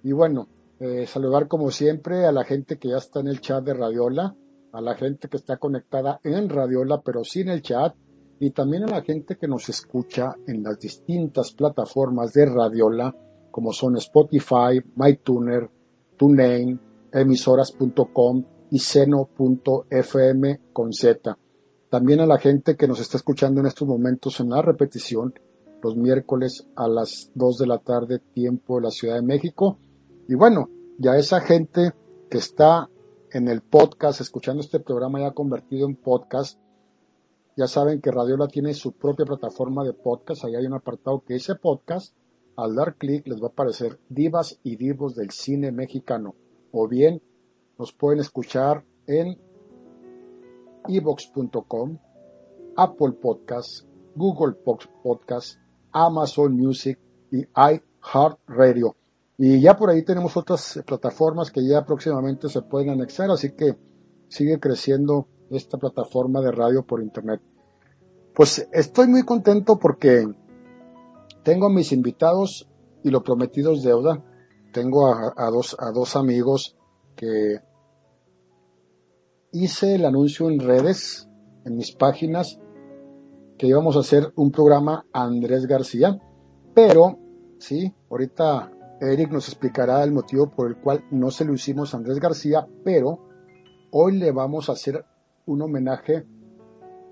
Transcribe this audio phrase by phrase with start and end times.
[0.03, 0.47] Y bueno,
[0.79, 4.35] eh, saludar como siempre a la gente que ya está en el chat de Radiola,
[4.73, 7.95] a la gente que está conectada en Radiola pero sin el chat
[8.39, 13.15] y también a la gente que nos escucha en las distintas plataformas de Radiola
[13.51, 15.69] como son Spotify, MyTuner,
[16.17, 16.79] TuneIn,
[17.11, 21.37] emisoras.com y seno.fm con Z.
[21.89, 25.33] También a la gente que nos está escuchando en estos momentos en la repetición
[25.83, 29.77] los miércoles a las 2 de la tarde tiempo de la Ciudad de México
[30.27, 31.93] y bueno, ya esa gente
[32.29, 32.89] que está
[33.33, 36.59] en el podcast, escuchando este programa ya convertido en podcast,
[37.55, 40.45] ya saben que Radiola tiene su propia plataforma de podcast.
[40.45, 42.15] Ahí hay un apartado que dice podcast.
[42.55, 46.35] Al dar clic les va a aparecer divas y divos del cine mexicano.
[46.71, 47.21] O bien
[47.77, 49.37] nos pueden escuchar en
[50.87, 51.97] evox.com,
[52.77, 53.85] Apple Podcasts,
[54.15, 54.55] Google
[55.03, 55.59] Podcasts,
[55.91, 56.99] Amazon Music
[57.31, 58.95] y iHeartRadio.
[59.43, 63.75] Y ya por ahí tenemos otras plataformas que ya próximamente se pueden anexar, así que
[64.27, 67.41] sigue creciendo esta plataforma de radio por internet.
[68.35, 70.31] Pues estoy muy contento porque
[71.41, 72.69] tengo a mis invitados
[73.03, 74.23] y lo prometido es deuda.
[74.73, 76.77] Tengo a, dos, a dos amigos
[77.15, 77.61] que
[79.53, 81.27] hice el anuncio en redes,
[81.65, 82.59] en mis páginas,
[83.57, 86.19] que íbamos a hacer un programa Andrés García,
[86.75, 87.17] pero
[87.57, 91.97] sí, ahorita Eric nos explicará el motivo por el cual no se lo hicimos a
[91.97, 93.19] Andrés García, pero
[93.89, 95.03] hoy le vamos a hacer
[95.47, 96.23] un homenaje,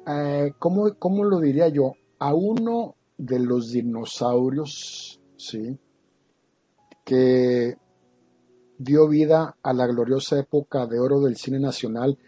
[0.07, 1.93] eh, ¿cómo, lo diría yo?
[2.19, 5.79] A uno de los dinosaurios, ¿sí?
[7.03, 7.75] Que
[8.77, 12.19] dio vida a la gloriosa época de oro del cine nacional,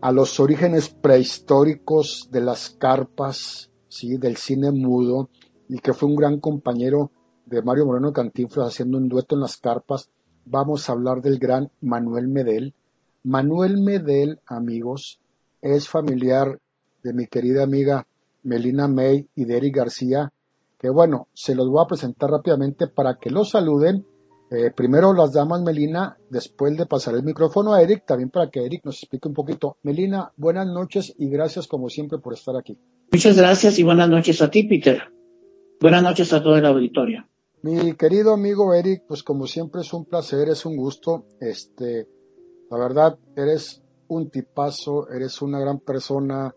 [0.00, 4.16] a los orígenes prehistóricos de las carpas, ¿sí?
[4.16, 5.28] Del cine mudo,
[5.68, 7.10] y que fue un gran compañero
[7.52, 10.08] de Mario Moreno Cantinflas haciendo un dueto en las carpas,
[10.46, 12.72] vamos a hablar del gran Manuel Medel.
[13.24, 15.20] Manuel Medel, amigos,
[15.60, 16.58] es familiar
[17.02, 18.06] de mi querida amiga
[18.42, 20.32] Melina May y de Eric García,
[20.78, 24.06] que bueno, se los voy a presentar rápidamente para que los saluden.
[24.50, 28.64] Eh, primero las damas Melina, después de pasar el micrófono a Eric, también para que
[28.64, 29.76] Eric nos explique un poquito.
[29.82, 32.78] Melina, buenas noches y gracias como siempre por estar aquí.
[33.12, 35.02] Muchas gracias y buenas noches a ti, Peter.
[35.78, 37.28] Buenas noches a toda la auditoria.
[37.62, 41.26] Mi querido amigo Eric, pues como siempre es un placer, es un gusto.
[41.38, 42.08] Este,
[42.68, 46.52] la verdad, eres un tipazo, eres una gran persona.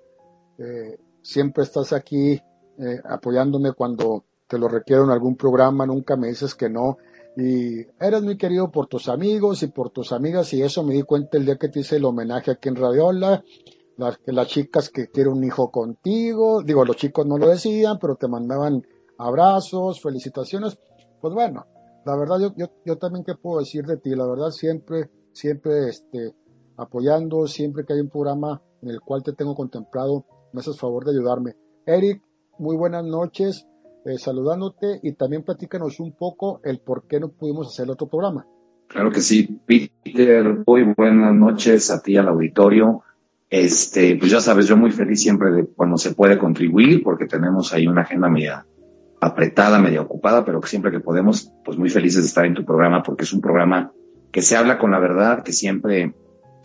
[0.58, 6.30] Eh, siempre estás aquí eh, apoyándome cuando te lo requiero en algún programa, nunca me
[6.30, 6.98] dices que no.
[7.38, 11.04] Y eres muy querido por tus amigos y por tus amigas, y eso me di
[11.04, 13.44] cuenta el día que te hice el homenaje aquí en Radiola.
[13.98, 18.16] Las, las chicas que quieren un hijo contigo, digo, los chicos no lo decían, pero
[18.16, 18.88] te mandaban
[19.20, 20.80] abrazos, felicitaciones
[21.26, 21.66] pues bueno,
[22.06, 25.90] la verdad yo, yo, yo también qué puedo decir de ti, la verdad siempre, siempre
[25.90, 26.36] este,
[26.78, 31.04] apoyando, siempre que hay un programa en el cual te tengo contemplado, me haces favor
[31.04, 31.56] de ayudarme.
[31.88, 32.22] Eric,
[32.60, 33.66] muy buenas noches,
[34.06, 38.46] eh, saludándote y también platícanos un poco el por qué no pudimos hacer otro programa.
[38.86, 43.02] Claro que sí, Peter, muy buenas noches a ti al auditorio.
[43.50, 47.74] Este, pues ya sabes, yo muy feliz siempre de cuando se puede contribuir, porque tenemos
[47.74, 48.64] ahí una agenda media
[49.26, 52.64] apretada, medio ocupada, pero que siempre que podemos, pues muy felices de estar en tu
[52.64, 53.92] programa porque es un programa
[54.32, 56.14] que se habla con la verdad, que siempre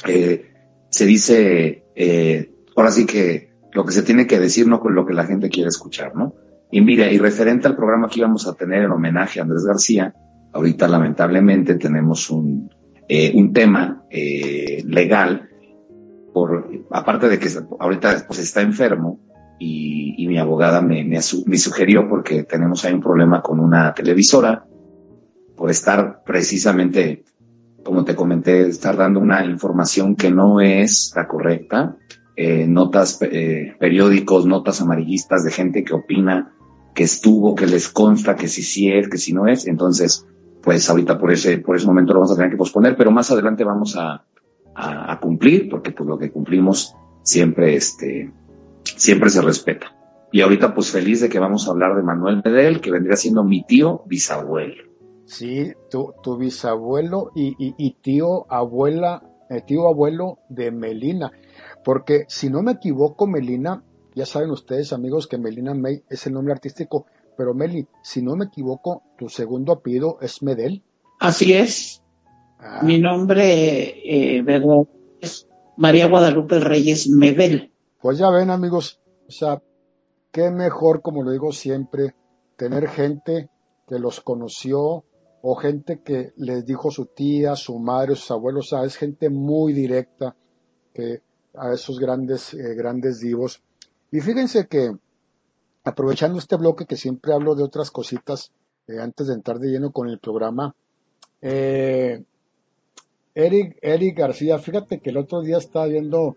[0.07, 0.53] eh,
[0.91, 5.07] se dice, eh, ahora sí que lo que se tiene que decir, no con lo
[5.07, 6.35] que la gente quiere escuchar, ¿no?
[6.71, 10.15] Y mira, y referente al programa que íbamos a tener en homenaje a Andrés García,
[10.53, 12.71] ahorita lamentablemente tenemos un,
[13.09, 15.49] eh, un tema eh, legal,
[16.35, 17.49] por, aparte de que
[17.79, 19.19] ahorita pues está enfermo,
[19.63, 24.65] y, mi abogada me, me, sugirió porque tenemos ahí un problema con una televisora
[25.55, 27.25] por estar precisamente,
[27.85, 31.97] como te comenté, estar dando una información que no es la correcta,
[32.37, 36.55] eh, notas, eh, periódicos, notas amarillistas de gente que opina
[36.95, 39.67] que estuvo, que les consta que si sí es, que si no es.
[39.67, 40.27] Entonces,
[40.63, 43.31] pues ahorita por ese, por ese momento lo vamos a tener que posponer, pero más
[43.31, 44.25] adelante vamos a,
[44.75, 48.33] a, a cumplir, porque pues lo que cumplimos siempre, este,
[49.01, 49.97] siempre se respeta.
[50.31, 53.43] Y ahorita pues feliz de que vamos a hablar de Manuel Medel, que vendría siendo
[53.43, 54.85] mi tío bisabuelo.
[55.25, 61.33] Sí, tu, tu bisabuelo y, y, tío abuela, eh, tío abuelo de Melina.
[61.83, 63.83] Porque si no me equivoco, Melina,
[64.15, 67.07] ya saben ustedes amigos que Melina May es el nombre artístico,
[67.37, 70.83] pero Meli, si no me equivoco, tu segundo apellido es Medel.
[71.21, 72.03] Así es.
[72.59, 72.83] Ah.
[72.83, 74.45] Mi nombre eh,
[75.21, 77.70] es María Guadalupe Reyes Medel.
[78.01, 78.99] Pues ya ven amigos,
[79.29, 79.63] o sea,
[80.33, 82.15] qué mejor, como lo digo siempre,
[82.57, 83.51] tener gente
[83.87, 85.05] que los conoció
[85.43, 89.29] o gente que les dijo su tía, su madre, sus abuelos, o sea, es gente
[89.29, 90.35] muy directa
[90.95, 91.23] que
[91.55, 93.63] a esos grandes, eh, grandes divos.
[94.11, 94.93] Y fíjense que,
[95.85, 98.53] aprovechando este bloque que siempre hablo de otras cositas,
[98.87, 100.75] eh, antes de entrar de lleno con el programa,
[101.43, 102.23] eh,
[103.35, 106.37] Eric, Eric García, fíjate que el otro día estaba viendo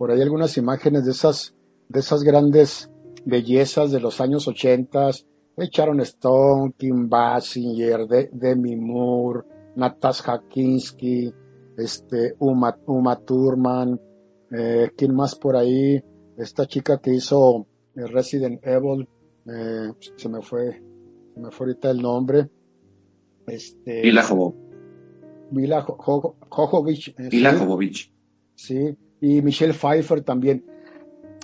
[0.00, 1.54] por ahí algunas imágenes de esas,
[1.90, 2.90] de esas grandes
[3.26, 5.26] bellezas de los años ochentas,
[5.58, 9.42] de Sharon Stone, Kim Basinger, de, Demi Moore,
[9.76, 11.30] Natasha Kinski,
[11.76, 14.00] este, Uma, Uma Thurman,
[14.50, 16.02] eh, ¿quién más por ahí?
[16.38, 19.06] Esta chica que hizo eh, Resident Evil,
[19.46, 20.82] eh, se me fue,
[21.34, 22.48] se me fue ahorita el nombre.
[23.46, 24.24] Este, Mila.
[25.50, 27.14] Mila Jovovich.
[27.18, 28.10] Mila Jovovich.
[28.54, 30.64] Sí, y Michelle Pfeiffer también.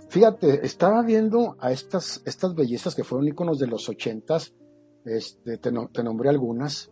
[0.08, 4.54] Fíjate, estaba viendo a estas, estas bellezas que fueron íconos de los ochentas,
[5.04, 6.90] este, te, te nombré algunas.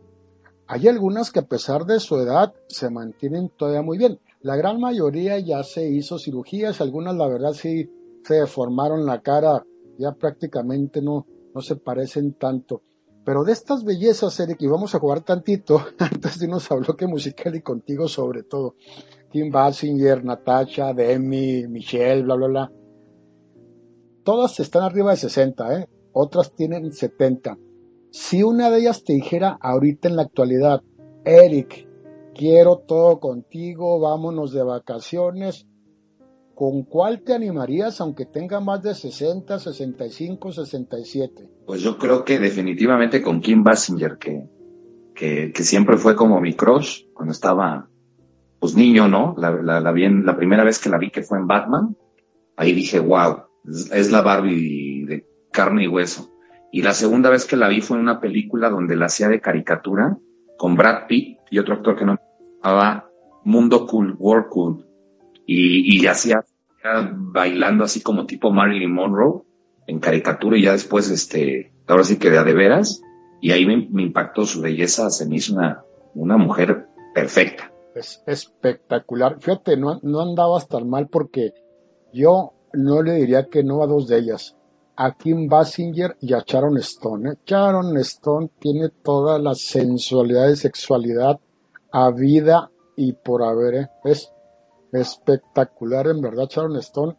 [0.67, 4.19] Hay algunas que a pesar de su edad se mantienen todavía muy bien.
[4.41, 7.91] La gran mayoría ya se hizo cirugías, algunas la verdad sí
[8.25, 9.65] se deformaron la cara,
[9.99, 12.83] ya prácticamente no, no se parecen tanto.
[13.25, 17.07] Pero de estas bellezas, Eric, y vamos a jugar tantito, antes de irnos a bloque
[17.07, 18.75] musical y contigo sobre todo.
[19.31, 22.73] Kim Basinger, Natasha, Demi, Michelle, bla, bla, bla
[24.25, 25.89] todas están arriba de 60, ¿eh?
[26.13, 27.59] otras tienen 70.
[28.11, 30.83] Si una de ellas te dijera ahorita en la actualidad,
[31.25, 31.89] Eric,
[32.35, 35.67] quiero todo contigo, vámonos de vacaciones,
[36.55, 41.49] ¿con cuál te animarías aunque tenga más de 60, 65, 67?
[41.67, 44.49] Pues yo creo que definitivamente con Kim Basinger, que,
[45.15, 47.89] que, siempre fue como mi crush cuando estaba
[48.59, 49.35] pues niño, ¿no?
[49.37, 51.97] La, la, la primera vez que la vi que fue en Batman,
[52.57, 53.45] ahí dije, wow,
[53.93, 56.31] es la Barbie de carne y hueso.
[56.73, 59.41] Y la segunda vez que la vi fue en una película donde la hacía de
[59.41, 60.19] caricatura
[60.59, 62.19] con Brad Pitt y otro actor que no me
[62.63, 63.09] llamaba
[63.45, 64.87] Mundo Cool, World Cool.
[65.47, 66.45] Y, y hacía
[67.13, 69.43] bailando así como tipo Marilyn Monroe
[69.87, 73.03] en caricatura y ya después, este, ahora sí que de a de veras.
[73.41, 77.71] Y ahí me, impactó su belleza, se me hizo una, una mujer perfecta.
[77.95, 79.37] Es espectacular.
[79.41, 81.53] Fíjate, no, no andabas tan mal porque
[82.13, 84.57] yo no le diría que no a dos de ellas,
[84.97, 87.31] a Kim Basinger y a Sharon Stone.
[87.31, 87.35] ¿eh?
[87.47, 91.39] Sharon Stone tiene toda la sensualidad y sexualidad
[91.93, 93.75] a vida y por haber.
[93.75, 93.89] ¿eh?
[94.05, 94.33] Es
[95.01, 97.17] espectacular en verdad Sharon Stone.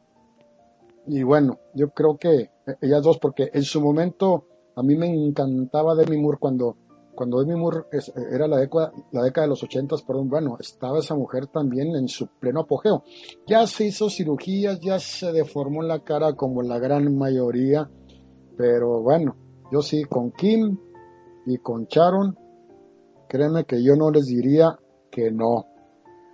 [1.07, 2.50] Y bueno, yo creo que
[2.81, 4.45] ellas dos, porque en su momento
[4.75, 6.77] a mí me encantaba Demi Moore cuando
[7.16, 7.86] cuando Demi Moore
[8.31, 12.07] era la década, la década de los ochentas, perdón, bueno, estaba esa mujer también en
[12.07, 13.04] su pleno apogeo.
[13.47, 17.90] Ya se hizo cirugías, ya se deformó la cara como la gran mayoría,
[18.57, 19.35] pero bueno,
[19.71, 20.78] yo sí, con Kim
[21.45, 22.38] y con Sharon,
[23.28, 24.78] créeme que yo no les diría
[25.09, 25.66] que no.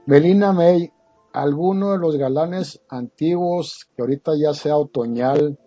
[0.08, 0.92] Melina May,
[1.34, 5.58] alguno de los galanes antiguos que ahorita ya sea otoñal,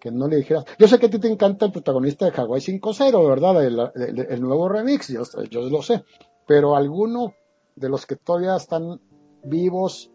[0.00, 0.64] que no le dijeras.
[0.78, 3.64] Yo sé que a ti te encanta el protagonista de Hawaii 5.0, ¿verdad?
[3.64, 6.04] El, nuevo remix, yo, yo, lo sé.
[6.46, 7.34] Pero alguno
[7.76, 9.00] de los que todavía están
[9.44, 10.10] vivos,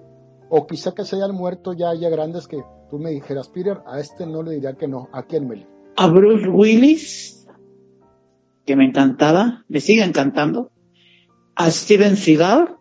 [0.49, 3.99] o quizá que se hayan muerto ya haya grandes que tú me dijeras, Peter, a
[3.99, 5.09] este no le diría que no.
[5.11, 5.67] ¿A quién me
[5.97, 7.47] A Bruce Willis,
[8.65, 10.71] que me encantaba, me sigue encantando.
[11.55, 12.77] A Steven Seagal.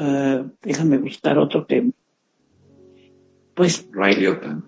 [0.00, 1.92] Uh, déjame buscar otro que
[3.60, 3.86] pues...
[3.92, 4.62] Ray Liotta.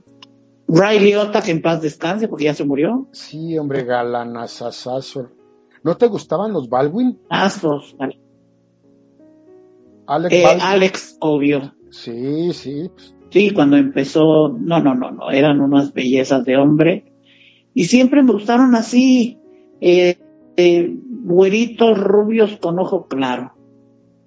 [0.68, 3.08] Ray Liotta, que en paz descanse, porque ya se murió.
[3.12, 5.30] Sí, hombre, galanazazazo.
[5.82, 7.18] ¿No te gustaban los Baldwin?
[7.30, 8.20] Astros, vale.
[10.06, 11.74] Alex, eh, Alex, obvio.
[11.90, 12.90] Sí, sí.
[13.30, 17.14] Sí, cuando empezó, no, no, no, no, eran unas bellezas de hombre.
[17.72, 19.38] Y siempre me gustaron así,
[19.80, 20.18] eh,
[20.58, 23.54] eh, güeritos rubios con ojo claro.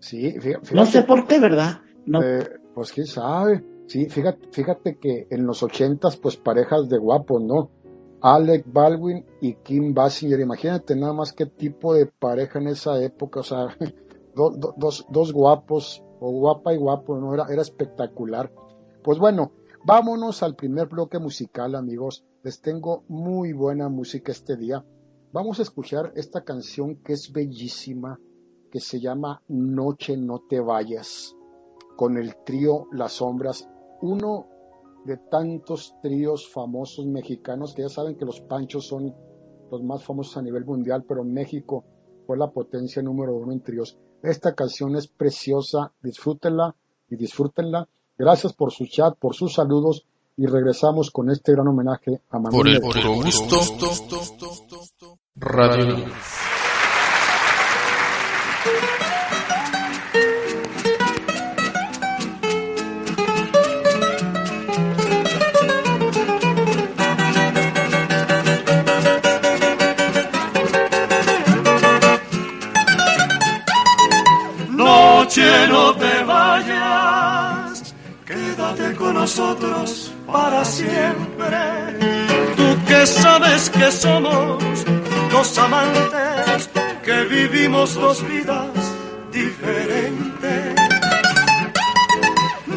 [0.05, 1.81] Sí, fíjate, No sé por qué, ¿verdad?
[2.05, 2.21] No.
[2.21, 3.65] Eh, pues quién sabe.
[3.87, 7.71] Sí, fíjate, fíjate que en los ochentas, pues parejas de guapos, ¿no?
[8.21, 13.39] Alec Baldwin y Kim Basinger, imagínate nada más qué tipo de pareja en esa época,
[13.39, 13.75] o sea,
[14.35, 17.33] dos, dos guapos, o guapa y guapo, ¿no?
[17.33, 18.51] Era, era espectacular.
[19.03, 19.53] Pues bueno,
[19.85, 22.23] vámonos al primer bloque musical, amigos.
[22.43, 24.85] Les tengo muy buena música este día.
[25.31, 28.19] Vamos a escuchar esta canción que es bellísima,
[28.75, 31.33] que se llama Noche no te vayas
[31.95, 33.69] con el trío Las Sombras,
[34.01, 34.47] uno
[35.05, 39.15] de tantos tríos famosos mexicanos que ya saben que los Panchos son
[39.71, 41.85] los más famosos a nivel mundial, pero México
[42.27, 43.97] fue la potencia número uno en tríos.
[44.21, 46.75] Esta canción es preciosa, disfrútenla
[47.09, 47.87] y disfrútenla.
[48.17, 50.05] Gracias por su chat, por sus saludos
[50.35, 52.81] y regresamos con este gran homenaje a Manuel.
[52.81, 53.55] Por el gusto,
[55.37, 55.95] Radio
[75.35, 77.93] Noche no te vayas,
[78.25, 81.57] quédate con nosotros para siempre.
[82.55, 84.63] Tú que sabes que somos
[85.29, 86.69] dos amantes,
[87.03, 88.69] que vivimos dos vidas
[89.33, 90.75] diferentes.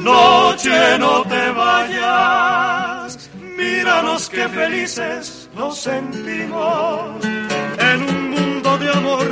[0.03, 9.29] Noche no te vayas, míranos que felices nos sentimos en un mundo de amor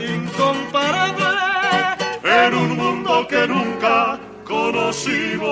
[0.00, 1.23] incomparable,
[3.04, 5.50] mundo que nunca conocimos.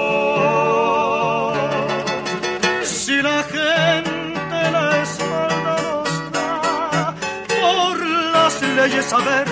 [2.83, 7.15] Si la gente la espalda nos da
[7.49, 7.97] por
[8.35, 9.49] las leyes haber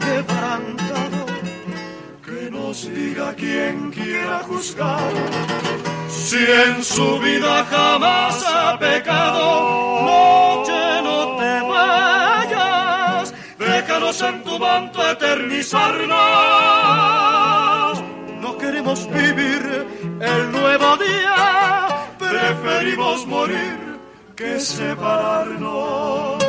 [0.00, 1.26] quebrantado,
[2.26, 5.12] que nos diga quien quiera juzgar.
[6.08, 10.51] Si en su vida jamás ha pecado, noche
[13.92, 16.12] déjanos en tu manto eternizarnos
[18.40, 19.86] no queremos vivir
[20.20, 23.98] el nuevo día, preferimos morir
[24.34, 26.42] que separarnos.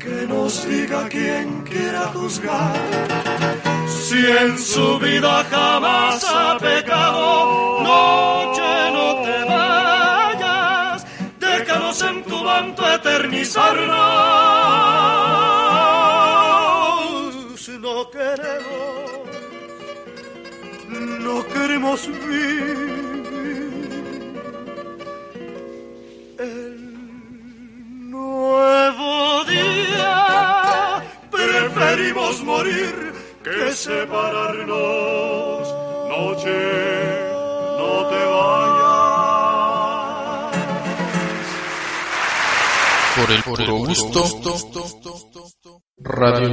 [0.00, 3.25] Que nos diga quien quiera juzgar.
[4.08, 11.04] Si en su vida jamás ha pecado, noche no te vayas,
[11.40, 13.96] déjanos en tu manto eternizarnos.
[17.80, 19.26] No queremos,
[21.26, 23.26] no queremos vivir
[26.38, 26.76] el
[28.08, 31.02] nuevo día.
[31.32, 33.05] Preferimos morir
[33.46, 35.74] que separarnos.
[36.08, 36.58] Noche,
[37.78, 38.86] no te vayas.
[43.16, 44.20] por el puro gusto,
[45.98, 46.48] Radio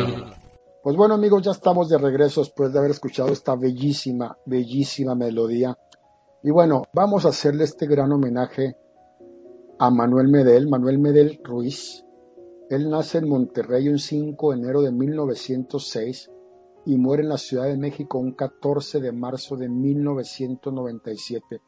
[0.83, 5.75] Pues bueno amigos, ya estamos de regreso después de haber escuchado esta bellísima, bellísima melodía.
[6.43, 8.77] Y bueno, vamos a hacerle este gran homenaje
[9.79, 12.05] a Manuel Medel, Manuel Medel Ruiz.
[12.69, 16.29] Él nace en Monterrey un 5 de enero de 1906
[16.85, 21.61] y muere en la Ciudad de México un 14 de marzo de 1997.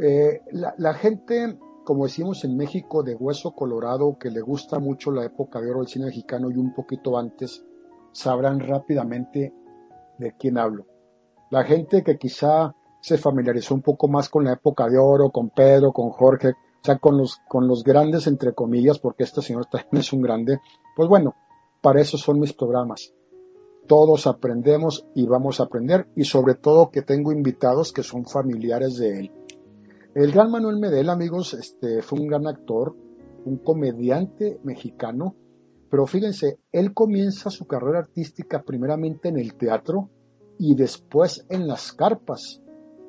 [0.00, 5.12] Eh, la, la gente como decimos en México, de hueso colorado, que le gusta mucho
[5.12, 7.64] la época de oro del cine mexicano y un poquito antes,
[8.10, 9.54] sabrán rápidamente
[10.18, 10.84] de quién hablo.
[11.48, 15.50] La gente que quizá se familiarizó un poco más con la época de oro, con
[15.50, 19.66] Pedro, con Jorge, o sea, con los, con los grandes entre comillas, porque este señor
[19.66, 20.58] también es un grande,
[20.96, 21.36] pues bueno,
[21.80, 23.12] para eso son mis programas.
[23.86, 28.96] Todos aprendemos y vamos a aprender, y sobre todo que tengo invitados que son familiares
[28.96, 29.32] de él.
[30.14, 32.96] El gran Manuel Medel, amigos, este, fue un gran actor,
[33.44, 35.36] un comediante mexicano,
[35.90, 40.10] pero fíjense, él comienza su carrera artística primeramente en el teatro
[40.58, 42.62] y después en las carpas,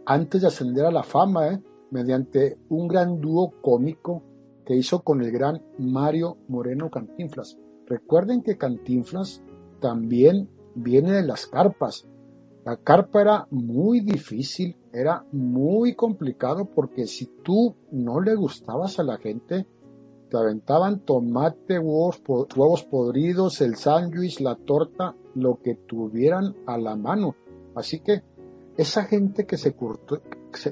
[0.06, 1.64] antes de ascender a la fama, ¿eh?
[1.92, 4.22] mediante un gran dúo cómico
[4.66, 7.58] que hizo con el gran Mario Moreno Cantinflas.
[7.88, 9.42] Recuerden que Cantinflas
[9.80, 12.08] también viene de las carpas.
[12.64, 19.04] La carpa era muy difícil, era muy complicado porque si tú no le gustabas a
[19.04, 19.66] la gente,
[20.30, 26.96] te aventaban tomate, huevos, huevos podridos, el sándwich, la torta, lo que tuvieran a la
[26.96, 27.36] mano.
[27.76, 28.24] Así que
[28.76, 30.16] esa gente que se curte,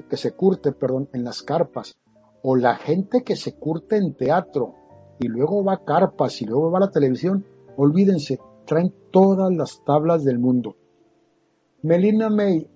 [0.08, 1.98] que se curte perdón, en las carpas,
[2.42, 4.74] o la gente que se curte en teatro,
[5.18, 7.46] y luego va a carpas y luego va a la televisión,
[7.76, 10.76] olvídense, traen todas las tablas del mundo.
[11.82, 12.66] Melina May,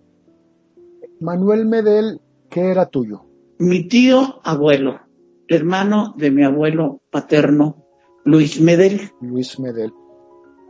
[1.21, 3.27] Manuel Medel, ¿qué era tuyo?
[3.59, 5.01] Mi tío abuelo,
[5.49, 7.85] hermano de mi abuelo paterno,
[8.25, 9.11] Luis Medel.
[9.21, 9.93] Luis Medel.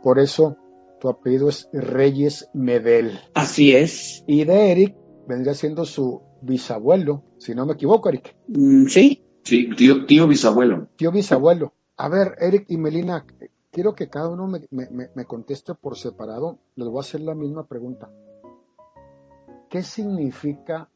[0.03, 0.57] Por eso
[0.99, 3.19] tu apellido es Reyes Medel.
[3.33, 4.23] Así es.
[4.27, 4.95] Y de Eric
[5.27, 8.35] vendría siendo su bisabuelo, si no me equivoco, Eric.
[8.47, 10.87] Mm, sí, Sí, tío, tío bisabuelo.
[10.95, 11.73] Tío bisabuelo.
[11.97, 13.25] A ver, Eric y Melina,
[13.71, 16.59] quiero que cada uno me, conteste por separado.
[16.75, 18.09] Les voy a hacer la misma pregunta.
[19.69, 20.89] ¿Qué significa,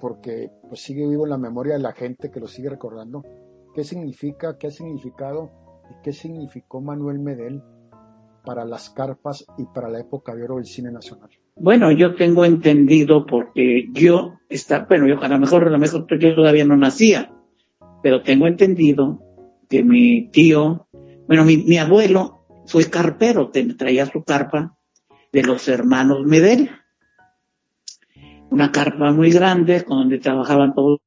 [0.00, 3.24] porque pues sigue vivo en la memoria de la gente que lo sigue recordando,
[3.74, 5.50] qué significa, qué ha significado
[5.90, 7.62] y qué significó Manuel Medel
[8.44, 11.30] para las carpas y para la época de oro del cine nacional?
[11.56, 16.06] Bueno, yo tengo entendido porque yo está, bueno, yo a lo mejor, a lo mejor
[16.18, 17.32] yo todavía no nacía,
[18.02, 19.20] pero tengo entendido
[19.68, 20.86] que mi tío,
[21.26, 24.76] bueno, mi, abuelo fue carpero, traía su carpa
[25.32, 26.70] de los hermanos Medel.
[28.50, 31.00] Una carpa muy grande con donde trabajaban todos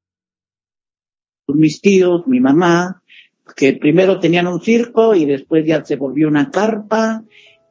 [1.47, 3.01] mis tíos, mi mamá,
[3.55, 7.24] que primero tenían un circo y después ya se volvió una carpa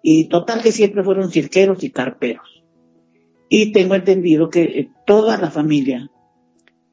[0.02, 2.64] y total que siempre fueron cirqueros y carperos.
[3.48, 6.10] Y tengo entendido que eh, toda la familia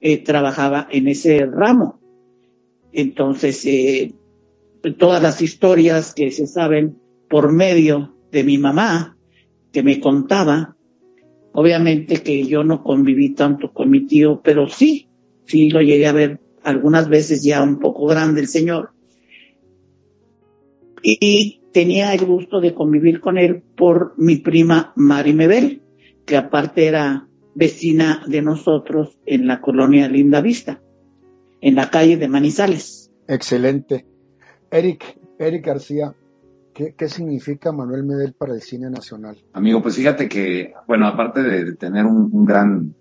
[0.01, 1.99] eh, trabajaba en ese ramo.
[2.91, 4.13] Entonces, eh,
[4.91, 6.97] todas las historias que se saben
[7.29, 9.17] por medio de mi mamá,
[9.71, 10.75] que me contaba,
[11.53, 15.07] obviamente que yo no conviví tanto con mi tío, pero sí,
[15.45, 18.91] sí lo llegué a ver algunas veces ya un poco grande el señor.
[21.01, 25.81] Y tenía el gusto de convivir con él por mi prima Mari Mebel,
[26.25, 30.81] que aparte era vecina de nosotros en la colonia Linda Vista,
[31.61, 33.11] en la calle de Manizales.
[33.27, 34.05] Excelente.
[34.73, 36.15] Eric, Eric García,
[36.73, 39.37] ¿qué, significa Manuel Medel para el cine nacional?
[39.53, 42.95] Amigo, pues fíjate que, bueno, aparte de tener un, un gran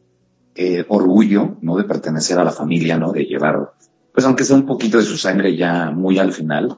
[0.54, 1.78] eh, orgullo, ¿no?
[1.78, 3.10] De pertenecer a la familia, ¿no?
[3.10, 3.72] De llevar,
[4.12, 6.76] pues aunque sea un poquito de su sangre ya muy al final,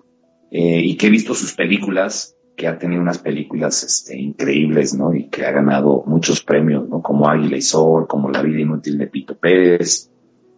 [0.53, 5.13] eh, y que he visto sus películas, que ha tenido unas películas este, increíbles, ¿no?
[5.13, 7.03] Y que ha ganado muchos premios, ¿no?
[7.03, 10.09] Como Águila y Sol, como La vida inútil de Pito Pérez.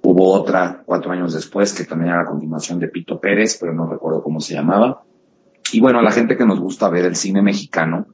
[0.09, 3.91] Hubo otra cuatro años después que también era la continuación de Pito Pérez, pero no
[3.91, 5.03] recuerdo cómo se llamaba.
[5.73, 8.07] Y bueno, a la gente que nos gusta ver el cine mexicano,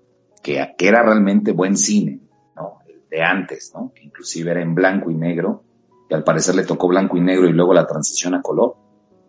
[0.42, 2.20] que, que era realmente buen cine,
[2.56, 2.78] ¿no?
[3.10, 3.92] de antes, ¿no?
[3.94, 5.64] Que inclusive era en blanco y negro,
[6.08, 8.76] y al parecer le tocó blanco y negro y luego la transición a color.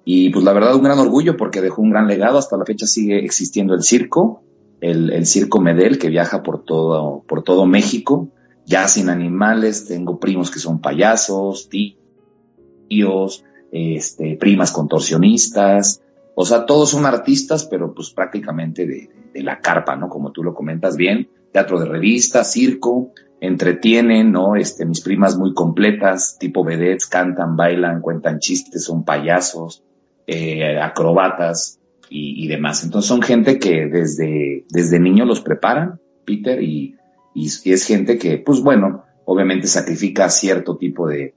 [0.06, 2.88] Y pues la verdad un gran orgullo porque dejó un gran legado, hasta la fecha
[2.88, 4.42] sigue existiendo el circo,
[4.80, 8.30] el, el circo Medel que viaja por todo, por todo México,
[8.66, 12.03] ya sin animales, tengo primos que son payasos, tíos,
[13.72, 16.04] este, primas contorsionistas,
[16.36, 19.10] o sea, todos son artistas, pero pues prácticamente de,
[19.42, 20.10] la carpa, ¿no?
[20.10, 24.56] Como tú lo comentas bien, teatro de revista, circo, entretienen, ¿no?
[24.56, 29.84] Este, mis primas muy completas, tipo vedettes, cantan, bailan, cuentan chistes, son payasos,
[30.28, 31.80] eh, acrobatas
[32.10, 32.84] y, demás.
[32.84, 36.96] Entonces son gente que desde, desde niño los preparan, Peter, y,
[37.34, 41.34] y, y, es gente que, pues bueno, obviamente sacrifica cierto tipo de,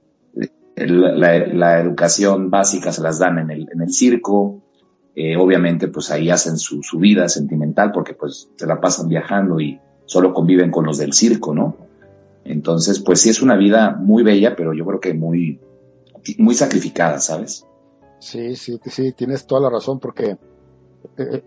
[0.85, 4.61] la, educación básica se las dan en el, en el circo,
[5.15, 9.59] eh, obviamente pues ahí hacen su, su vida sentimental porque pues se la pasan viajando
[9.59, 11.75] y solo conviven con los del circo, ¿no?
[12.45, 15.59] Entonces, pues sí es una vida muy bella, pero yo creo que muy,
[16.37, 17.65] muy sacrificada, ¿sabes?
[18.19, 20.37] Sí, sí, sí, tienes toda la razón, porque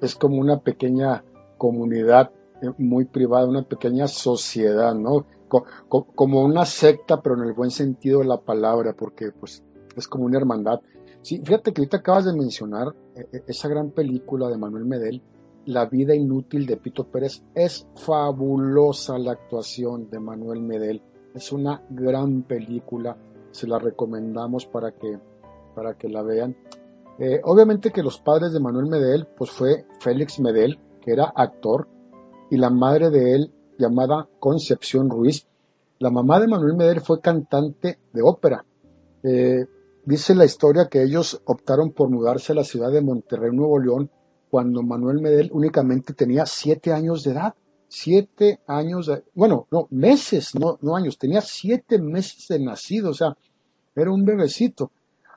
[0.01, 1.25] es como una pequeña
[1.57, 2.33] comunidad
[2.79, 5.27] muy privada, una pequeña sociedad, ¿no?
[5.89, 9.63] Como una secta, pero en el buen sentido de la palabra, porque pues
[9.97, 10.81] es como una hermandad.
[11.23, 12.95] Sí, fíjate que ahorita acabas de mencionar
[13.47, 15.23] esa gran película de Manuel Medel,
[15.67, 17.43] la vida inútil de Pito Pérez.
[17.55, 21.03] Es fabulosa la actuación de Manuel Medel.
[21.35, 23.17] Es una gran película.
[23.51, 25.19] Se la recomendamos para que,
[25.75, 26.57] para que la vean.
[27.19, 31.87] Eh, obviamente que los padres de Manuel Medel, pues fue Félix Medel, que era actor,
[32.51, 35.47] y la madre de él, llamada Concepción Ruiz.
[35.99, 38.65] La mamá de Manuel Medel fue cantante de ópera.
[39.23, 39.67] Eh,
[40.05, 44.11] dice la historia que ellos optaron por mudarse a la ciudad de Monterrey, Nuevo León,
[44.51, 47.55] cuando Manuel Medel únicamente tenía siete años de edad.
[47.93, 53.15] Siete años, de, bueno, no, meses, no, no años, tenía siete meses de nacido, o
[53.15, 53.37] sea,
[53.97, 54.93] era un bebecito.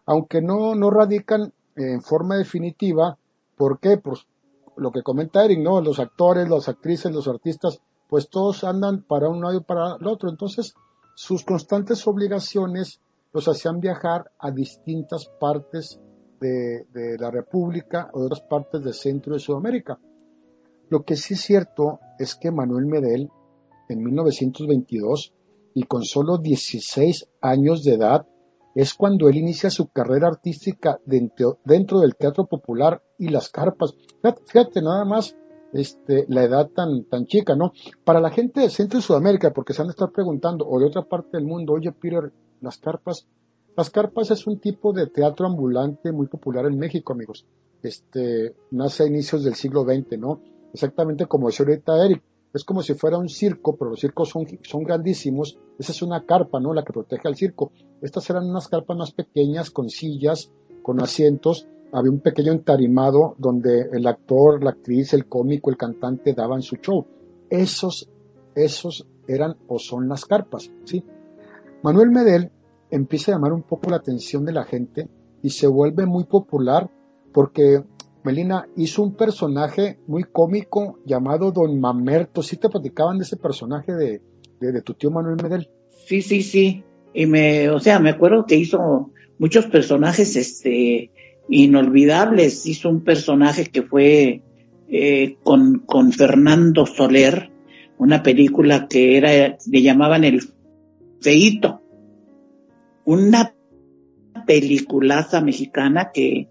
[0.06, 3.18] Aunque no, no radican en forma definitiva,
[3.58, 3.98] ¿por qué?
[3.98, 4.28] Pues
[4.78, 5.82] lo que comenta Eric, ¿no?
[5.82, 10.08] Los actores, las actrices, los artistas, pues todos andan para un lado y para el
[10.08, 10.30] otro.
[10.30, 10.76] Entonces,
[11.16, 13.00] sus constantes obligaciones
[13.32, 16.00] los hacían viajar a distintas partes
[16.40, 16.86] de,
[17.20, 19.98] la República o de otras partes de Centro y Sudamérica.
[20.90, 23.32] Lo que sí es cierto es que Manuel Medel,
[23.90, 25.34] en 1922,
[25.74, 28.28] y con solo 16 años de edad,
[28.76, 33.94] es cuando él inicia su carrera artística dentro, dentro del teatro popular y las carpas.
[34.48, 35.36] Fíjate, nada más
[35.74, 37.74] este, la edad tan, tan chica, ¿no?
[38.04, 40.86] Para la gente de Centro y Sudamérica, porque se han de estar preguntando, o de
[40.86, 42.32] otra parte del mundo, oye, Peter,
[42.62, 43.28] las carpas,
[43.76, 47.46] Las carpas es un tipo de teatro ambulante muy popular en México, amigos.
[47.82, 50.40] Este, nace a inicios del siglo XX, ¿no?
[50.74, 52.24] Exactamente como decía ahorita Eric.
[52.54, 55.58] Es como si fuera un circo, pero los circos son, son grandísimos.
[55.80, 56.74] Esa es una carpa, ¿no?
[56.74, 57.72] La que protege al circo.
[58.02, 60.52] Estas eran unas carpas más pequeñas, con sillas,
[60.84, 61.68] con asientos.
[61.92, 66.76] Había un pequeño entarimado donde el actor, la actriz, el cómico, el cantante daban su
[66.76, 67.08] show.
[67.50, 68.10] Esos,
[68.56, 71.04] esos eran o son las carpas, ¿sí?
[71.82, 72.52] Manuel Medel
[72.90, 75.10] empieza a llamar un poco la atención de la gente
[75.42, 76.90] y se vuelve muy popular
[77.34, 77.84] porque
[78.24, 82.42] Melina hizo un personaje muy cómico llamado Don Mamerto.
[82.42, 84.22] ¿Sí te platicaban de ese personaje de,
[84.60, 85.70] de, tu tío Manuel Medel?
[86.06, 86.84] Sí, sí, sí.
[87.14, 91.12] Y me, o sea, me acuerdo que hizo muchos personajes, este,
[91.50, 92.66] inolvidables.
[92.66, 94.42] Hizo un personaje que fue
[94.88, 97.52] eh, con, con Fernando Soler,
[97.98, 100.42] una película que era, le llamaban El
[101.22, 101.84] Feito
[103.06, 103.54] una
[104.46, 106.48] peliculaza mexicana que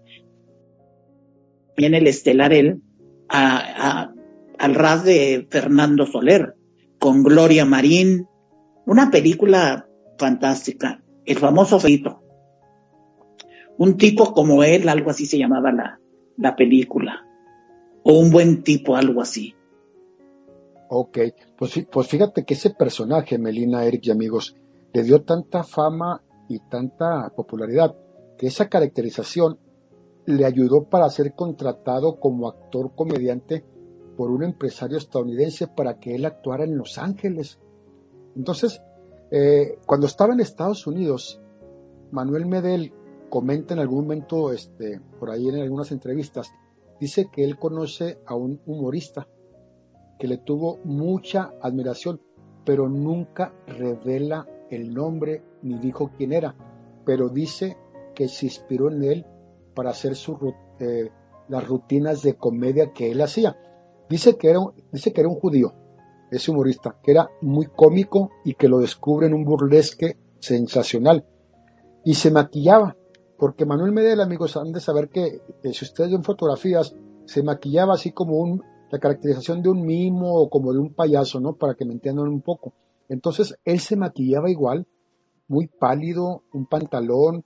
[1.75, 2.81] viene el estelar él
[3.29, 4.11] a,
[4.57, 6.55] al ras de Fernando Soler
[6.99, 8.27] con Gloria Marín,
[8.85, 12.21] una película fantástica, el famoso Feito.
[13.77, 15.99] Un tipo como él, algo así se llamaba la,
[16.37, 17.25] la película.
[18.03, 19.55] O un buen tipo, algo así.
[20.89, 21.17] Ok,
[21.57, 24.55] pues, pues fíjate que ese personaje, Melina, Eric y amigos,
[24.93, 27.95] le dio tanta fama y tanta popularidad
[28.37, 29.57] que esa caracterización
[30.25, 33.63] le ayudó para ser contratado como actor comediante
[34.15, 37.59] por un empresario estadounidense para que él actuara en Los Ángeles.
[38.35, 38.81] Entonces,
[39.31, 41.41] eh, cuando estaba en Estados Unidos,
[42.11, 42.93] Manuel Medel
[43.29, 46.51] comenta en algún momento, este, por ahí en algunas entrevistas,
[46.99, 49.27] dice que él conoce a un humorista
[50.19, 52.21] que le tuvo mucha admiración,
[52.63, 56.55] pero nunca revela el nombre ni dijo quién era,
[57.05, 57.77] pero dice
[58.15, 59.25] que se inspiró en él
[59.73, 60.13] para hacer
[60.79, 61.09] eh,
[61.47, 63.57] las rutinas de comedia que él hacía.
[64.09, 64.59] Dice que, era,
[64.91, 65.73] dice que era un judío,
[66.31, 71.25] ese humorista, que era muy cómico y que lo descubre en un burlesque sensacional.
[72.03, 72.95] Y se maquillaba,
[73.37, 77.93] porque Manuel Medel, amigos, han de saber que eh, si ustedes ven fotografías, se maquillaba
[77.93, 78.59] así como
[78.91, 81.53] la caracterización de un mimo o como de un payaso, ¿no?
[81.53, 82.73] Para que me entiendan un poco.
[83.09, 84.85] Entonces él se maquillaba igual,
[85.47, 87.43] muy pálido, un pantalón,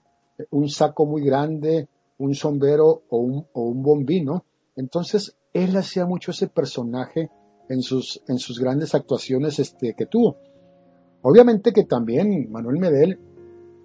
[0.50, 1.88] un saco muy grande,
[2.18, 4.44] un sombrero o un, o un bombino.
[4.76, 7.30] Entonces él hacía mucho ese personaje
[7.68, 10.36] en sus, en sus grandes actuaciones este, que tuvo.
[11.22, 13.18] Obviamente que también Manuel Medel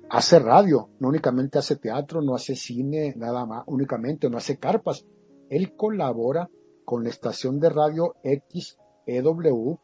[0.09, 5.05] hace radio, no únicamente hace teatro, no hace cine, nada más, únicamente, no hace carpas.
[5.49, 6.49] Él colabora
[6.85, 9.79] con la estación de radio XEW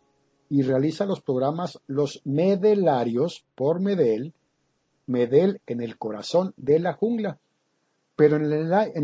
[0.49, 4.33] y realiza los programas Los Medelarios por Medel,
[5.05, 7.39] Medel en el corazón de la jungla.
[8.19, 8.51] Pero en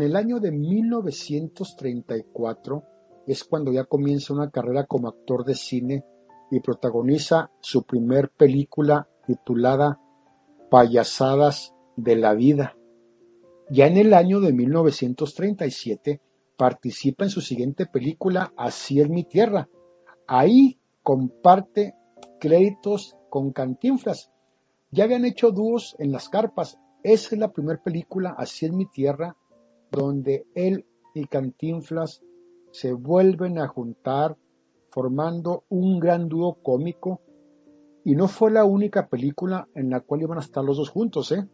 [0.02, 2.82] el, año de 1934
[3.26, 6.04] es cuando ya comienza una carrera como actor de cine
[6.50, 9.98] y protagoniza su primer película titulada
[10.70, 12.76] Payasadas de la Vida.
[13.70, 16.20] Ya en el año de 1937
[16.58, 19.70] participa en su siguiente película Así es mi tierra.
[20.26, 21.94] Ahí comparte
[22.38, 24.30] créditos con Cantinflas.
[24.90, 26.78] Ya habían hecho dúos en las carpas.
[27.06, 29.36] Esa es la primera película, Así es mi tierra,
[29.92, 32.20] donde él y Cantinflas
[32.72, 34.36] se vuelven a juntar
[34.90, 37.20] formando un gran dúo cómico.
[38.04, 41.30] Y no fue la única película en la cual iban a estar los dos juntos,
[41.30, 41.46] ¿eh?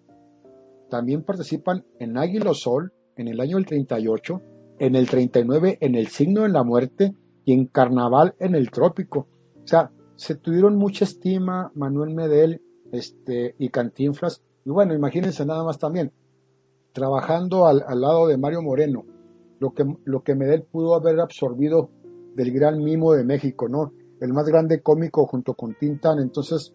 [0.89, 4.41] También participan en Águila Sol en el año del 38,
[4.79, 9.27] en el 39 en El signo de la muerte y en Carnaval en el trópico.
[9.63, 14.43] O sea, se tuvieron mucha estima Manuel Medel este, y Cantinflas.
[14.65, 16.13] Y bueno, imagínense nada más también,
[16.93, 19.05] trabajando al, lado de Mario Moreno,
[19.59, 21.91] lo que, lo que Medel pudo haber absorbido
[22.35, 23.93] del gran mimo de México, ¿no?
[24.21, 26.21] El más grande cómico junto con Tintan.
[26.21, 26.73] Entonces,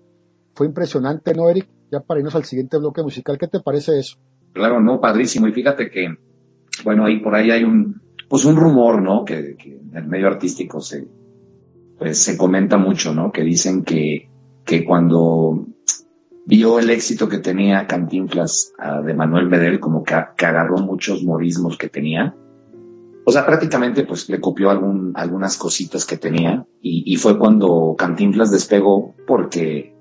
[0.54, 1.67] fue impresionante, ¿no, Eric?
[1.91, 4.17] Ya para irnos al siguiente bloque musical, ¿qué te parece eso?
[4.54, 5.47] Claro, no, padrísimo.
[5.47, 6.08] Y fíjate que,
[6.84, 9.23] bueno, ahí por ahí hay un, pues un rumor, ¿no?
[9.23, 11.08] Que, que en el medio artístico se,
[11.97, 13.32] pues se comenta mucho, ¿no?
[13.32, 14.30] Que dicen que,
[14.65, 15.67] que cuando
[16.48, 21.78] vio el éxito que tenía Cantinflas uh, de Manuel Medel, como que, agarró muchos modismos
[21.78, 22.34] que tenía.
[23.26, 28.50] O sea, prácticamente pues le copió algunas cositas que tenía y, y, fue cuando Cantinflas
[28.50, 29.94] despegó porque,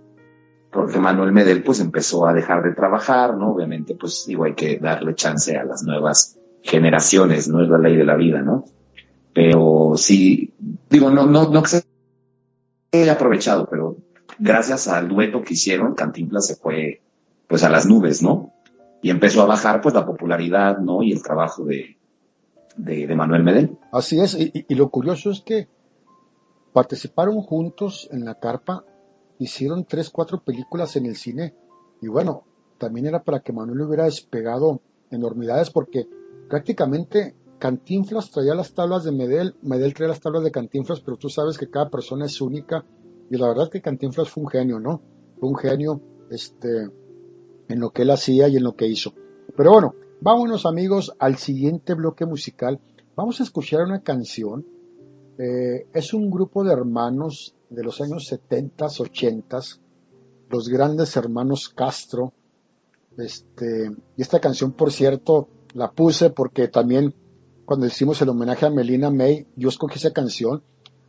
[0.71, 3.51] porque Manuel Medel pues empezó a dejar de trabajar, ¿no?
[3.51, 7.97] Obviamente pues digo, hay que darle chance a las nuevas generaciones, no es la ley
[7.97, 8.67] de la vida, ¿no?
[9.35, 10.55] Pero sí,
[10.89, 11.85] digo, no, no, no que se
[12.93, 13.97] haya aprovechado, pero
[14.39, 17.01] gracias al dueto que hicieron, Cantinflas se fue
[17.47, 18.53] pues a las nubes, ¿no?
[19.07, 21.01] y empezó a bajar pues la popularidad, ¿no?
[21.03, 21.97] Y el trabajo de,
[22.77, 23.79] de, Manuel Medel.
[23.93, 25.69] Así es, y, y lo curioso es que
[26.73, 28.85] participaron juntos en la carpa,
[29.39, 31.55] hicieron tres, cuatro películas en el cine,
[32.03, 32.45] y bueno,
[32.79, 34.81] también era para que Manuel hubiera despegado
[35.13, 36.09] enormidades, porque
[36.49, 41.29] prácticamente Cantinflas traía las tablas de Medel, Medel traía las tablas de Cantinflas, pero tú
[41.29, 42.85] sabes que cada persona es única,
[43.31, 45.01] y la verdad que Cantinflas fue un genio, ¿no?
[45.39, 46.89] Fue un genio, este,
[47.69, 49.13] en lo que él hacía y en lo que hizo.
[49.57, 52.81] Pero bueno, vámonos amigos al siguiente bloque musical.
[53.15, 54.67] Vamos a escuchar una canción.
[55.39, 59.61] Eh, es un grupo de hermanos de los años 70, 80,
[60.51, 62.33] los grandes hermanos Castro.
[63.19, 67.15] Este, y esta canción, por cierto, la puse porque también
[67.65, 70.63] cuando hicimos el homenaje a Melina May, yo escogí esa canción,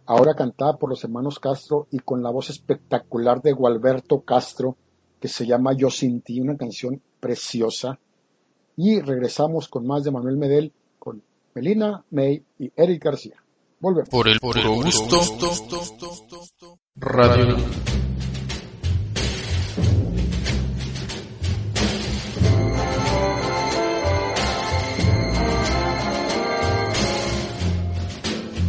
[0.08, 4.78] ahora cantada por los hermanos Castro y con la voz espectacular de Gualberto Castro,
[5.20, 8.00] que se llama Yo sin ti, una canción preciosa.
[8.76, 11.22] Y regresamos con más de Manuel Medel, con
[11.54, 13.44] Melina May y Eric García.
[13.80, 14.10] Volvemos.
[14.10, 15.20] Por el puro gusto.
[16.96, 17.58] Radio.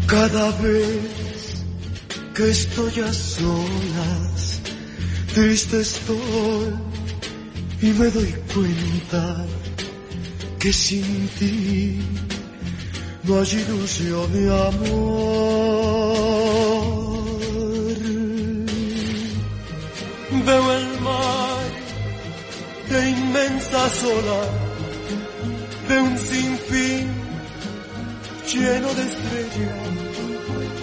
[0.06, 1.17] Cada vez
[2.38, 4.60] que estoy a solas,
[5.34, 6.72] triste estoy
[7.82, 9.44] y me doy cuenta
[10.60, 11.98] que sin ti
[13.24, 16.18] no hay ilusión de amor.
[20.46, 21.70] Veo el mar
[22.88, 24.48] de inmensas olas,
[25.88, 27.08] de un sinfín
[28.46, 29.88] lleno de estrellas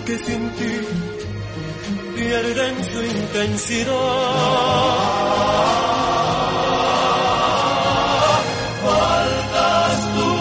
[0.05, 1.14] que sin ti
[2.15, 3.93] pierden su intensidad.
[8.83, 10.33] Faltas tú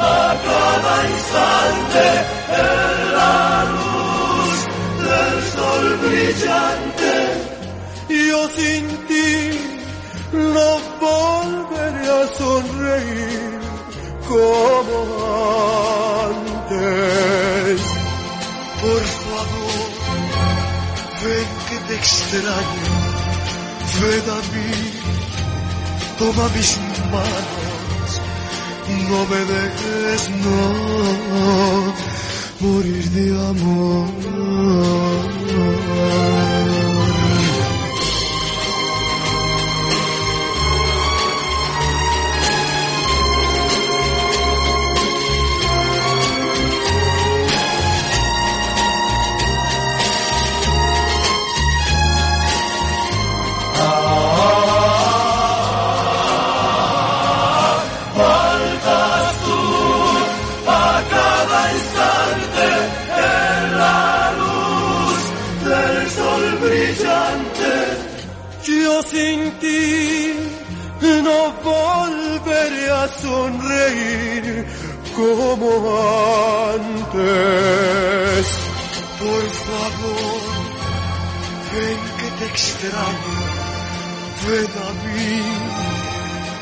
[0.00, 2.04] a cada instante
[3.12, 4.52] la luz
[5.06, 7.12] del sol brillante.
[8.08, 9.32] Yo sin ti
[10.32, 10.68] no
[11.00, 13.60] volveré a sonreír
[14.28, 14.96] como
[16.28, 17.80] antes.
[21.88, 22.94] Te extraño,
[24.00, 24.40] ven a
[26.18, 26.78] toma mis
[27.12, 28.10] manos,
[29.08, 30.66] no me dejes, no,
[32.60, 34.08] morir de amor.
[69.02, 70.32] Sin ti
[71.22, 74.66] no volveré a sonreír
[75.16, 75.68] como
[76.74, 78.44] antes.
[79.18, 80.40] Por favor,
[81.72, 83.36] ven que te extraño,
[84.46, 85.34] ven a mí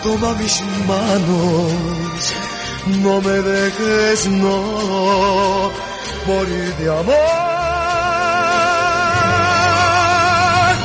[0.03, 0.57] toma mis
[0.89, 2.35] manos,
[3.03, 5.71] no me dejes, no,
[6.27, 7.53] morir de amor.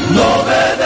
[0.09, 0.76] No me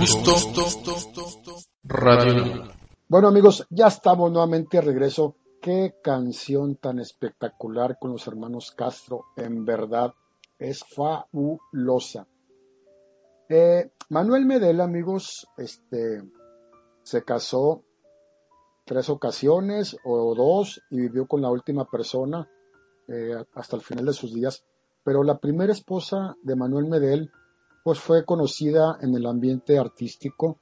[0.00, 0.32] gusto.
[1.84, 2.64] Radio.
[3.06, 5.36] Bueno amigos, ya estamos nuevamente de regreso.
[5.60, 9.26] Qué canción tan espectacular con los hermanos Castro.
[9.36, 10.14] En verdad,
[10.58, 12.26] es fabulosa.
[13.50, 16.22] Eh, Manuel Medel, amigos, este,
[17.02, 17.84] se casó
[18.86, 22.48] tres ocasiones o dos y vivió con la última persona
[23.06, 24.64] eh, hasta el final de sus días.
[25.04, 27.30] Pero la primera esposa de Manuel Medel,
[27.84, 30.58] pues fue conocida en el ambiente artístico,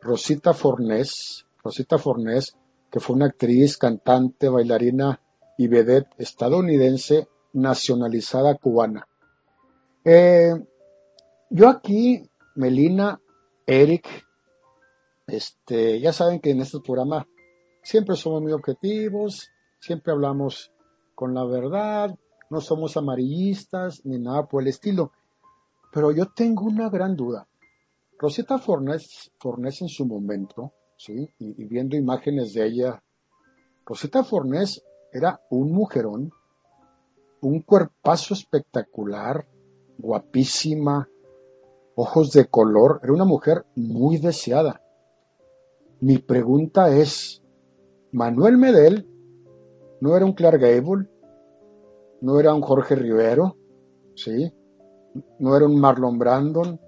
[0.00, 2.56] Rosita Fornés, Rosita Fornés,
[2.90, 5.20] que fue una actriz, cantante, bailarina
[5.58, 9.08] y vedette estadounidense nacionalizada cubana.
[10.04, 10.52] Eh,
[11.50, 13.20] yo aquí, Melina,
[13.66, 14.06] Eric,
[15.26, 17.26] este, ya saben que en este programa
[17.82, 19.48] siempre somos muy objetivos,
[19.80, 20.72] siempre hablamos
[21.14, 22.14] con la verdad,
[22.50, 25.12] no somos amarillistas ni nada por el estilo.
[25.94, 27.46] Pero yo tengo una gran duda.
[28.18, 31.30] Rosita Fornés, Fornés en su momento, ¿sí?
[31.38, 33.02] Y, viendo imágenes de ella,
[33.86, 36.32] Rosita Fornés era un mujerón,
[37.42, 39.46] un cuerpazo espectacular,
[39.96, 41.08] guapísima,
[41.94, 44.82] ojos de color, era una mujer muy deseada.
[46.00, 47.40] Mi pregunta es,
[48.10, 49.08] ¿Manuel Medel
[50.00, 51.08] no era un Clark Gable?
[52.20, 53.56] ¿No era un Jorge Rivero?
[54.16, 54.52] ¿Sí?
[55.38, 56.80] ¿No era un Marlon Brandon?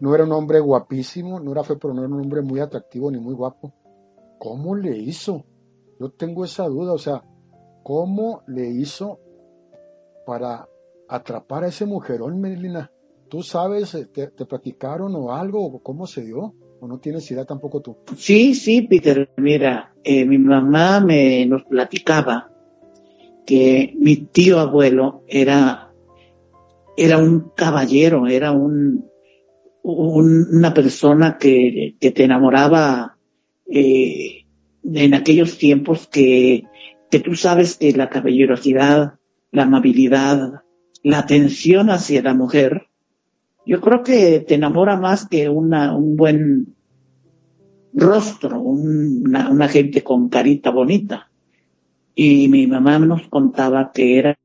[0.00, 1.40] ¿No era un hombre guapísimo?
[1.40, 3.72] No era feo, pero no era un hombre muy atractivo ni muy guapo.
[4.38, 5.44] ¿Cómo le hizo?
[6.00, 7.22] Yo tengo esa duda, o sea,
[7.84, 9.20] ¿cómo le hizo
[10.26, 10.68] para
[11.08, 12.90] atrapar a ese mujerón, Melina?
[13.28, 16.54] ¿Tú sabes, eh, te, te platicaron o algo, o cómo se dio?
[16.80, 17.96] ¿O no tienes idea tampoco tú?
[18.16, 22.50] Sí, sí, Peter, mira, eh, mi mamá me nos platicaba
[23.46, 25.91] que mi tío abuelo era,
[26.96, 29.04] era un caballero, era un,
[29.82, 33.18] un- una persona que, que te enamoraba
[33.70, 34.44] eh,
[34.84, 36.64] en aquellos tiempos que,
[37.10, 39.14] que tú sabes que la caballerosidad,
[39.50, 40.62] la amabilidad,
[41.02, 42.88] la atención hacia la mujer,
[43.66, 46.74] yo creo que te enamora más que una, un buen
[47.94, 51.30] rostro, un- una, una gente con carita bonita.
[52.14, 54.38] Y mi mamá nos contaba que era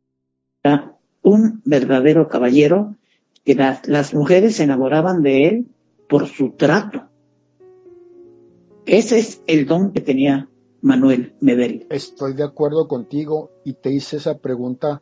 [1.27, 2.95] un verdadero caballero,
[3.43, 5.67] que las, mujeres se enamoraban de él
[6.07, 7.09] por su trato.
[8.85, 10.49] Ese es el don que tenía
[10.81, 11.85] Manuel Medel.
[11.89, 15.01] Estoy de acuerdo contigo y te hice esa pregunta,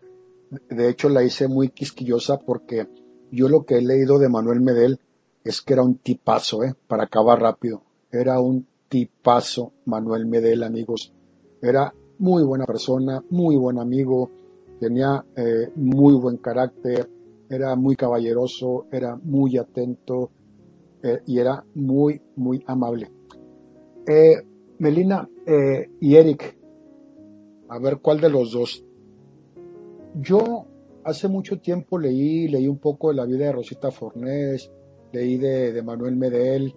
[0.69, 2.87] de hecho la hice muy quisquillosa porque
[3.31, 4.99] yo lo que he leído de Manuel Medel
[5.43, 6.73] es que era un tipazo, ¿eh?
[6.87, 7.83] para acabar rápido.
[8.11, 11.13] Era un tipazo Manuel Medel, amigos.
[11.61, 14.31] Era muy buena persona, muy buen amigo,
[14.79, 17.09] tenía eh, muy buen carácter,
[17.49, 20.31] era muy caballeroso, era muy atento
[21.03, 23.11] eh, y era muy, muy amable.
[24.07, 24.35] Eh,
[24.79, 25.27] Melina
[26.01, 26.57] y Eric,
[27.69, 28.83] a ver cuál de los dos.
[30.15, 30.65] Yo
[31.03, 34.71] hace mucho tiempo leí, leí un poco de la vida de Rosita Fornés,
[35.13, 36.75] leí de, de Manuel Medel,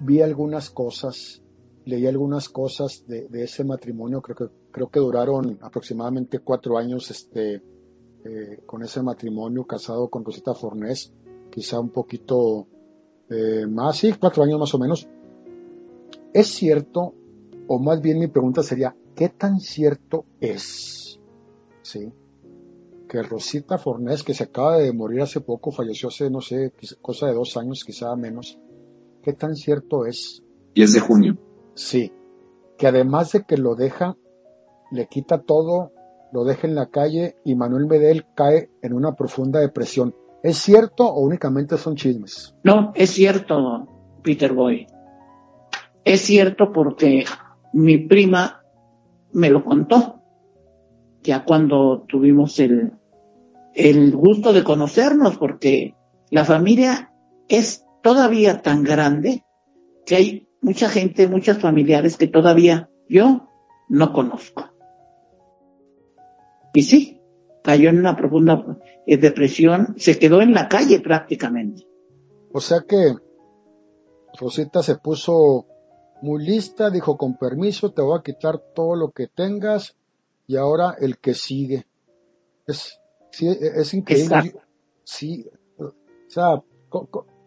[0.00, 1.42] vi algunas cosas,
[1.84, 7.08] leí algunas cosas de, de ese matrimonio, creo que, creo que duraron aproximadamente cuatro años
[7.08, 7.62] este,
[8.24, 11.12] eh, con ese matrimonio, casado con Rosita Fornés,
[11.48, 12.66] quizá un poquito
[13.30, 15.08] eh, más, sí, cuatro años más o menos.
[16.32, 17.14] ¿Es cierto,
[17.68, 21.20] o más bien mi pregunta sería, ¿qué tan cierto es?
[21.82, 22.12] ¿Sí?
[23.08, 27.28] Que Rosita Fornés, que se acaba de morir hace poco, falleció hace, no sé, cosa
[27.28, 28.58] de dos años, quizá menos.
[29.22, 30.42] ¿Qué tan cierto es?
[30.74, 31.38] 10 de junio.
[31.74, 32.12] Sí.
[32.76, 34.16] Que además de que lo deja,
[34.94, 35.92] le quita todo,
[36.32, 40.14] lo deja en la calle y Manuel Medel cae en una profunda depresión.
[40.42, 42.54] ¿Es cierto o únicamente son chismes?
[42.62, 43.88] No, es cierto,
[44.22, 44.86] Peter Boy.
[46.04, 47.24] Es cierto porque
[47.72, 48.62] mi prima
[49.32, 50.20] me lo contó.
[51.22, 52.92] Ya cuando tuvimos el,
[53.74, 55.94] el gusto de conocernos, porque
[56.30, 57.12] la familia
[57.48, 59.44] es todavía tan grande
[60.04, 63.48] que hay mucha gente, muchos familiares que todavía yo
[63.88, 64.73] no conozco.
[66.74, 67.20] Y sí,
[67.62, 71.86] cayó en una profunda eh, depresión, se quedó en la calle prácticamente.
[72.52, 73.14] O sea que
[74.38, 75.66] Rosita se puso
[76.20, 79.96] muy lista, dijo con permiso, te voy a quitar todo lo que tengas
[80.46, 81.86] y ahora el que sigue.
[82.66, 82.98] Es,
[83.30, 84.36] sí, es increíble.
[84.36, 84.60] Exacto.
[85.04, 85.46] Sí,
[85.78, 85.92] o
[86.28, 86.62] sea,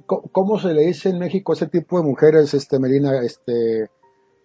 [0.05, 3.89] ¿cómo se le dice en México a ese tipo de mujeres, este, Melina, este,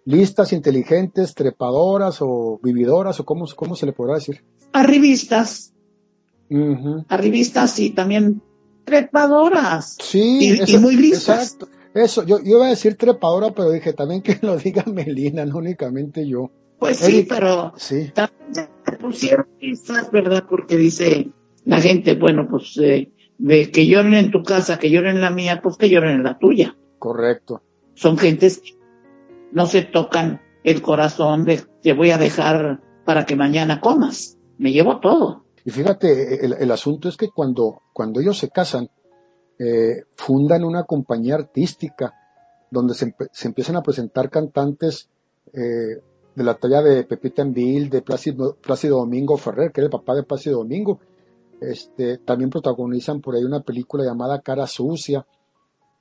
[0.05, 4.43] listas, inteligentes, trepadoras o vividoras o cómo, cómo se le podrá decir?
[4.73, 5.73] Arribistas,
[6.49, 7.05] Ujú.
[7.09, 8.41] arribistas y también
[8.85, 9.97] trepadoras.
[10.01, 11.53] Sí, Y- muy listas.
[11.53, 11.67] Exacto.
[11.93, 15.57] Eso, yo, yo iba a decir trepadora, pero dije también que lo diga Melina, no
[15.57, 16.51] únicamente yo.
[16.79, 20.45] Pues sí, pero Sí, también se pusieron listas, ¿verdad?
[20.49, 21.29] Porque dice
[21.65, 25.29] la gente, bueno, pues eh, de que lloren en tu casa, que lloren en la
[25.29, 26.75] mía, pues que lloren en la tuya.
[26.99, 27.61] correcto.
[27.95, 28.71] Son gentes que
[29.51, 34.37] no se tocan el corazón de te voy a dejar para que mañana comas.
[34.57, 35.43] Me llevo todo.
[35.65, 38.89] Y fíjate, el, asunto es que cuando, cuando ellos se casan,
[39.59, 42.13] eh, fundan una compañía artística
[42.69, 45.09] donde se, empiezan a presentar cantantes
[45.53, 46.01] eh,
[46.35, 50.15] de la talla de Pepita Envil, de Plácido, Plácido Domingo Ferrer, que era el papá
[50.15, 50.99] de Plácido Domingo.
[51.61, 55.25] Este, también protagonizan por ahí una película llamada Cara Sucia.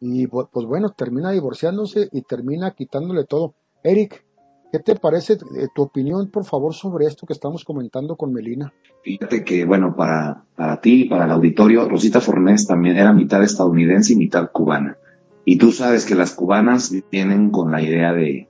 [0.00, 3.54] Y pues bueno, termina divorciándose y termina quitándole todo.
[3.84, 4.24] Eric,
[4.72, 8.72] ¿Qué te parece eh, tu opinión, por favor, sobre esto que estamos comentando con Melina?
[9.04, 14.14] Fíjate que, bueno, para, para ti, para el auditorio, Rosita Fornés también era mitad estadounidense
[14.14, 14.96] y mitad cubana.
[15.44, 18.48] Y tú sabes que las cubanas tienen con la idea de,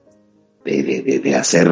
[0.64, 1.68] de, de, de hacer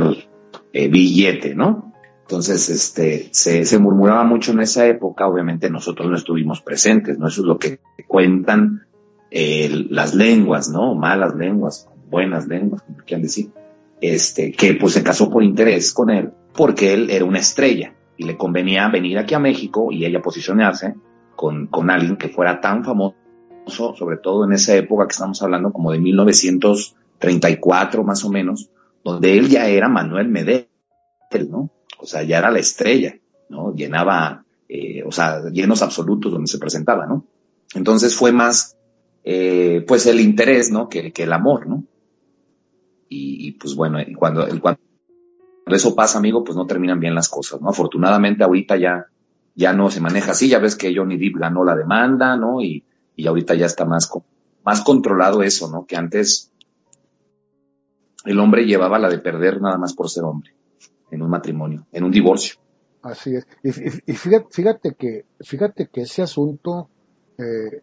[0.73, 1.95] eh, billete, ¿no?
[2.23, 7.29] Entonces, este, se, se, murmuraba mucho en esa época, obviamente nosotros no estuvimos presentes, ¿no?
[7.29, 7.79] Eso es lo que
[8.09, 8.83] cuentan
[9.31, 10.97] eh, las lenguas, ¿no?
[10.97, 13.51] Malas lenguas, buenas lenguas, como quieran decir.
[14.01, 18.25] Este, que pues se casó por interés con él, porque él era una estrella y
[18.25, 20.95] le convenía venir aquí a México y ella posicionarse
[21.37, 23.17] con, con alguien que fuera tan famoso,
[23.67, 28.71] sobre todo en esa época que estamos hablando como de 1934 más o menos,
[29.05, 30.69] donde él ya era Manuel Medel,
[31.49, 31.71] ¿no?
[31.99, 33.15] O sea, ya era la estrella,
[33.49, 33.75] ¿no?
[33.75, 37.27] Llenaba, eh, o sea, llenos absolutos donde se presentaba, ¿no?
[37.75, 38.77] Entonces fue más,
[39.25, 40.89] eh, pues el interés, ¿no?
[40.89, 41.85] Que, que el amor, ¿no?
[43.13, 44.81] Y, pues bueno, cuando, cuando
[45.67, 47.69] eso pasa, amigo, pues no terminan bien las cosas, ¿no?
[47.69, 49.07] Afortunadamente ahorita ya,
[49.57, 52.63] ya no se maneja así, ya ves que Johnny Depp ganó la demanda, ¿no?
[52.63, 52.85] Y,
[53.17, 54.09] y ahorita ya está más,
[54.65, 55.87] más controlado eso, ¿no?
[55.87, 56.53] Que antes
[58.25, 60.55] el hombre llevaba la de perder nada más por ser hombre
[61.11, 62.61] en un matrimonio, en un divorcio.
[63.03, 63.47] Así es.
[63.65, 66.89] Y, y fíjate, fíjate, que, fíjate que ese asunto,
[67.39, 67.83] eh,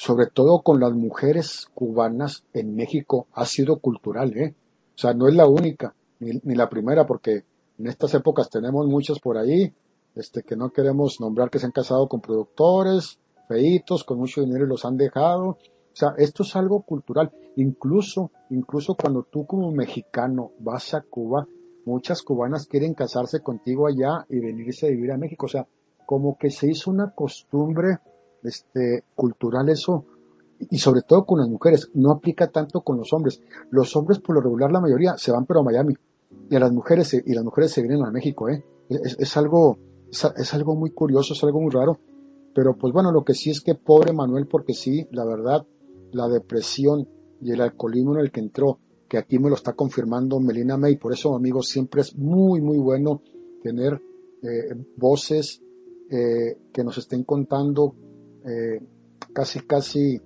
[0.00, 4.54] sobre todo con las mujeres cubanas en México, ha sido cultural, ¿eh?
[4.94, 7.44] O sea, no es la única, ni, ni la primera, porque
[7.78, 9.70] en estas épocas tenemos muchas por ahí,
[10.14, 14.64] este, que no queremos nombrar que se han casado con productores, feitos, con mucho dinero
[14.64, 15.48] y los han dejado.
[15.48, 15.58] O
[15.92, 17.30] sea, esto es algo cultural.
[17.56, 21.46] Incluso, incluso cuando tú como mexicano vas a Cuba,
[21.84, 25.44] muchas cubanas quieren casarse contigo allá y venirse a vivir a México.
[25.44, 25.66] O sea,
[26.06, 27.98] como que se hizo una costumbre
[28.42, 30.04] este, cultural eso,
[30.58, 33.40] y sobre todo con las mujeres, no aplica tanto con los hombres.
[33.70, 35.94] Los hombres, por lo regular, la mayoría se van pero a Miami,
[36.50, 38.64] y a las mujeres, y las mujeres se vienen a México, ¿eh?
[38.88, 39.78] Es, es algo,
[40.10, 41.98] es, es algo muy curioso, es algo muy raro.
[42.54, 45.64] Pero pues bueno, lo que sí es que pobre Manuel, porque sí, la verdad,
[46.12, 47.08] la depresión
[47.40, 48.78] y el alcoholismo en el que entró,
[49.08, 50.96] que aquí me lo está confirmando Melina May.
[50.96, 53.22] Por eso, amigos, siempre es muy, muy bueno
[53.62, 54.00] tener
[54.42, 55.62] eh, voces
[56.10, 57.94] eh, que nos estén contando
[58.46, 58.80] eh,
[59.32, 60.20] casi, casi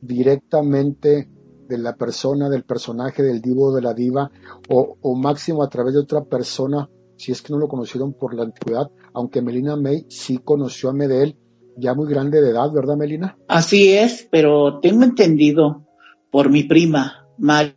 [0.00, 1.28] directamente
[1.68, 4.30] de la persona, del personaje, del divo, de la diva,
[4.68, 8.44] o, máximo a través de otra persona, si es que no lo conocieron por la
[8.44, 11.36] antigüedad, aunque Melina May sí conoció a Medel,
[11.76, 13.36] ya muy grande de edad, ¿verdad, Melina?
[13.48, 15.86] Así es, pero tengo entendido
[16.30, 17.74] por mi prima, Mari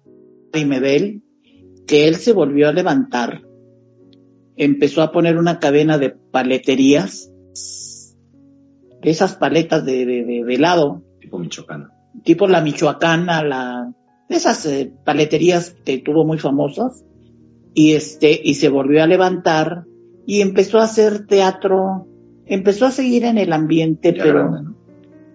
[0.66, 1.24] Medel,
[1.88, 3.42] que él se volvió a levantar.
[4.56, 7.32] Empezó a poner una cadena de paleterías,
[9.02, 11.02] de esas paletas de, de, de, de helado.
[11.20, 11.92] Tipo michoacana.
[12.24, 13.94] Tipo la michoacana, la,
[14.30, 17.04] esas eh, paleterías que tuvo muy famosas.
[17.74, 19.86] Y este, y se volvió a levantar
[20.26, 22.08] y empezó a hacer teatro,
[22.46, 24.76] empezó a seguir en el ambiente, Ya pero grande, ¿no?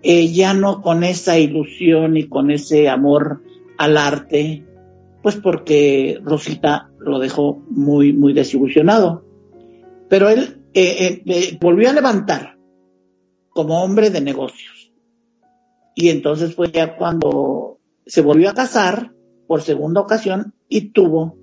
[0.02, 3.42] eh, ya no con esa ilusión y con ese amor
[3.78, 4.64] al arte,
[5.22, 9.24] pues porque Rosita lo dejó muy, muy desilusionado.
[10.08, 12.53] Pero él eh, eh, eh, volvió a levantar
[13.54, 14.92] como hombre de negocios.
[15.94, 19.14] Y entonces fue ya cuando se volvió a casar
[19.46, 21.38] por segunda ocasión y tuvo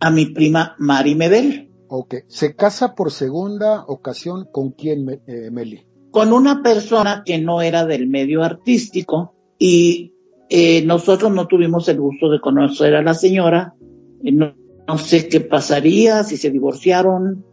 [0.00, 1.70] a mi prima Mari Medel.
[1.88, 2.14] Ok.
[2.28, 5.86] ¿Se casa por segunda ocasión con quién, eh, Meli?
[6.14, 10.12] con una persona que no era del medio artístico y
[10.48, 13.74] eh, nosotros no tuvimos el gusto de conocer a la señora.
[14.22, 14.54] Eh, no,
[14.86, 17.44] no sé qué pasaría, si se divorciaron,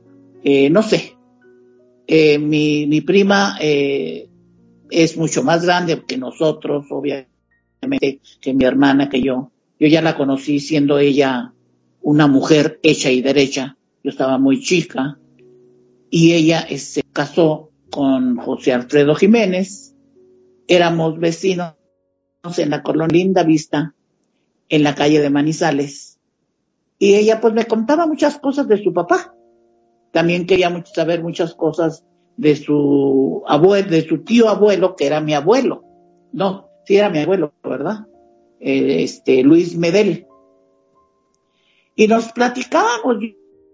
[0.43, 1.17] eh, no sé.
[2.13, 4.27] Eh, mi, prima eh,
[4.89, 9.53] es mucho más grande que nosotros, obviamente, que mi hermana, que yo.
[9.79, 11.53] Yo ya la conocí siendo ella
[12.01, 13.77] una mujer hecha y derecha.
[14.03, 15.19] Yo estaba muy chica
[16.09, 19.95] y ella se casó con José Alfredo Jiménez.
[20.67, 21.75] Éramos vecinos
[22.57, 23.95] en la colonia Linda Vista,
[24.67, 26.19] en la calle de Manizales.
[26.99, 29.33] Y ella pues me contaba muchas cosas de su papá.
[30.11, 32.05] También quería mucho saber muchas cosas
[32.37, 35.83] de su abuelo, de su tío abuelo, que era mi abuelo.
[36.31, 38.07] No, sí era mi abuelo, ¿verdad?
[38.59, 40.27] Eh, este, Luis Medel.
[41.95, 43.17] Y nos platicábamos,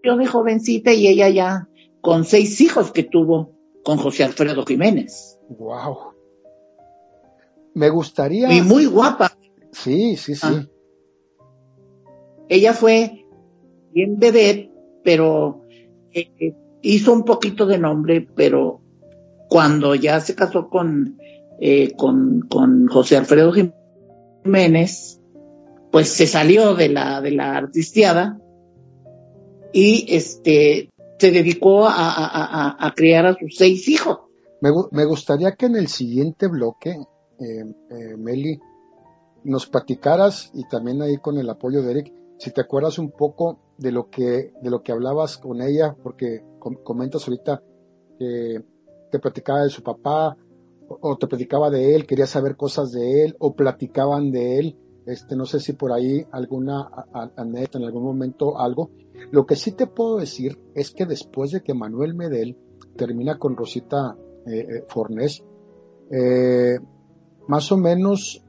[0.04, 1.70] yo de jovencita y ella ya
[2.02, 5.40] con seis hijos que tuvo con José Alfredo Jiménez.
[5.50, 6.14] Wow.
[7.74, 8.52] Me gustaría.
[8.54, 9.38] Y muy guapa.
[9.72, 10.42] Sí, sí, sí.
[10.44, 10.66] Ah.
[12.50, 13.26] Ella fue
[13.92, 14.72] bien vedette,
[15.04, 15.67] pero
[16.20, 18.82] eh, hizo un poquito de nombre, pero
[19.50, 21.18] cuando ya se casó con,
[21.60, 22.48] eh, con,
[22.88, 23.54] José Alfredo
[24.44, 25.22] Jiménez,
[25.92, 28.40] pues se salió de la, de la artisteada
[29.74, 30.90] y este,
[31.20, 34.28] se dedicó a criar a sus seis hijos.
[34.60, 36.90] Me, me, gustaría que en el siguiente bloque,
[37.40, 38.60] eh, eh, Meli,
[39.44, 43.60] nos platicaras y también ahí con el apoyo de Eric, si te acuerdas un poco
[43.78, 47.62] de lo que, de lo que hablabas con ella, porque com comentas ahorita
[48.18, 48.64] que
[49.12, 50.38] te platicaba de su papá,
[50.90, 54.78] o, te platicaba de él, quería saber cosas de él, o platicaban de él.
[55.06, 56.90] Este, no sé si por ahí alguna
[57.36, 58.92] anécdota en algún momento algo.
[59.32, 62.58] Lo que sí te puedo decir es que después de que Manuel Medel
[62.96, 65.44] termina con Rosita eh, Fornés,
[66.12, 66.80] eh,
[67.48, 68.44] más o menos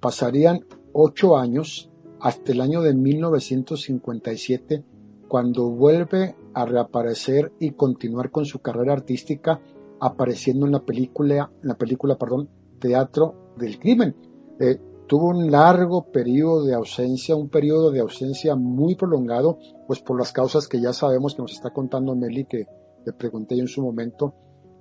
[0.00, 1.89] pasarían ocho años
[2.20, 4.84] hasta el año de 1957,
[5.28, 9.60] cuando vuelve a reaparecer y continuar con su carrera artística,
[10.00, 12.48] apareciendo en la película, en la película, perdón,
[12.78, 14.16] Teatro del Crimen.
[14.58, 20.18] Eh, tuvo un largo periodo de ausencia, un periodo de ausencia muy prolongado, pues por
[20.18, 22.66] las causas que ya sabemos que nos está contando Meli, que
[23.04, 24.34] le pregunté yo en su momento.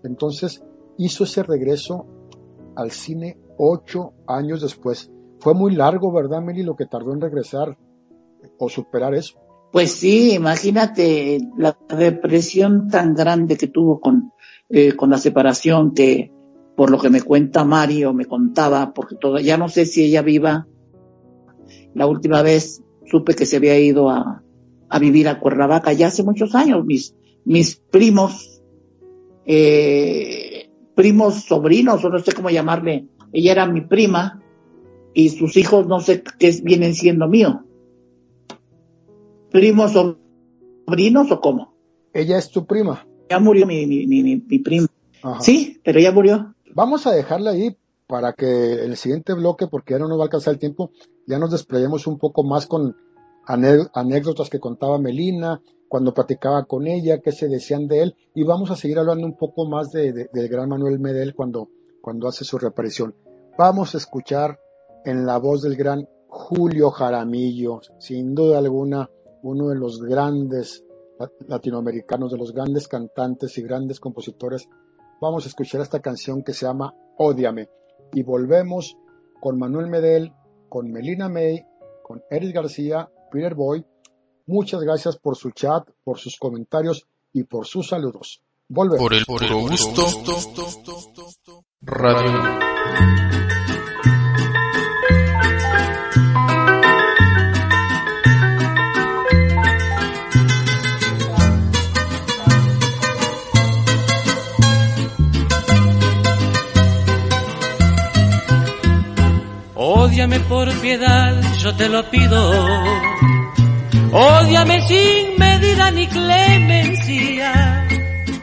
[0.03, 0.63] Entonces
[0.97, 2.05] hizo ese regreso
[2.75, 5.11] al cine ocho años después.
[5.39, 7.77] Fue muy largo, ¿verdad, Meli, lo que tardó en regresar
[8.57, 9.39] o superar eso?
[9.71, 14.33] Pues sí, imagínate la depresión tan grande que tuvo con,
[14.69, 16.31] eh, con la separación que
[16.75, 20.21] por lo que me cuenta Mario, me contaba, porque todo, ya no sé si ella
[20.21, 20.65] viva.
[21.93, 24.41] La última vez supe que se había ido a,
[24.89, 26.85] a vivir a Cuernavaca ya hace muchos años.
[26.85, 28.61] Mis, mis primos,
[29.45, 34.41] eh, primos sobrinos, o no sé cómo llamarle, ella era mi prima
[35.13, 37.55] y sus hijos no sé qué vienen siendo míos.
[39.51, 41.73] ¿Primos sobrinos o cómo?
[42.13, 43.05] Ella es tu prima.
[43.29, 44.87] Ya murió mi, mi, mi, mi prima.
[45.21, 45.41] Ajá.
[45.41, 46.55] Sí, pero ya murió.
[46.73, 47.75] Vamos a dejarla ahí
[48.07, 50.91] para que en el siguiente bloque, porque ya no nos va a alcanzar el tiempo,
[51.27, 52.95] ya nos desplayemos un poco más con
[53.45, 58.71] anécdotas que contaba Melina, cuando platicaba con ella, qué se decían de él, y vamos
[58.71, 61.69] a seguir hablando un poco más de, de, del gran Manuel Medel cuando,
[62.01, 63.15] cuando hace su reaparición.
[63.57, 64.59] Vamos a escuchar
[65.05, 69.09] en la voz del gran Julio Jaramillo, sin duda alguna,
[69.43, 70.83] uno de los grandes
[71.47, 74.67] latinoamericanos, de los grandes cantantes y grandes compositores
[75.19, 77.69] vamos a escuchar esta canción que se llama Ódiame.
[78.13, 78.97] Y volvemos
[79.39, 80.33] con Manuel Medel,
[80.67, 81.65] con Melina May,
[82.03, 83.85] con Eric García, Peter Boy.
[84.47, 88.41] Muchas gracias por su chat, por sus comentarios y por sus saludos.
[88.67, 88.99] Volvemos.
[89.25, 90.05] Por el gusto.
[91.81, 93.28] Radio.
[110.19, 112.51] Ódiame por piedad, yo te lo pido.
[114.11, 117.87] Ódiame sin medida ni clemencia.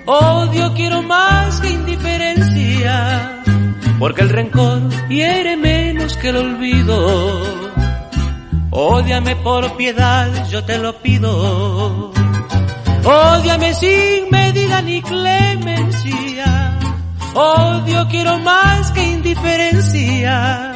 [0.06, 3.42] Odio quiero más que indiferencia,
[3.98, 7.42] porque el rencor hiere menos que el olvido.
[8.70, 12.10] Ódiame por piedad, yo te lo pido.
[13.04, 16.78] Ódiame sin medida ni clemencia.
[17.34, 20.75] Odio quiero más que indiferencia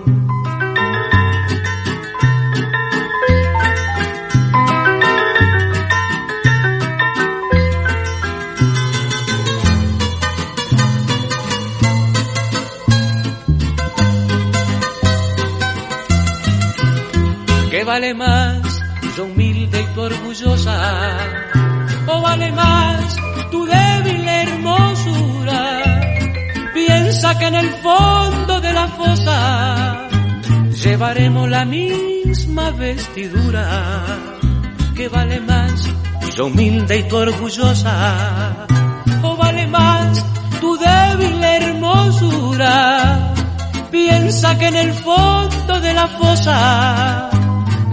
[17.91, 18.61] Vale más,
[19.17, 20.77] yo humilde y tu orgullosa?
[22.07, 23.17] ¿O vale más
[23.51, 25.61] tu débil hermosura?
[26.73, 30.07] Piensa que en el fondo de la fosa
[30.81, 33.65] llevaremos la misma vestidura.
[34.95, 35.89] ¿Qué vale más,
[36.37, 38.67] yo humilde y tu orgullosa?
[39.21, 40.25] ¿O vale más
[40.61, 43.33] tu débil hermosura?
[43.91, 47.31] Piensa que en el fondo de la fosa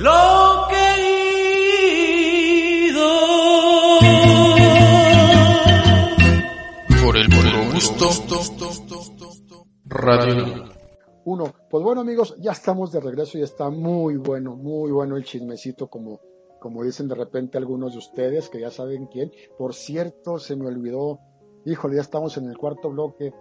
[0.00, 1.10] Lo querido.
[7.04, 8.06] Por el puro gusto.
[9.84, 10.64] Radio.
[11.26, 15.24] Uno, pues bueno amigos, ya estamos de regreso y está muy bueno, muy bueno el
[15.24, 16.20] chismecito como,
[16.58, 19.30] como dicen de repente algunos de ustedes que ya saben quién.
[19.58, 21.20] Por cierto, se me olvidó,
[21.66, 23.34] híjole, ya estamos en el cuarto bloque.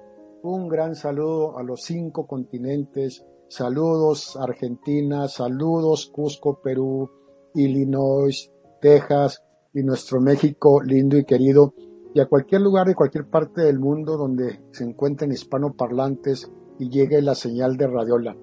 [0.44, 7.10] Un gran saludo a los cinco continentes, saludos Argentina, saludos Cusco, Perú,
[7.56, 9.44] Illinois, Texas
[9.74, 11.74] y nuestro México lindo y querido
[12.14, 17.22] y a cualquier lugar de cualquier parte del mundo donde se encuentren hispanoparlantes y llegue
[17.22, 18.36] la señal de radiola.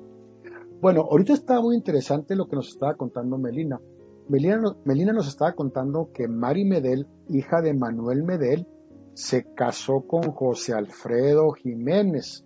[0.81, 3.81] Bueno, ahorita está muy interesante lo que nos estaba contando Melina.
[4.29, 8.67] Melina, Melina nos estaba contando que Mari Medel, hija de Manuel Medel,
[9.15, 12.45] se casó con José Alfredo Jiménez.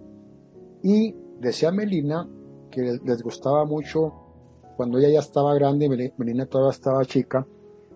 [0.82, 2.28] Y decía Melina
[2.70, 4.12] que les- gustaba mucho
[4.76, 7.46] cuando ella ya estaba grande y Meli- Melina todavía estaba chica,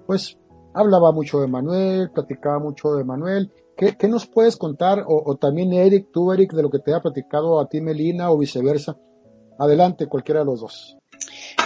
[0.06, 0.36] pues
[0.74, 3.50] hablaba mucho de Manuel, platicaba mucho de Manuel.
[3.76, 5.04] ¿Qué, qué nos puedes contar?
[5.08, 8.38] O, también Eric, tú Eric, de lo que te haya platicado a ti Melina o
[8.38, 8.96] viceversa.
[9.58, 10.96] Adelante, cualquiera de los dos.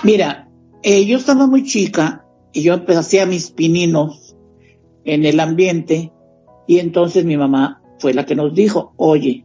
[0.04, 0.48] Mira,
[0.82, 4.36] eh, yo estaba muy chica y yo pues, hacía mis pininos
[5.04, 6.12] en el ambiente
[6.66, 9.44] y entonces mi mamá fue la que nos dijo, oye,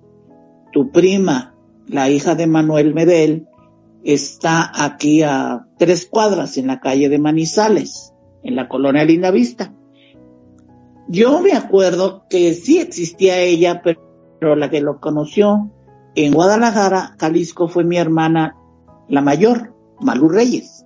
[0.71, 1.55] tu prima,
[1.87, 3.47] la hija de Manuel Medel,
[4.03, 9.73] está aquí a tres cuadras en la calle de Manizales, en la colonia Linda Vista.
[11.07, 15.71] Yo me acuerdo que sí existía ella, pero, la que lo conoció
[16.15, 18.55] en Guadalajara, Jalisco, fue mi hermana,
[19.07, 20.85] la mayor, Malú Reyes.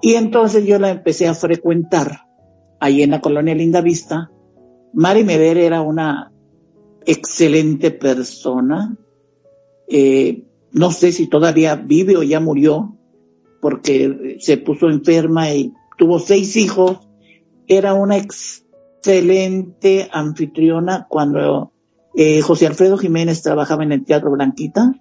[0.00, 2.26] Y entonces yo la empecé a frecuentar
[2.78, 4.30] ahí en la colonia Linda Vista.
[4.92, 6.32] Mari Meder era una
[7.04, 8.96] excelente persona.
[9.88, 12.96] Eh, no sé si todavía vive o ya murió,
[13.60, 16.98] porque se puso enferma y tuvo seis hijos.
[17.66, 21.72] Era una excelente anfitriona cuando
[22.14, 24.92] eh, José Alfredo Jiménez trabajaba en el Teatro Blanquita.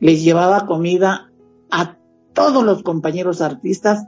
[0.00, 1.30] Les llevaba comida
[1.70, 1.96] a
[2.32, 4.06] todos los compañeros artistas,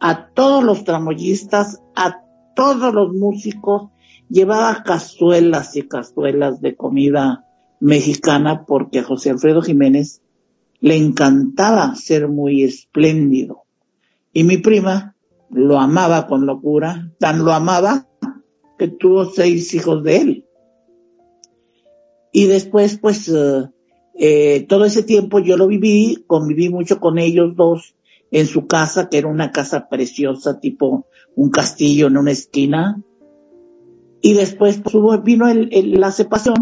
[0.00, 2.22] a todos los tramoyistas, a
[2.54, 3.90] todos los músicos,
[4.28, 7.43] llevaba cazuelas y cazuelas de comida
[7.84, 10.22] mexicana porque José Alfredo Jiménez
[10.80, 13.64] le encantaba ser muy espléndido.
[14.32, 15.14] Y mi prima
[15.50, 18.08] lo amaba con locura, tan lo amaba
[18.78, 20.44] que tuvo seis hijos de él.
[22.32, 23.68] Y después, pues, eh,
[24.18, 27.94] eh, todo ese tiempo yo lo viví, conviví mucho con ellos dos
[28.30, 31.06] en su casa, que era una casa preciosa, tipo
[31.36, 33.00] un castillo en una esquina.
[34.22, 36.54] Y después pues, vino el, el- la separación,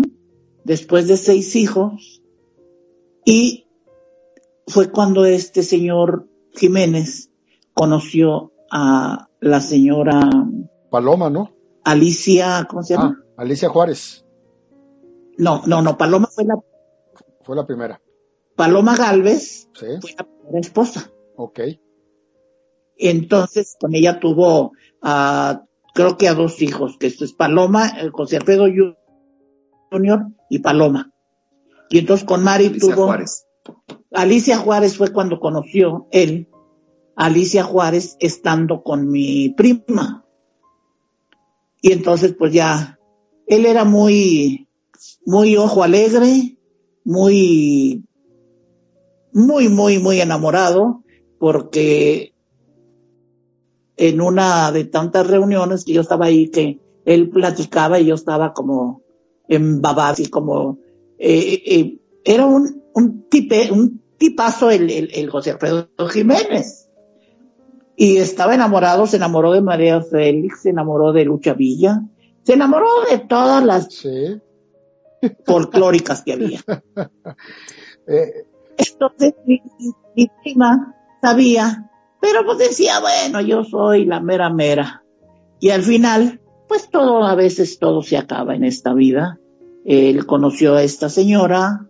[0.64, 2.22] después de seis hijos,
[3.24, 3.66] y
[4.66, 7.30] fue cuando este señor Jiménez
[7.74, 10.20] conoció a la señora
[10.90, 11.52] Paloma, ¿no?
[11.84, 13.18] Alicia, ¿cómo se llama?
[13.36, 14.24] Ah, Alicia Juárez
[15.38, 16.54] No, no, no, Paloma fue la,
[17.42, 18.00] fue la primera.
[18.56, 21.10] Paloma Galvez Sí, fue la primera esposa.
[21.36, 21.60] ok.
[22.98, 28.10] Entonces, con ella tuvo, a, creo que a dos hijos, que esto es Paloma, eh,
[28.12, 28.68] José Alfredo
[29.92, 31.12] Junior y Paloma.
[31.90, 33.46] Y entonces con Mari Alicia tuvo, Juárez.
[34.12, 36.48] Alicia Juárez fue cuando conoció él,
[37.16, 40.24] Alicia Juárez estando con mi prima.
[41.82, 42.98] Y entonces pues ya,
[43.46, 44.68] él era muy,
[45.26, 46.56] muy ojo alegre,
[47.04, 48.04] muy,
[49.32, 51.02] muy, muy, muy enamorado,
[51.38, 52.32] porque
[53.96, 58.52] en una de tantas reuniones que yo estaba ahí, que él platicaba y yo estaba
[58.52, 59.01] como
[59.48, 60.78] embabada, así como,
[61.18, 66.88] eh, eh, era un, un tipe, un tipazo el, el, el José Alfredo Jiménez.
[67.96, 72.02] Y estaba enamorado, se enamoró de María Félix, se enamoró de Lucha Villa,
[72.42, 74.40] se enamoró de todas las Sí.
[75.44, 76.60] folclóricas que había.
[78.08, 78.46] Eh,
[78.78, 81.88] Entonces mi prima sabía,
[82.20, 85.04] pero pues decía, bueno, yo soy la mera mera.
[85.60, 86.40] Y al final,
[86.72, 89.38] pues todo, a veces todo se acaba en esta vida.
[89.84, 91.86] Él conoció a esta señora,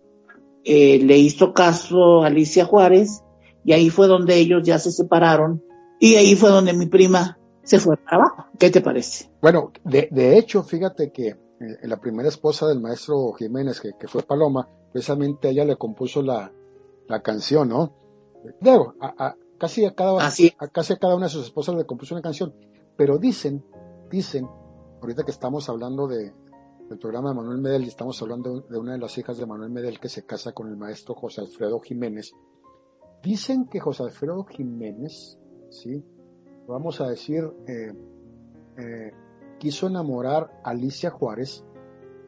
[0.65, 3.23] eh, le hizo caso a Alicia Juárez,
[3.63, 5.63] y ahí fue donde ellos ya se separaron,
[6.01, 8.47] y ahí fue donde mi prima se fue para abajo.
[8.59, 9.31] ¿Qué te parece?
[9.41, 11.37] Bueno, de, de hecho, fíjate que eh,
[11.83, 16.51] la primera esposa del maestro Jiménez, que, que, fue Paloma, precisamente ella le compuso la,
[17.07, 17.93] la canción, ¿no?
[18.59, 21.85] Digo, a, a, casi, a cada, a, casi a cada una de sus esposas le
[21.85, 22.53] compuso una canción,
[22.97, 23.63] pero dicen,
[24.11, 24.45] dicen,
[25.03, 26.33] ahorita que estamos hablando de,
[26.87, 29.69] del programa de Manuel Medel y estamos hablando de una de las hijas de Manuel
[29.69, 32.31] Medel que se casa con el maestro José Alfredo Jiménez,
[33.21, 35.37] dicen que José Alfredo Jiménez,
[35.71, 36.05] ¿sí?
[36.67, 37.93] vamos a decir, eh,
[38.77, 39.11] eh,
[39.59, 41.65] quiso enamorar a Alicia Juárez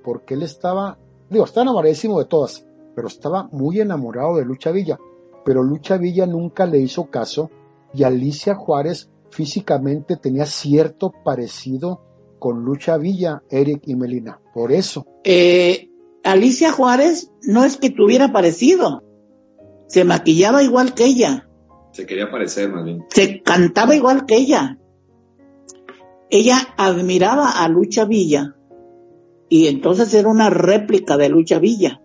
[0.03, 0.99] porque él estaba,
[1.29, 4.99] digo, está enamoradísimo de todas, pero estaba muy enamorado de Lucha Villa.
[5.45, 7.49] Pero Lucha Villa nunca le hizo caso
[7.93, 12.01] y Alicia Juárez físicamente tenía cierto parecido
[12.45, 14.39] con Lucha Villa, Eric y Melina.
[14.53, 15.07] Por eso.
[15.23, 15.89] Eh,
[16.23, 19.01] Alicia Juárez no es que tuviera parecido.
[19.87, 21.49] Se maquillaba igual que ella.
[21.91, 23.03] Se quería parecer más bien.
[23.09, 24.77] Se cantaba igual que ella.
[26.29, 28.55] Ella admiraba a Lucha Villa
[29.49, 31.99] y entonces era una réplica de Lucha Villa.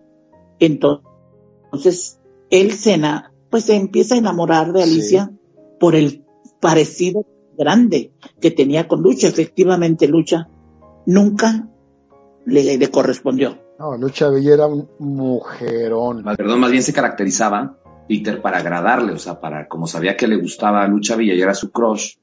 [0.57, 2.19] Entonces,
[2.49, 5.65] él cena, pues se empieza a enamorar de Alicia sí.
[5.79, 6.25] por el
[6.59, 7.27] parecido
[7.61, 9.27] grande que tenía con Lucha.
[9.27, 10.49] Efectivamente, Lucha
[11.05, 11.69] nunca
[12.45, 13.57] le, le correspondió.
[13.77, 16.23] No, Lucha Villa era un mujerón.
[16.35, 20.37] Perdón, más bien se caracterizaba Peter para agradarle, o sea, para, como sabía que le
[20.37, 22.15] gustaba a Lucha Villa y era su crush,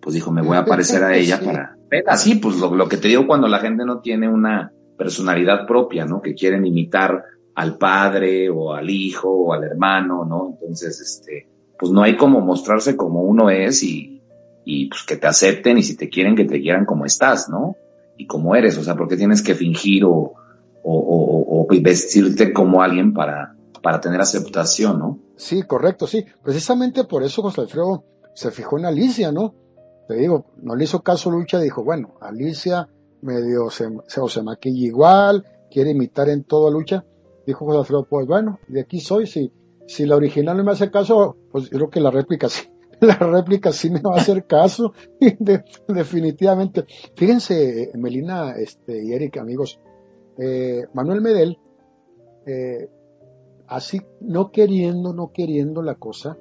[0.00, 1.44] pues dijo, me voy a parecer a ella sí.
[1.44, 1.76] para...
[2.06, 6.04] Así, pues lo, lo que te digo cuando la gente no tiene una personalidad propia,
[6.04, 6.20] ¿no?
[6.20, 7.22] Que quieren imitar
[7.54, 10.58] al padre o al hijo o al hermano, ¿no?
[10.60, 14.15] Entonces, este, pues no hay como mostrarse como uno es y,
[14.68, 17.76] y pues que te acepten y si te quieren, que te quieran como estás, ¿no?
[18.18, 20.34] Y como eres, o sea, porque tienes que fingir o, o,
[20.82, 25.20] o, o vestirte como alguien para, para tener aceptación, ¿no?
[25.36, 26.24] Sí, correcto, sí.
[26.42, 28.02] Precisamente por eso José Alfredo
[28.34, 29.54] se fijó en Alicia, ¿no?
[30.08, 32.88] Te digo, no le hizo caso Lucha, dijo, bueno, Alicia
[33.22, 37.04] medio se, se, se maquilla igual, quiere imitar en todo a Lucha.
[37.46, 39.52] Dijo José Alfredo, pues bueno, de aquí soy, si,
[39.86, 42.62] si la original no me hace caso, pues yo creo que la réplica sí,
[43.00, 46.84] la réplica sí me va a hacer caso, de, definitivamente.
[47.14, 49.80] Fíjense, Melina este, y Eric, amigos,
[50.38, 51.58] eh, Manuel Medel,
[52.46, 52.88] eh,
[53.66, 56.38] así no queriendo, no queriendo la cosa,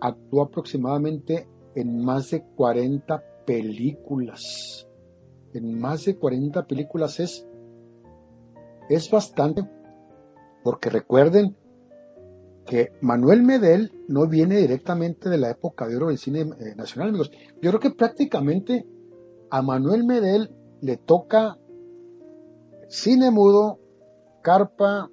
[0.00, 4.88] actuó aproximadamente en más de 40 películas.
[5.52, 7.46] En más de 40 películas es,
[8.88, 9.68] es bastante,
[10.62, 11.56] porque recuerden
[12.66, 17.10] que Manuel Medel no viene directamente de la época de oro del cine eh, nacional,
[17.10, 17.30] amigos.
[17.60, 18.86] Yo creo que prácticamente
[19.50, 20.50] a Manuel Medel
[20.80, 21.58] le toca
[22.88, 23.78] cine mudo,
[24.42, 25.10] carpa,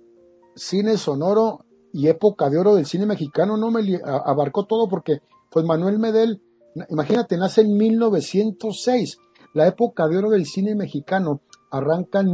[0.56, 5.66] cine sonoro y época de oro del cine mexicano, no me abarcó todo porque pues
[5.66, 6.42] Manuel Medel,
[6.90, 9.18] imagínate, nace en 1906,
[9.54, 12.32] la época de oro del cine mexicano arranca en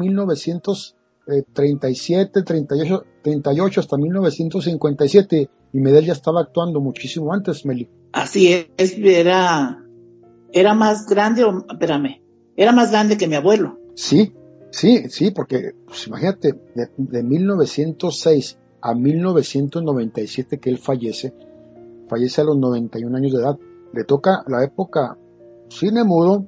[1.28, 7.90] 1937, 38, 38 hasta 1957 y Medel ya estaba actuando muchísimo antes, Meli.
[8.14, 9.84] Así es, era,
[10.54, 12.22] era más grande, o, espérame,
[12.56, 13.78] era más grande que mi abuelo.
[13.96, 14.34] Sí,
[14.70, 21.34] Sí, sí, porque pues, imagínate, de, de, 1906 a 1997 que él fallece,
[22.08, 23.58] fallece a los 91 años de edad,
[23.94, 25.18] le toca la época
[25.70, 26.46] cine mudo,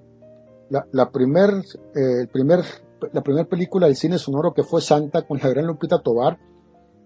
[0.69, 1.49] la, la primer,
[1.95, 2.59] eh, el primer,
[3.14, 6.38] la primera película del cine sonoro que fue Santa con la gran Lupita Tobar,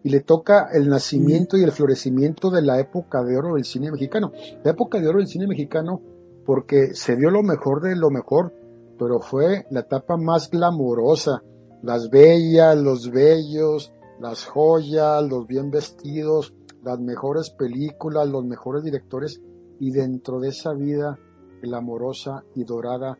[0.04, 3.89] y le toca el nacimiento y el florecimiento de la época de oro del cine
[3.89, 4.34] mexicano.
[4.64, 6.02] La época de oro del cine mexicano
[6.46, 8.54] porque se dio lo mejor de lo mejor,
[9.00, 11.41] pero fue la etapa más glamorosa.
[11.82, 19.41] Las bellas, los bellos, las joyas, los bien vestidos, las mejores películas, los mejores directores,
[19.80, 21.18] y dentro de esa vida
[21.62, 23.18] glamorosa y dorada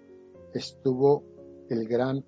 [0.54, 1.24] estuvo
[1.70, 2.24] el gran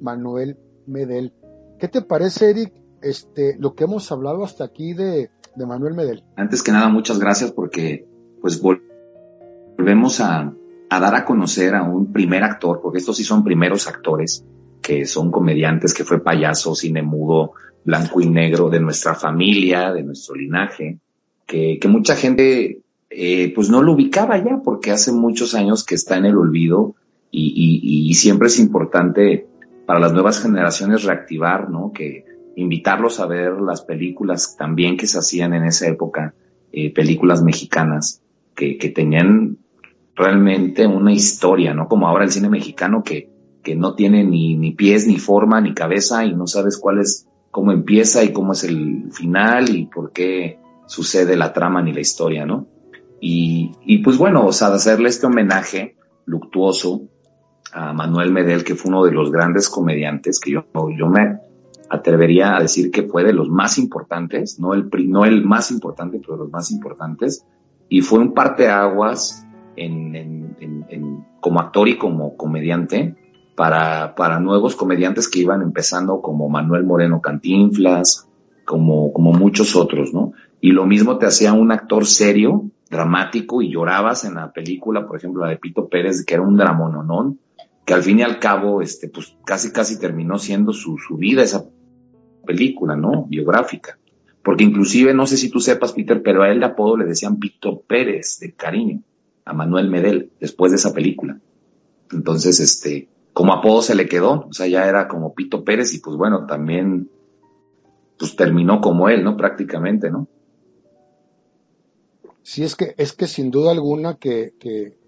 [0.00, 1.32] Manuel Medel.
[1.78, 2.72] ¿Qué te parece, Eric,
[3.02, 6.24] este, lo que hemos hablado hasta aquí de, de Manuel Medel?
[6.36, 8.06] Antes que nada, muchas gracias porque
[8.40, 10.52] pues volvemos a,
[10.90, 14.44] a dar a conocer a un primer actor, porque estos sí son primeros actores,
[14.80, 17.52] que son comediantes, que fue payaso, cine mudo,
[17.84, 20.98] blanco y negro de nuestra familia, de nuestro linaje,
[21.46, 25.94] que, que mucha gente eh, pues no lo ubicaba ya, porque hace muchos años que
[25.94, 26.94] está en el olvido
[27.30, 29.47] y, y, y siempre es importante
[29.88, 31.92] para las nuevas generaciones reactivar, ¿no?
[31.94, 32.26] Que
[32.56, 36.34] invitarlos a ver las películas también que se hacían en esa época,
[36.70, 38.20] eh, películas mexicanas,
[38.54, 39.56] que, que tenían
[40.14, 41.88] realmente una historia, ¿no?
[41.88, 43.30] Como ahora el cine mexicano que,
[43.62, 47.26] que no tiene ni, ni pies, ni forma, ni cabeza y no sabes cuál es,
[47.50, 52.00] cómo empieza y cómo es el final y por qué sucede la trama ni la
[52.00, 52.66] historia, ¿no?
[53.22, 57.08] Y, y pues bueno, o sea, hacerle este homenaje luctuoso
[57.72, 60.64] a Manuel Medel, que fue uno de los grandes comediantes, que yo,
[60.96, 61.38] yo me
[61.90, 66.18] atrevería a decir que fue de los más importantes, no el, no el más importante,
[66.20, 67.44] pero de los más importantes,
[67.88, 69.46] y fue un parteaguas
[69.76, 73.16] en, en, en, en, como actor y como comediante
[73.56, 78.28] para, para nuevos comediantes que iban empezando como Manuel Moreno Cantinflas,
[78.64, 80.32] como, como muchos otros, ¿no?
[80.60, 85.16] Y lo mismo te hacía un actor serio, dramático, y llorabas en la película, por
[85.16, 87.38] ejemplo, la de Pito Pérez, que era un dramononón,
[87.88, 91.42] que al fin y al cabo, este, pues casi casi terminó siendo su, su vida
[91.42, 91.64] esa
[92.44, 93.24] película, ¿no?
[93.24, 93.98] Biográfica.
[94.44, 97.38] Porque inclusive, no sé si tú sepas, Peter, pero a él de apodo le decían
[97.38, 99.00] Pito Pérez, de cariño,
[99.46, 101.40] a Manuel Medel, después de esa película.
[102.12, 106.00] Entonces, este, como apodo se le quedó, o sea, ya era como Pito Pérez y
[106.00, 107.08] pues bueno, también,
[108.18, 109.34] pues terminó como él, ¿no?
[109.38, 110.28] Prácticamente, ¿no?
[112.42, 114.98] Sí, es que, es que sin duda alguna que, que,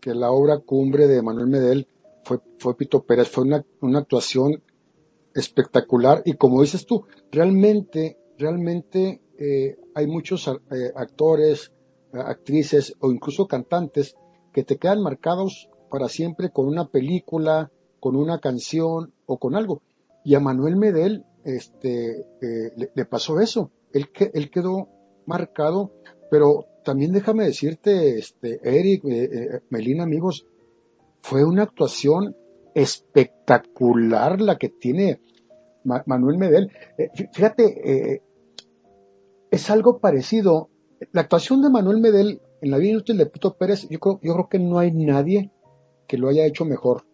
[0.00, 1.88] que la obra cumbre de Manuel Medel
[2.26, 4.62] fue, fue Pito Pérez, fue una, una actuación
[5.34, 11.72] espectacular y como dices tú, realmente, realmente eh, hay muchos eh, actores,
[12.12, 14.16] actrices o incluso cantantes
[14.52, 17.70] que te quedan marcados para siempre con una película,
[18.00, 19.82] con una canción o con algo.
[20.24, 23.70] Y a Manuel Medel este, eh, le, le, pasó eso.
[23.92, 24.88] Él, que, él quedó
[25.26, 25.92] marcado,
[26.30, 30.46] pero también déjame decirte, este, Eric, eh, eh, Melina, amigos,
[31.26, 32.36] fue una actuación
[32.72, 35.20] espectacular la que tiene
[35.82, 36.70] Ma Manuel Medel.
[36.98, 38.22] Eh, fíjate,
[39.50, 40.70] es algo parecido.
[41.10, 44.34] La actuación de Manuel Medel en la vida inútil de Pito Pérez, yo creo, yo
[44.34, 45.50] creo que no hay nadie
[46.06, 47.04] que lo haya hecho mejor.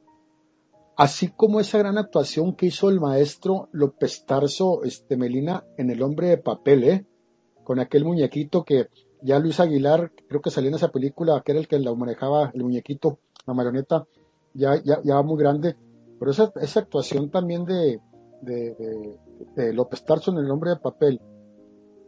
[0.95, 6.03] Así como esa gran actuación que hizo el maestro López Tarso, este, Melina, en El
[6.03, 7.07] Hombre de Papel, ¿eh?
[7.65, 8.89] Con aquel muñequito que
[9.23, 12.51] ya Luis Aguilar, creo que salió en esa película, que era el que la manejaba,
[12.53, 14.07] el muñequito, la marioneta,
[14.55, 15.77] ya, ya, ya muy grande.
[16.19, 18.01] Pero esa, esa actuación también de,
[18.43, 19.19] de, de,
[19.57, 21.21] de López Tarso en El Hombre de Papel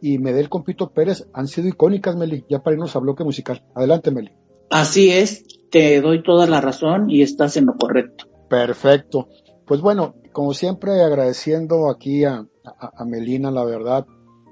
[0.01, 3.63] y Medel con Pito Pérez han sido icónicas, Meli, ya para irnos a bloque musical.
[3.73, 4.31] Adelante, Meli.
[4.69, 8.25] Así es, te doy toda la razón y estás en lo correcto.
[8.49, 9.27] Perfecto.
[9.65, 14.05] Pues bueno, como siempre, agradeciendo aquí a, a, a Melina, la verdad.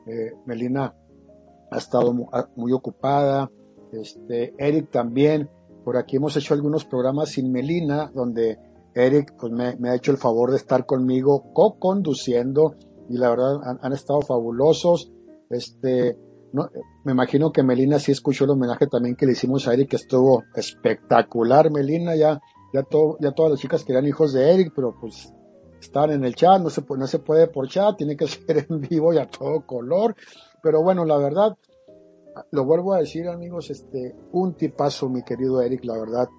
[0.08, 0.96] Eh, Melina
[1.72, 2.26] ha estado muy,
[2.56, 3.50] muy, ocupada.
[3.92, 5.50] Este, Eric también.
[5.84, 8.58] Por aquí hemos hecho algunos programas sin Melina, donde
[8.94, 12.76] Eric pues, me, ha hecho el favor de estar conmigo co-conduciendo
[13.10, 15.12] y la verdad han, estado fabulosos.
[15.50, 16.18] Este,
[16.54, 16.70] no,
[17.04, 19.96] me imagino que Melina sí escuchó el homenaje también que le hicimos a Eric, que
[19.98, 22.40] estuvo espectacular, Melina, ya,
[22.74, 25.34] ya, todo, ya todas las chicas querían hijos de Eric, pero pues
[25.82, 28.82] estaban en el chat, no se, no se puede por chat, tiene que ser en
[28.82, 30.16] vivo y a todo color,
[30.62, 31.58] pero bueno, la verdad,
[32.52, 36.30] lo vuelvo a decir amigos, este, un tipazo mi querido Eric, la verdad,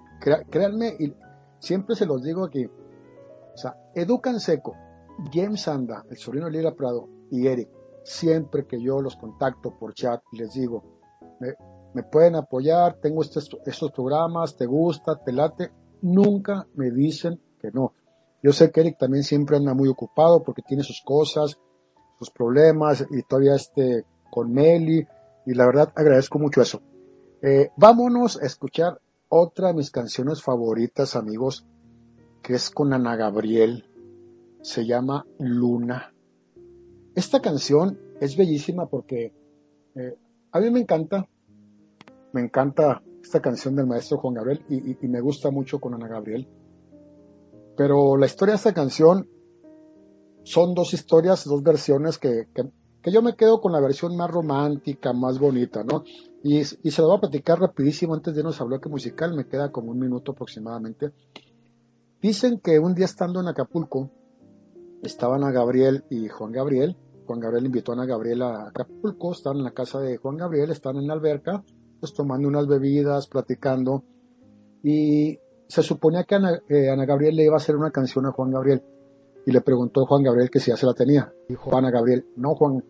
[0.49, 1.13] créanme, y
[1.59, 4.75] siempre se los digo aquí, o sea, Educan Seco,
[5.31, 7.69] James Anda, el sobrino de Lila Prado y Eric,
[8.03, 10.83] siempre que yo los contacto por chat les digo,
[11.39, 11.53] me,
[11.93, 15.71] me pueden apoyar, tengo estos, estos, programas, te gusta, te late,
[16.01, 17.93] nunca me dicen que no.
[18.43, 21.57] Yo sé que Eric también siempre anda muy ocupado porque tiene sus cosas,
[22.19, 25.07] sus problemas y todavía este con Meli
[25.45, 26.81] y la verdad agradezco mucho eso.
[27.41, 31.65] Eh, vámonos a escuchar otra de mis canciones favoritas amigos
[32.41, 33.85] que es con Ana Gabriel.
[34.61, 36.13] Se llama Luna.
[37.15, 39.33] Esta canción es bellísima porque
[39.95, 40.17] eh,
[40.51, 41.27] a mí me encanta,
[42.33, 46.47] me encanta esta canción del maestro Juan Gabriel y, me gusta mucho con Ana Gabriel.
[47.75, 49.27] Pero la historia de esta canción
[50.43, 52.47] son dos historias, dos versiones que,
[53.05, 56.03] que yo me quedo con la versión más romántica, más bonita, ¿no?
[56.43, 59.71] Y, se lo voy a platicar rapidísimo antes de irnos a bloque musical, me queda
[59.71, 61.11] como un minuto aproximadamente.
[62.19, 64.09] Dicen que un día estando en Acapulco,
[65.03, 66.97] estaban a Gabriel y Juan Gabriel,
[67.27, 70.71] Juan Gabriel invitó a Ana Gabriela a Acapulco, estaban en la casa de Juan Gabriel,
[70.71, 71.63] estaban en la alberca,
[71.99, 74.03] pues tomando unas bebidas, platicando,
[74.81, 75.37] y
[75.67, 76.59] se suponía que Ana,
[76.91, 78.81] Ana, Gabriel le iba a hacer una canción a Juan Gabriel,
[79.45, 81.31] y le preguntó a Juan Gabriel que si ya se la tenía.
[81.47, 82.83] Dijo Ana Gabriel, no Juan,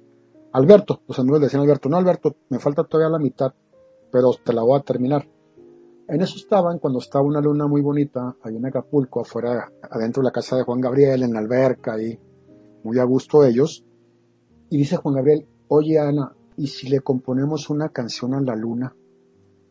[0.56, 3.54] Alberto, los amigos decían Alberto, no Alberto, me falta todavía la mitad,
[4.10, 5.28] pero te la voy a terminar.
[6.08, 10.28] En eso estaban cuando estaba una luna muy bonita, ahí en Acapulco, afuera, adentro de
[10.28, 12.18] la casa de Juan Gabriel, en la alberca, ahí,
[12.86, 13.84] muy a gusto ellos,
[14.70, 18.96] y dice Juan Gabriel, oye Ana, ¿y si le componemos una canción a la luna?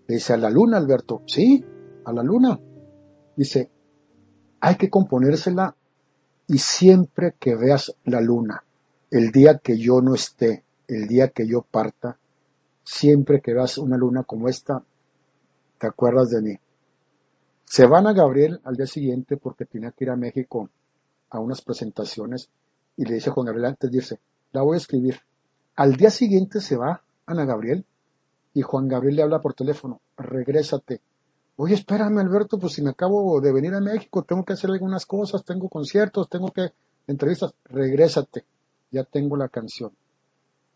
[0.07, 1.23] Le dice, ¿a la luna, Alberto?
[1.25, 1.65] Sí,
[2.05, 2.61] a la luna.
[3.35, 3.71] Dice,
[4.61, 5.77] hay que componérsela
[6.47, 8.65] y siempre que veas la luna,
[9.11, 12.19] el día que yo no esté, el día que yo parta,
[12.83, 14.83] siempre que veas una luna como esta,
[15.79, 16.59] te acuerdas de mí.
[17.65, 20.69] Se van a Gabriel al día siguiente porque tenía que ir a México
[21.31, 22.49] a unas presentaciones
[22.97, 24.21] y le dice a Juan Gabriel antes dice,
[24.53, 25.21] la voy a escribir.
[25.75, 27.85] Al día siguiente se va Ana Gabriel
[28.53, 31.01] y Juan Gabriel le habla por teléfono, regrésate.
[31.57, 35.07] Oye, espérame Alberto, pues si me acabo de venir a México, tengo que hacer algunas
[35.07, 36.73] cosas, tengo conciertos, tengo que
[37.07, 38.45] entrevistas, regrésate,
[38.91, 39.93] ya tengo la canción.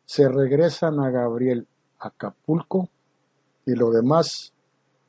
[0.08, 1.66] Se regresan a Gabriel
[1.98, 2.88] Acapulco
[3.66, 4.54] y lo demás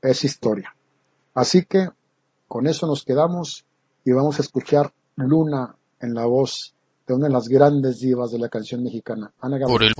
[0.01, 0.75] es historia.
[1.33, 1.87] Así que
[2.49, 3.63] con eso nos quedamos
[4.03, 6.73] y vamos a escuchar Luna en la voz
[7.07, 9.93] de una de las grandes divas de la canción mexicana, Ana Gabriel.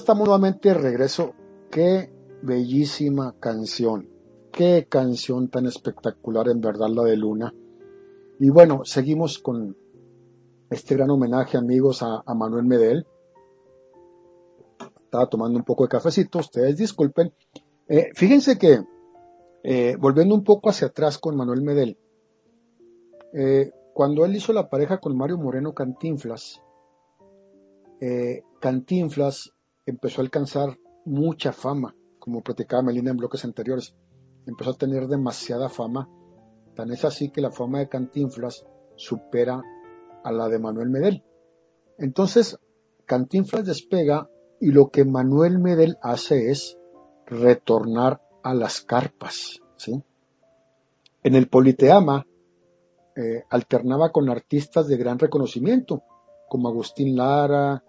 [0.00, 1.34] Estamos nuevamente de regreso.
[1.70, 2.10] Qué
[2.42, 4.08] bellísima canción.
[4.50, 7.54] Qué canción tan espectacular en verdad la de Luna.
[8.38, 9.76] Y bueno, seguimos con
[10.70, 13.06] este gran homenaje amigos a, Manuel Medel.
[15.04, 17.32] Estaba tomando un poco de cafecito, ustedes disculpen.
[17.86, 18.82] Eh, fíjense que,
[19.62, 21.98] eh, volviendo un poco hacia atrás con Manuel Medel,
[23.34, 26.62] eh, cuando él hizo la pareja con Mario Moreno Cantinflas,
[28.60, 29.52] Cantinflas
[29.90, 33.94] empezó a alcanzar mucha fama, como platicaba Melina en bloques anteriores.
[34.46, 36.08] Empezó a tener demasiada fama.
[36.74, 38.64] Tan es así que la fama de Cantinflas
[38.96, 39.62] supera
[40.24, 41.24] a la de Manuel Medel.
[41.98, 42.58] Entonces,
[43.06, 44.28] Cantinflas despega
[44.60, 46.78] y lo que Manuel Medel hace es
[47.26, 49.60] retornar a las carpas.
[51.22, 52.26] En el Politeama
[53.16, 56.02] eh, alternaba con artistas de gran reconocimiento,
[56.48, 57.84] como Agustín Lara,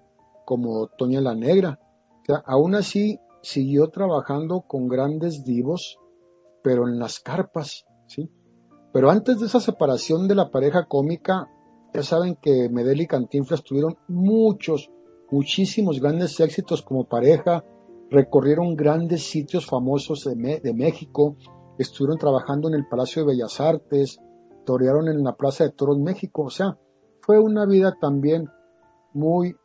[0.46, 1.80] como Toña la Negra.
[2.46, 5.98] Aún así siguió trabajando con grandes divos,
[6.64, 7.86] pero en las carpas.
[8.08, 8.30] ¿sí?
[8.94, 11.50] Pero antes de esa separación de la pareja cómica,
[11.94, 14.92] ya saben que Medel y Cantinflas tuvieron muchos,
[15.30, 17.64] muchísimos grandes éxitos como pareja,
[18.10, 21.38] recorrieron grandes sitios famosos de, de México,
[21.78, 24.20] estuvieron trabajando en el Palacio de Bellas Artes,
[24.66, 26.78] torearon en la Plaza de Toros México, o sea,
[27.22, 28.50] fue una vida también
[29.14, 29.56] muy,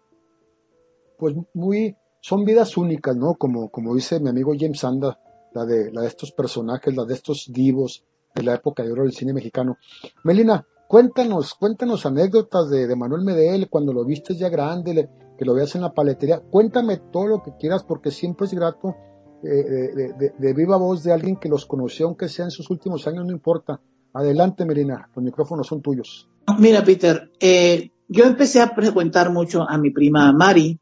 [1.19, 1.97] pues muy,
[2.29, 3.35] son vidas únicas, ¿no?
[3.35, 5.17] Como, como dice mi amigo James Sanda,
[5.55, 8.03] la de, la de estos personajes, la de estos divos
[8.35, 9.77] de la época de oro del cine mexicano.
[10.25, 15.09] Melina, cuéntanos, cuéntanos anécdotas de, Manuel Medel cuando lo viste ya grande, le-
[15.39, 16.41] que lo veas en la paletería.
[16.51, 18.97] Cuéntame todo lo que quieras porque siempre es grato
[19.45, 22.51] eh, de, de- de- de viva voz de alguien que los conoció, aunque sea en
[22.51, 23.81] sus últimos años, no importa.
[24.15, 26.29] Adelante, Melina, los micrófonos son tuyos.
[26.59, 30.81] Mira, Peter, eh, yo empecé a frecuentar mucho a mi prima Mari,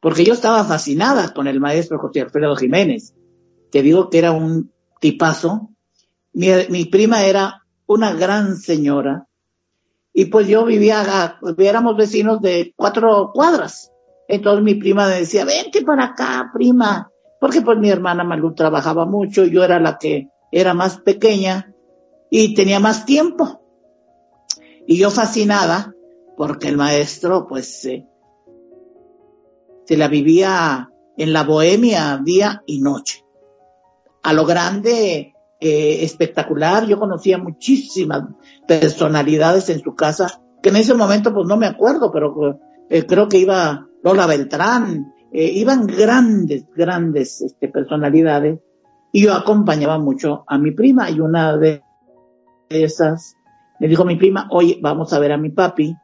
[0.00, 3.14] porque yo estaba fascinada con el maestro José Alfredo Jiménez.
[3.70, 5.70] Te digo que era un tipazo.
[6.32, 9.26] Mi, mi prima era una gran señora,
[10.18, 13.92] y pues yo vivía, éramos vecinos de cuatro cuadras.
[14.26, 19.44] Entonces mi prima decía, vente para acá, prima, porque pues mi hermana Malú trabajaba mucho,
[19.44, 21.70] yo era la que era más pequeña
[22.30, 23.60] y tenía más tiempo.
[24.86, 25.94] Y yo fascinada,
[26.38, 28.06] porque el maestro, pues, eh,
[29.86, 33.24] se la vivía en la bohemia día y noche.
[34.22, 38.24] A lo grande, eh, espectacular, yo conocía muchísimas
[38.66, 42.58] personalidades en su casa, que en ese momento, pues no me acuerdo, pero
[42.90, 48.60] eh, creo que iba Lola Beltrán, eh, iban grandes, grandes este, personalidades,
[49.12, 51.82] y yo acompañaba mucho a mi prima, y una de
[52.68, 53.36] esas
[53.78, 55.96] me dijo mi prima, oye, vamos a ver a mi papi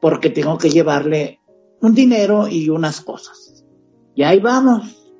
[0.00, 1.40] porque tengo que llevarle
[1.82, 3.64] un dinero y unas cosas.
[4.14, 5.12] Y ahí vamos.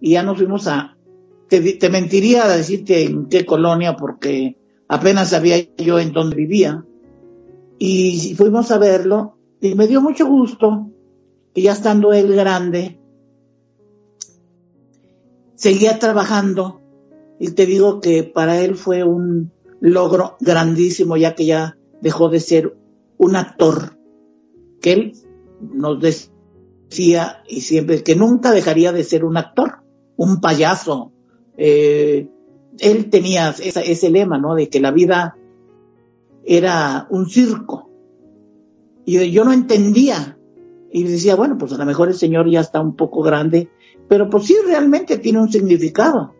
[0.00, 0.96] Y ya nos fuimos a,
[1.48, 6.84] te, te mentiría decirte en qué colonia porque apenas sabía yo en dónde vivía.
[7.78, 10.90] Y fuimos a verlo y me dio mucho gusto
[11.54, 12.98] que ya estando él grande,
[15.54, 16.80] seguía trabajando
[17.38, 22.40] y te digo que para él fue un logro grandísimo ya que ya dejó de
[22.40, 22.76] ser
[23.18, 23.96] un actor
[24.80, 25.12] que él
[25.62, 29.82] nos decía y siempre que nunca dejaría de ser un actor,
[30.16, 31.12] un payaso.
[31.56, 32.28] Eh,
[32.78, 34.54] él tenía ese lema, ¿no?
[34.54, 35.36] De que la vida
[36.44, 37.90] era un circo.
[39.04, 40.38] Y yo no entendía.
[40.90, 43.70] Y decía, bueno, pues a lo mejor el señor ya está un poco grande,
[44.08, 46.34] pero pues sí realmente tiene un significado.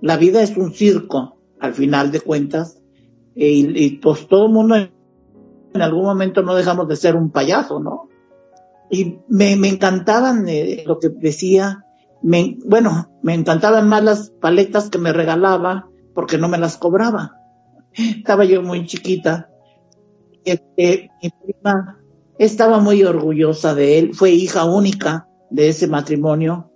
[0.00, 2.80] La vida es un circo, al final de cuentas,
[3.34, 4.90] e- y, y, pues todo el mundo en,
[5.74, 8.09] en algún momento no dejamos de ser un payaso, ¿no?
[8.90, 11.84] Y me, me encantaban eh, lo que decía,
[12.22, 17.36] me, bueno, me encantaban más las paletas que me regalaba porque no me las cobraba.
[17.92, 19.50] Estaba yo muy chiquita.
[20.44, 21.98] Este, mi prima
[22.38, 26.70] estaba muy orgullosa de él, fue hija única de ese matrimonio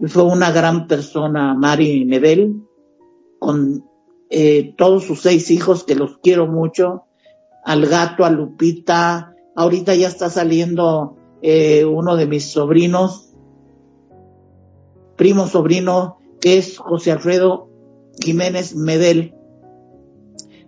[0.00, 2.62] fue una gran persona, Mari Medel,
[3.38, 3.84] con
[4.30, 7.04] eh, todos sus seis hijos que los quiero mucho,
[7.64, 13.34] al gato, a Lupita, ahorita ya está saliendo eh, uno de mis sobrinos,
[15.16, 17.68] primo sobrino, que es José Alfredo
[18.20, 19.34] Jiménez Medel,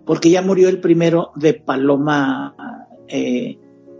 [0.05, 2.55] porque ya murió el primero de Paloma,
[3.07, 3.57] eh,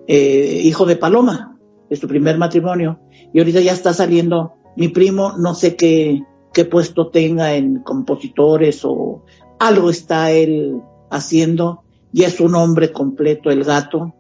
[0.07, 1.57] eh, hijo de Paloma,
[1.89, 2.99] de su primer matrimonio,
[3.33, 4.53] y ahorita ya está saliendo.
[4.75, 6.23] Mi primo, no sé qué,
[6.53, 9.23] qué puesto tenga en compositores o
[9.59, 10.81] algo está él
[11.11, 14.15] haciendo, y es un hombre completo el gato,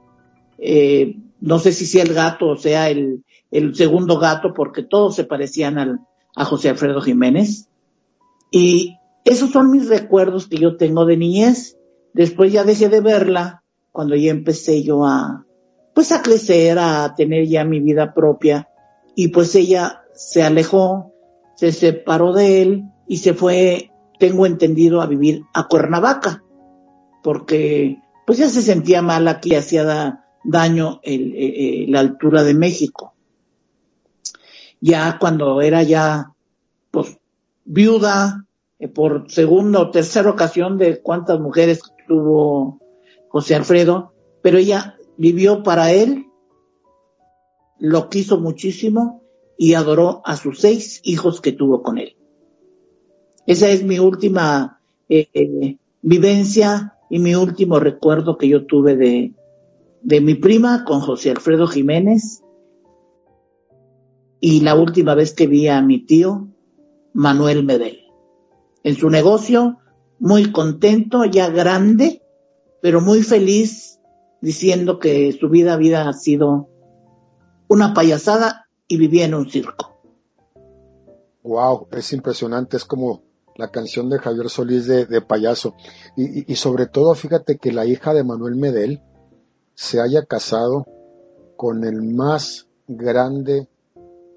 [0.57, 5.15] eh, no sé si sea el gato o sea el, el segundo gato, porque todos
[5.15, 5.99] se parecían al,
[6.35, 7.67] a José Alfredo Jiménez.
[8.51, 11.77] Y esos son mis recuerdos que yo tengo de niñez.
[12.13, 15.45] Después ya dejé de verla cuando ya empecé yo a,
[15.93, 18.69] pues a crecer, a tener ya mi vida propia.
[19.15, 21.13] Y pues ella se alejó,
[21.55, 26.43] se separó de él y se fue, tengo entendido, a vivir a Cuernavaca,
[27.23, 32.53] porque pues ya se sentía mal aquí, hacía daño el, eh, eh, la altura de
[32.53, 33.13] México.
[34.81, 36.33] Ya cuando era ya,
[36.91, 37.17] pues,
[37.65, 38.45] viuda,
[38.79, 42.79] eh, por segunda o tercera ocasión de cuántas mujeres tuvo
[43.29, 46.27] José Alfredo, pero ella vivió para él,
[47.77, 49.23] lo quiso muchísimo
[49.57, 52.15] y adoró a sus seis hijos que tuvo con él.
[53.45, 54.79] Esa es mi última
[56.01, 59.33] vivencia y mi último recuerdo que yo tuve de,
[60.01, 62.43] de mi prima con José Alfredo Jiménez
[64.39, 66.47] y la última vez que vi a mi tío
[67.13, 67.99] Manuel Medel.
[68.83, 69.79] En su negocio,
[70.19, 72.23] muy contento, ya grande,
[72.81, 73.99] pero muy feliz,
[74.41, 76.69] diciendo que su vida había sido
[77.67, 80.01] una payasada y vivía en un circo.
[81.43, 83.23] Wow, es impresionante, es como
[83.55, 85.75] la canción de Javier Solís de, payaso.
[86.15, 89.01] Y, y, sobre todo, fíjate que la hija de Manuel Medel
[89.79, 90.85] se haya casado
[91.55, 93.69] con el más grande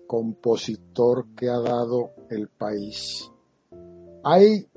[0.07, 3.29] compositor que ha dado el país.
[4.23, 4.69] Hay,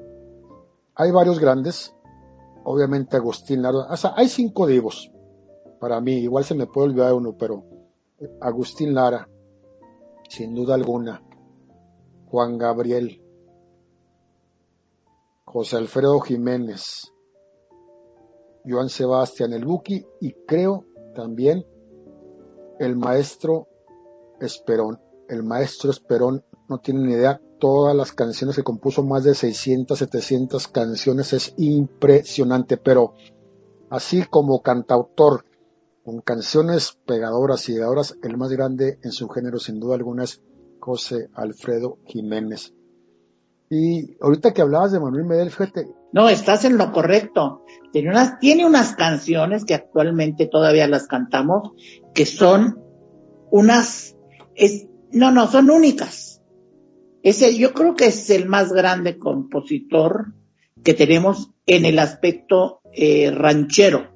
[0.95, 1.93] hay varios grandes,
[2.63, 3.85] obviamente Agustín Lara,
[4.15, 5.11] hay cinco divos
[5.79, 7.63] para mí, igual se me puede olvidar uno, pero
[8.41, 9.29] Agustín Lara,
[10.29, 11.21] sin duda alguna,
[12.31, 13.21] Juan Gabriel,
[15.45, 17.11] José Alfredo Jiménez,
[18.67, 20.85] Joan Sebastián el Buki y creo
[21.15, 21.65] también
[22.79, 23.67] el maestro
[24.39, 24.99] Esperón.
[25.29, 29.97] El maestro Esperón no tiene ni idea todas las canciones que compuso, más de 600,
[29.97, 33.13] 700 canciones, es impresionante, pero
[33.89, 35.45] así como cantautor,
[36.03, 40.41] con canciones pegadoras y llegadoras, el más grande en su género sin duda alguna es
[40.79, 42.73] José Alfredo Jiménez.
[43.69, 45.87] Y ahorita que hablabas de Manuel Medel, fíjate.
[46.15, 47.65] No, estás en lo correcto.
[47.91, 51.73] Tiene unas, canciones que actualmente todavía las cantamos,
[52.13, 52.81] que son
[53.51, 54.15] unas,
[55.11, 56.41] no, no, son únicas.
[57.21, 60.33] Es el, yo creo que es el más grande compositor
[60.83, 64.07] que tenemos en el aspecto eh, ranchero.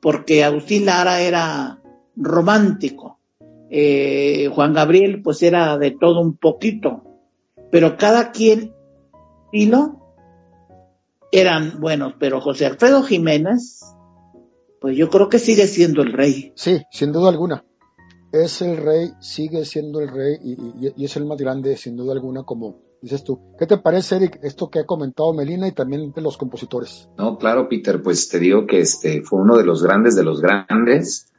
[0.00, 1.82] Porque Agustín Lara era
[2.16, 3.18] romántico.
[3.68, 7.02] Eh, Juan Gabriel pues era de todo un poquito
[7.70, 8.72] pero cada quien
[11.36, 13.84] eran buenos, pero José Alfredo Jiménez,
[14.80, 16.52] pues yo creo que sigue siendo el rey.
[16.56, 17.62] Sí, sin duda alguna.
[18.32, 22.42] Es el rey, sigue siendo el rey y, es el más grande, sin duda alguna,
[22.42, 23.38] como dices tú.
[23.58, 27.08] ¿Qué te parece, Eric, esto que ha comentado Melina y también de los compositores?
[27.18, 30.40] No, claro, Peter, pues te digo que este fue uno de los grandes de los
[30.40, 31.32] grandes.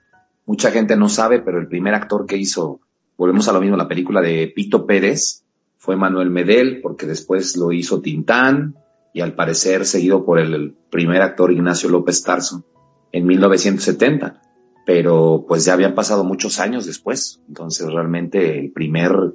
[0.45, 2.81] Mucha gente no sabe, pero el primer actor que hizo,
[3.17, 5.43] volvemos a lo mismo, la película de Pito Pérez,
[5.77, 8.75] fue Manuel Medel, porque después lo hizo Tintán
[9.17, 12.63] y al parecer seguido por el primer actor Ignacio López Tarso
[13.11, 14.43] en 1970.
[14.85, 17.41] Pero pues ya habían pasado muchos años después.
[17.47, 19.33] Entonces realmente el primer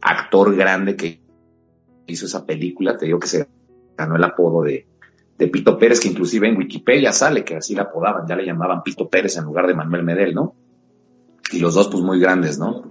[0.00, 1.20] actor grande que
[2.08, 3.48] hizo esa película, te digo que se
[3.96, 4.88] ganó el apodo de,
[5.38, 8.82] de Pito Pérez, que inclusive en Wikipedia sale que así la apodaban, ya le llamaban
[8.82, 10.56] Pito Pérez en lugar de Manuel Medel, ¿no?
[11.52, 12.90] Y los dos pues muy grandes, ¿no?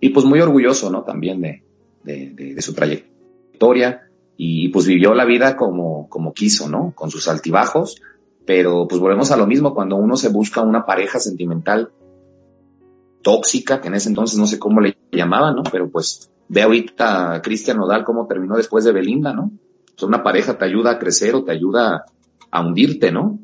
[0.00, 1.04] y pues muy orgulloso, ¿no?
[1.04, 1.62] También de,
[2.02, 6.92] de, su trayectoria y pues vivió la vida como, como quiso, ¿no?
[6.94, 8.00] Con sus altibajos,
[8.46, 11.92] pero pues volvemos a lo mismo cuando uno se busca una pareja sentimental
[13.22, 15.62] tóxica, que en ese entonces no sé cómo le llamaban, ¿no?
[15.70, 19.52] Pero pues ve ahorita a Cristian Nodal cómo terminó después de Belinda, ¿no?
[20.02, 22.06] Una pareja te ayuda a crecer o te ayuda
[22.50, 23.38] a hundirte, ¿no?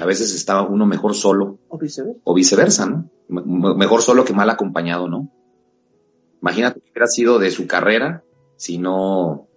[0.00, 1.58] A veces estaba uno mejor solo.
[1.68, 2.20] O viceversa.
[2.24, 3.10] O viceversa, ¿no?
[3.28, 5.30] mejor solo que mal acompañado, ¿no?
[6.42, 8.24] Imagínate que hubiera sido de su carrera
[8.56, 9.48] si no,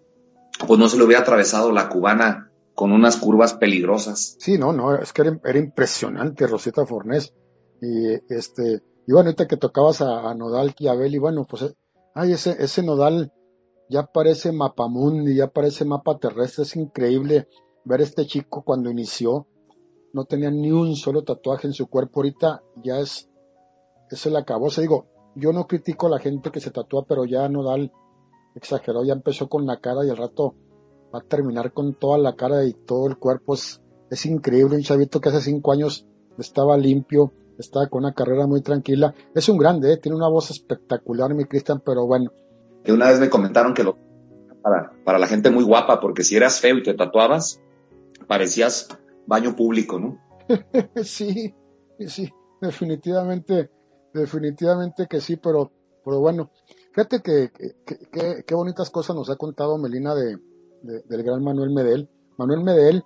[0.66, 4.38] pues no se le hubiera atravesado la cubana con unas curvas peligrosas.
[4.40, 7.34] Sí, no, no, es que era, impresionante Rosita Fornés.
[7.82, 11.76] Y este, y bueno, ahorita que tocabas a, Nodal Chiabel, y bueno, pues,
[12.14, 13.32] ay, ese, ese Nodal
[13.90, 17.48] ya parece mapamundi, ya parece mapa terrestre, es increíble
[17.86, 19.48] ver este chico cuando inició,
[20.14, 23.30] no tenía ni un solo tatuaje en su cuerpo, ahorita ya es,
[24.12, 27.26] es el acabó, se digo, yo no critico a la gente que se tatúa, pero
[27.26, 27.92] ya Nodal
[28.58, 30.56] exageró, ya empezó con la cara y al rato
[31.14, 33.54] va a terminar con toda la cara y todo el cuerpo.
[33.54, 36.06] Es, es increíble, un chavito que hace cinco años
[36.38, 39.14] estaba limpio, estaba con una carrera muy tranquila.
[39.34, 39.98] Es un grande, ¿eh?
[39.98, 42.32] tiene una voz espectacular, mi Cristian, pero bueno.
[42.84, 43.98] Que una vez me comentaron que lo
[44.62, 47.62] para, para la gente muy guapa, porque si eras feo y te tatuabas,
[48.28, 48.90] parecías
[49.26, 50.20] baño público, ¿no?
[51.04, 51.54] sí,
[52.06, 52.30] sí,
[52.62, 53.70] definitivamente,
[54.14, 55.72] definitivamente que sí, pero,
[56.04, 56.52] pero bueno,
[56.98, 57.52] fíjate que,
[58.44, 60.38] qué bonitas cosas nos ha contado Melina de,
[60.82, 62.10] del gran Manuel Medel.
[62.38, 63.04] Manuel Medel,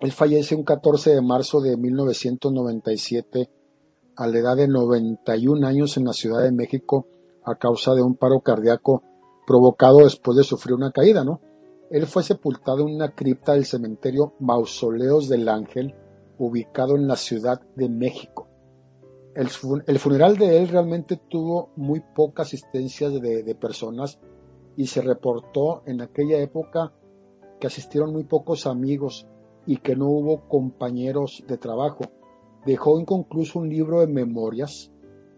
[0.00, 3.50] él fallece un 14 de marzo de 1997
[4.16, 7.06] a la edad de 91 años en la Ciudad de México
[7.44, 9.02] a causa de un paro cardíaco
[9.46, 11.40] provocado después de sufrir una caída, ¿no?
[11.90, 15.94] Él fue sepultado en una cripta del cementerio Mausoleos del Ángel,
[16.38, 18.48] ubicado en la Ciudad de México.
[19.36, 24.18] El, funeral de él realmente tuvo muy poca asistencia de, personas
[24.78, 26.94] y se reportó en aquella época
[27.60, 29.26] que asistieron muy pocos amigos
[29.66, 32.04] y que no hubo compañeros de trabajo.
[32.64, 34.90] Dejó inconcluso un libro de memorias,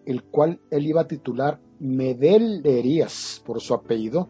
[0.07, 4.29] el cual él iba a titular Medelerías por su apellido,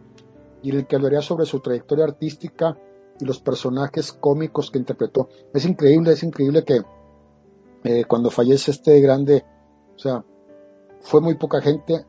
[0.63, 2.79] y el que hablaría sobre su trayectoria artística
[3.21, 5.29] y los personajes cómicos que interpretó.
[5.53, 6.81] Es increíble, es increíble que
[7.85, 9.45] eh, cuando fallece este grande,
[9.99, 10.25] o sea,
[11.01, 12.05] fue muy poca gente,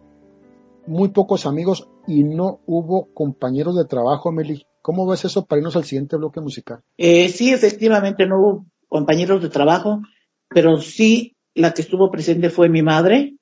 [0.85, 4.67] muy pocos amigos y no hubo compañeros de trabajo, Meli.
[4.83, 6.81] ¿Cómo ves eso para irnos al siguiente bloque musical?
[6.97, 10.01] Eh, sí, efectivamente no hubo compañeros de trabajo,
[10.49, 13.35] pero sí la que estuvo presente fue mi madre.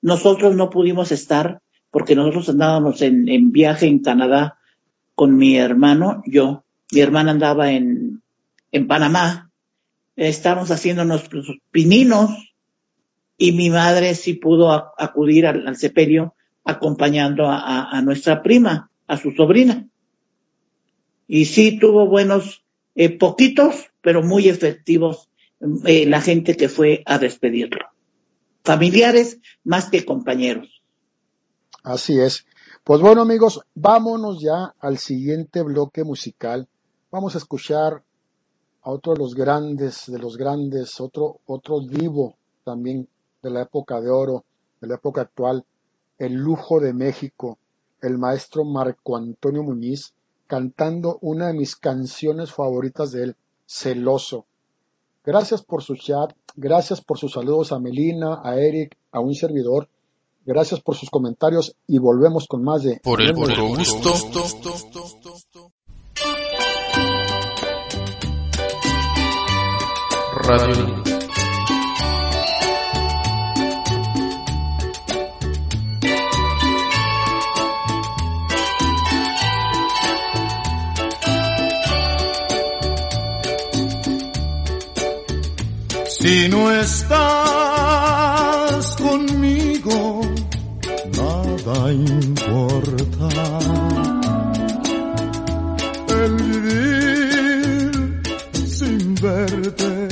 [0.00, 4.58] Nosotros no pudimos estar porque nosotros andábamos en, viaje en Canadá
[5.14, 8.22] con mi hermano, yo, mi hermana andaba en,
[8.72, 9.52] en Panamá,
[10.16, 12.53] estábamos haciendo nuestros pininos
[13.36, 16.34] y mi madre sí pudo acudir al, sepelio
[16.64, 19.88] acompañando a, nuestra prima, a su sobrina.
[21.26, 25.28] Y sí tuvo buenos, eh, poquitos, pero muy efectivos
[25.84, 27.86] eh, la gente que fue a despedirlo.
[28.62, 30.82] Familiares más que compañeros.
[31.82, 32.46] Así es.
[32.82, 36.68] Pues bueno amigos, vámonos ya al siguiente bloque musical.
[37.10, 38.02] Vamos a escuchar
[38.82, 43.08] a otro de los grandes, de los grandes, otro, otro divo también
[43.44, 44.44] de la época de oro,
[44.80, 45.64] de la época actual,
[46.18, 47.58] el lujo de México,
[48.00, 50.14] el maestro Marco Antonio Muñiz,
[50.46, 54.46] cantando una de mis canciones favoritas de él, Celoso.
[55.24, 59.88] Gracias por su chat, gracias por sus saludos a Melina, a Eric, a un servidor.
[60.46, 63.00] Gracias por sus comentarios y volvemos con más de...
[63.02, 64.12] Por el puro gusto.
[70.46, 71.03] Radio.
[86.24, 87.20] Si no estás
[88.96, 90.22] conmigo,
[91.18, 93.28] nada importa.
[96.08, 97.92] El vivir
[98.66, 100.08] sin verte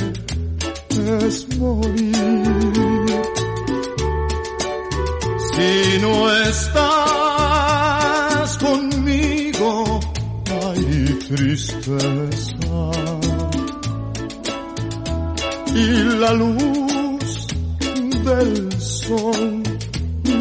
[1.25, 3.07] es morir.
[5.51, 6.89] Si no estás
[8.59, 9.99] conmigo,
[10.61, 12.32] hay tristeza.
[16.33, 17.47] La luz
[18.25, 19.63] del sol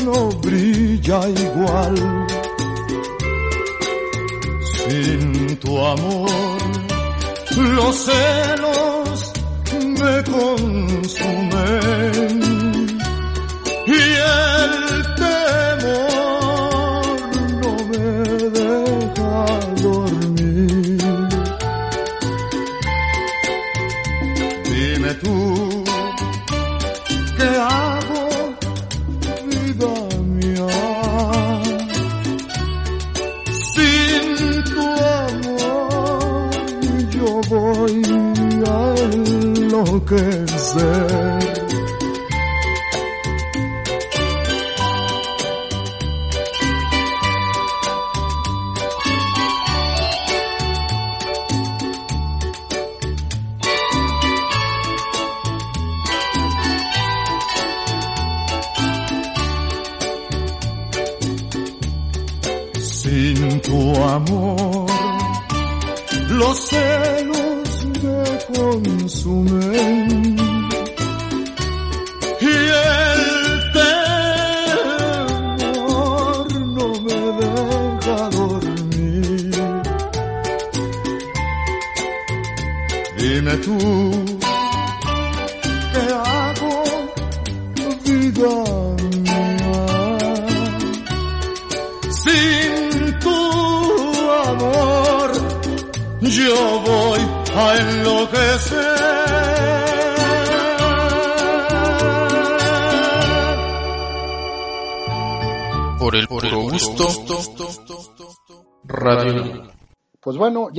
[0.04, 1.94] no brilla igual.
[4.72, 6.30] Sin tu amor,
[7.56, 8.41] los celos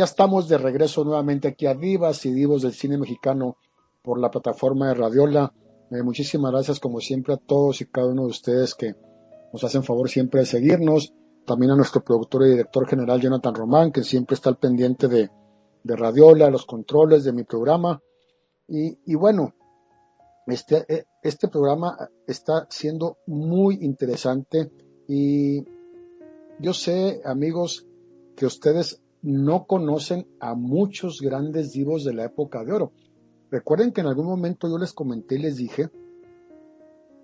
[0.04, 3.58] estamos de regreso nuevamente aquí a Divas y Divos del Cine Mexicano
[4.02, 5.54] por la plataforma de Radiola.
[5.92, 8.96] Eh, muchísimas gracias como siempre a todos y cada uno de ustedes que
[9.52, 11.14] nos hacen favor siempre de seguirnos.
[11.46, 15.30] También a nuestro productor y director general Jonathan Román, que siempre está al pendiente de,
[15.84, 18.02] de Radiola, los controles de mi programa.
[18.68, 19.54] Y, y bueno,
[20.48, 24.72] este, eh, este programa está siendo muy interesante
[25.08, 25.64] y
[26.60, 27.86] yo sé, amigos,
[28.36, 32.92] que ustedes no conocen a muchos grandes divos de la época de oro.
[33.50, 35.90] Recuerden que en algún momento yo les comenté y les dije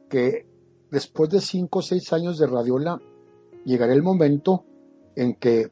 [0.09, 0.47] que
[0.89, 3.01] después de cinco o seis años de Radiola
[3.65, 4.63] llegará el momento
[5.15, 5.71] en que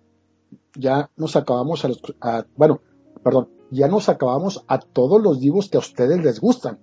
[0.78, 2.82] ya nos acabamos a, los, a bueno,
[3.24, 6.80] perdón, ya nos acabamos a todos los divos que a ustedes les gustan.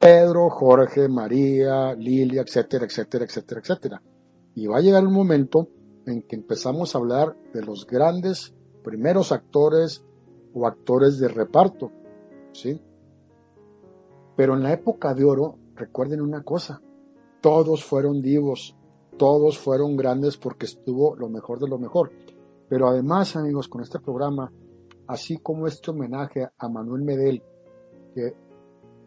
[0.00, 4.02] Pedro, Jorge, María, Lilia, etcétera, etcétera, etcétera, etcétera.
[4.54, 5.68] Y va a llegar un momento
[6.06, 10.04] en que empezamos a hablar de los grandes primeros actores
[10.54, 11.90] o actores de reparto,
[12.52, 12.80] ¿sí?
[14.36, 16.80] Pero en la época de oro, recuerden una cosa,
[17.40, 18.76] todos fueron divos,
[19.16, 22.10] todos fueron grandes porque estuvo lo mejor de lo mejor.
[22.68, 24.52] Pero además, amigos, con este programa,
[25.06, 27.42] así como este homenaje a Manuel Medel,
[28.14, 28.34] que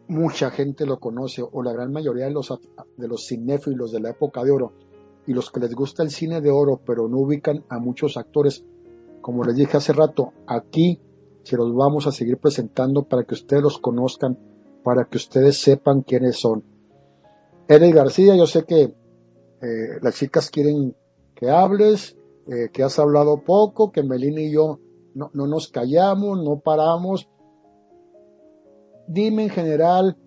[0.08, 2.52] mucha gente lo conoce, o la gran mayoría de los,
[2.96, 4.72] de los cinéfilos de la época de oro,
[5.26, 8.64] y los que les gusta el cine de oro, pero no ubican a muchos actores,
[9.24, 11.00] como les dije hace rato, aquí
[11.44, 14.38] se los vamos a seguir presentando para que ustedes los conozcan,
[14.82, 16.62] para que ustedes sepan quiénes son.
[17.66, 20.94] Eric García, yo sé que eh, las chicas quieren
[21.34, 22.18] que hables,
[22.48, 24.78] eh, que has hablado poco, que Melina y yo
[25.14, 27.26] no, no nos callamos, no paramos.
[29.08, 30.18] Dime en general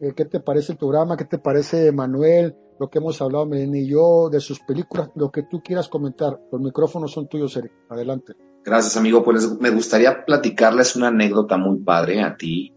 [0.00, 3.78] eh, qué te parece el programa, qué te parece Manuel, lo que hemos hablado Melina
[3.78, 6.40] y yo, de sus películas, lo que tú quieras comentar.
[6.52, 7.72] Los micrófonos son tuyos, Eric.
[7.88, 8.34] Adelante.
[8.64, 9.22] Gracias, amigo.
[9.22, 12.74] Pues me gustaría platicarles una anécdota muy padre a ti,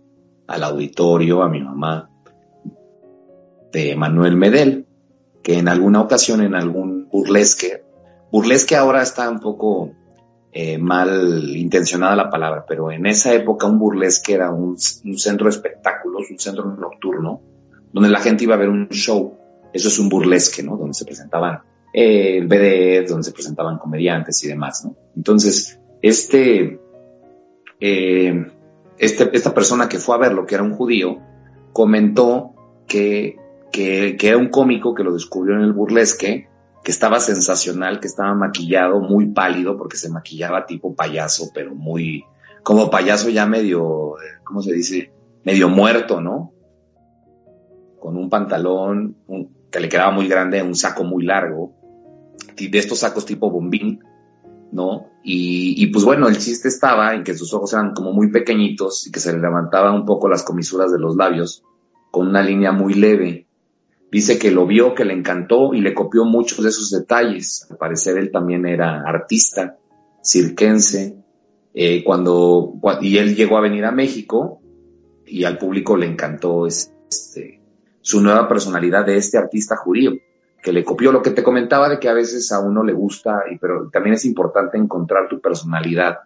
[0.48, 2.10] al auditorio, a mi mamá,
[3.72, 4.88] de Manuel Medel,
[5.42, 7.84] que en alguna ocasión, en algún burlesque,
[8.32, 9.92] burlesque ahora está un poco
[10.52, 15.46] eh, mal intencionada la palabra, pero en esa época un burlesque era un, un centro
[15.46, 17.42] de espectáculos, un centro nocturno,
[17.92, 19.39] donde la gente iba a ver un show.
[19.74, 20.78] Eso es un burlesque, ¿no?
[20.78, 21.62] Donde se presentaban
[21.94, 24.96] eh, BDF, donde se presentaban comediantes y demás, ¿no?
[25.16, 26.80] Entonces, este,
[27.80, 28.46] eh,
[28.98, 31.20] este, esta persona que fue a verlo, que era un judío,
[31.74, 32.54] comentó
[32.88, 33.38] que,
[33.72, 36.48] que, que, era un cómico que lo descubrió en el burlesque,
[36.84, 42.24] que estaba sensacional, que estaba maquillado, muy pálido, porque se maquillaba tipo payaso, pero muy,
[42.64, 45.12] como payaso ya medio, ¿cómo se dice?
[45.44, 46.54] Medio muerto, ¿no?
[48.00, 51.74] Con un pantalón un, que le quedaba muy grande, un saco muy largo,
[52.58, 54.04] de estos sacos tipo bombín,
[54.72, 55.08] ¿no?
[55.24, 59.08] Y, y, pues bueno, el chiste estaba en que sus ojos eran como muy pequeñitos
[59.08, 61.64] y que se le levantaban un poco las comisuras de los labios
[62.12, 63.48] con una línea muy leve.
[64.12, 67.68] Dice que lo vio, que le encantó y le copió muchos de esos detalles.
[67.70, 69.78] Al parecer él también era artista,
[70.24, 71.16] cirquense,
[71.74, 74.62] eh, cuando, y él llegó a venir a México
[75.26, 77.59] y al público le encantó este,
[78.10, 80.14] su nueva personalidad de este artista judío
[80.64, 83.44] que le copió lo que te comentaba de que a veces a uno le gusta,
[83.62, 86.18] pero también es importante encontrar tu personalidad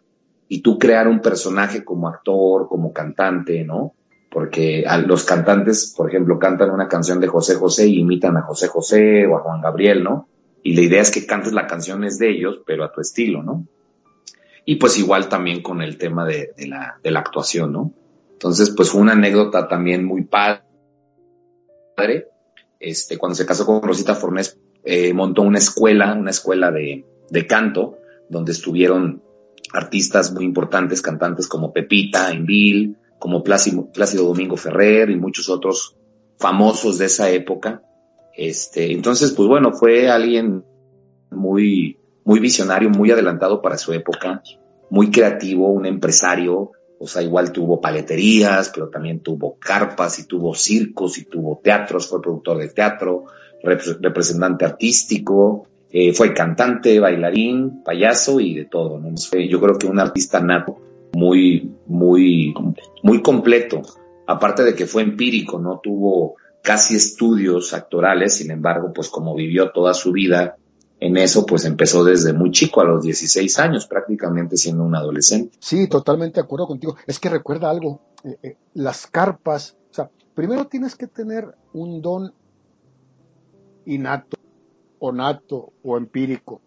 [0.47, 3.95] y tú crear un personaje como actor, como cantante, ¿no?
[4.31, 8.69] Porque los cantantes, por ejemplo, cantan una canción de José José y imitan a José
[8.69, 10.29] José o a Juan Gabriel, ¿no?
[10.63, 13.43] Y la idea es que cantes la canción es de ellos, pero a tu estilo,
[13.43, 13.67] ¿no?
[14.63, 17.91] Y pues igual también con el tema de, de la, de la actuación, ¿no?
[18.31, 20.61] Entonces, pues fue una anécdota también muy padre
[22.79, 27.47] este, cuando se casó con Rosita Fornés, eh, montó una escuela, una escuela de, de,
[27.47, 27.97] canto,
[28.29, 29.23] donde estuvieron
[29.71, 35.95] artistas muy importantes, cantantes como Pepita, Envil, como Plácido Domingo Ferrer y muchos otros
[36.37, 37.81] famosos de esa época.
[38.35, 40.65] Este, entonces, pues bueno, fue alguien
[41.31, 44.43] muy, muy visionario, muy adelantado para su época,
[44.89, 46.71] muy creativo, un empresario,
[47.03, 52.07] o sea, igual tuvo paleterías, pero también tuvo carpas y tuvo circos y tuvo teatros,
[52.07, 53.25] fue productor de teatro,
[53.61, 59.01] rep representante artístico, eh, fue cantante, bailarín, payaso y de todo,
[59.49, 60.79] yo creo que un artista nato
[61.11, 62.53] muy, muy,
[63.03, 63.81] muy completo.
[64.25, 69.71] aparte de que fue empírico, no tuvo casi estudios actorales, sin embargo, pues como vivió
[69.71, 70.55] toda su vida
[71.03, 75.57] en eso, pues empezó desde muy chico, a los 16 años, prácticamente siendo un adolescente.
[75.59, 76.95] Sí, totalmente de acuerdo contigo.
[77.05, 82.01] Es que recuerda algo, eh, eh, las carpas, o sea, primero tienes que tener un
[82.01, 82.33] don
[83.85, 84.37] innato,
[84.99, 86.61] o nato, o empírico,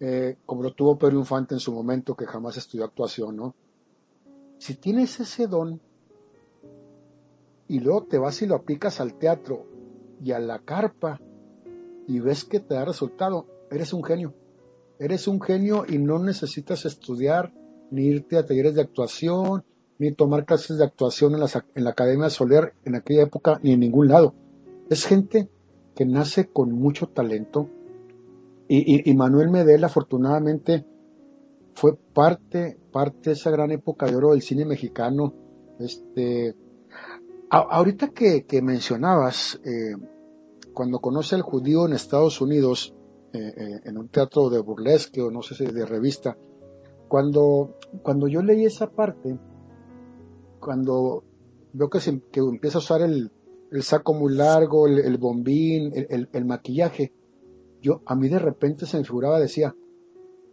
[0.00, 3.54] eh, como lo tuvo Pedro Infante en su momento, que jamás estudió actuación, ¿no?
[4.58, 5.80] Si tienes ese don
[7.68, 9.64] y luego te vas y lo aplicas al teatro
[10.22, 11.18] y a la carpa
[12.06, 14.34] y ves que te da resultado, eres un genio.
[14.98, 17.52] Eres un genio y no necesitas estudiar,
[17.90, 19.64] ni irte a talleres de actuación,
[19.98, 21.42] ni tomar clases de actuación en,
[21.74, 24.34] en la Academia Soler en aquella época, ni en ningún lado.
[24.90, 25.48] Es gente
[25.94, 27.68] que nace con mucho talento.
[28.66, 30.84] Y, Manuel Medel, afortunadamente,
[31.74, 35.34] fue parte, parte de esa gran época de oro del cine mexicano.
[35.78, 36.54] Este,
[37.50, 39.96] ahorita que, mencionabas, eh,
[40.74, 42.94] cuando conoce al judío en Estados Unidos,
[43.32, 46.36] eh, eh, en un teatro de burlesque o no sé si de revista,
[47.08, 49.38] cuando, cuando yo leí esa parte,
[50.60, 51.24] cuando
[51.72, 53.30] veo que, se, que empieza a usar el,
[53.70, 57.12] el saco muy largo, el, bombín, el, maquillaje,
[57.82, 59.74] yo a mí de repente se me figuraba, decía,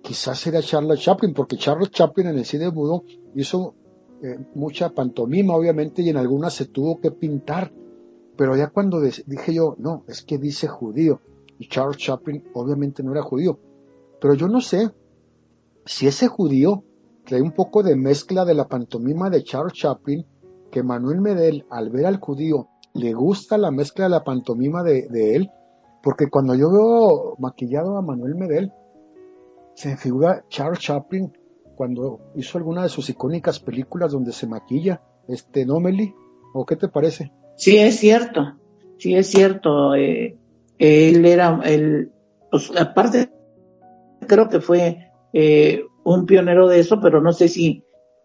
[0.02, 3.04] quizás era Charles Chaplin, porque Charles Chaplin en el cine mudo
[3.36, 3.76] hizo
[4.24, 7.72] eh, mucha pantomima, obviamente, y en algunas se tuvo que pintar.
[8.42, 11.22] Pero ya cuando dije yo, no, es que dice judío,
[11.60, 13.60] y Charles Chaplin obviamente no era judío.
[14.20, 14.90] Pero yo no sé
[15.86, 16.84] si ese judío
[17.24, 20.26] trae un poco de mezcla de la pantomima de Charles Chaplin,
[20.72, 25.36] que Manuel Medel, al ver al judío le gusta la mezcla de la pantomima de,
[25.36, 25.52] él,
[26.02, 28.74] porque cuando yo veo maquillado a Manuel Medel,
[29.76, 31.32] se me figura Charles Chaplin
[31.76, 36.16] cuando hizo alguna de sus icónicas películas donde se maquilla, este Nomeli,
[36.56, 37.32] ¿o qué te parece?
[37.56, 38.58] Sí, es cierto,
[38.98, 39.96] sí es cierto.
[39.96, 40.38] Eh,
[40.78, 42.12] él era, el,
[42.50, 43.30] pues, aparte,
[44.28, 47.84] creo que fue eh, un pionero de eso, pero no sé si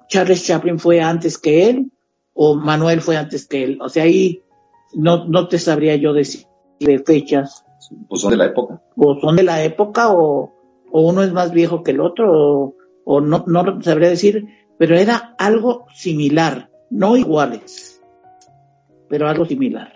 [0.09, 1.91] Charles Chaplin fue antes que él
[2.37, 3.79] o Manuel fue antes que él.
[3.81, 4.43] O sea, ahí
[4.95, 6.47] no, no te sabría yo decir
[6.81, 7.65] de fechas.
[8.09, 8.83] Pues son de la época.
[8.97, 10.53] O son de la época, o,
[10.93, 12.75] uno es más viejo que el otro,
[13.05, 14.47] o, no, no sabría decir,
[14.79, 17.96] pero era algo similar, no iguales,
[19.09, 19.93] pero algo similar.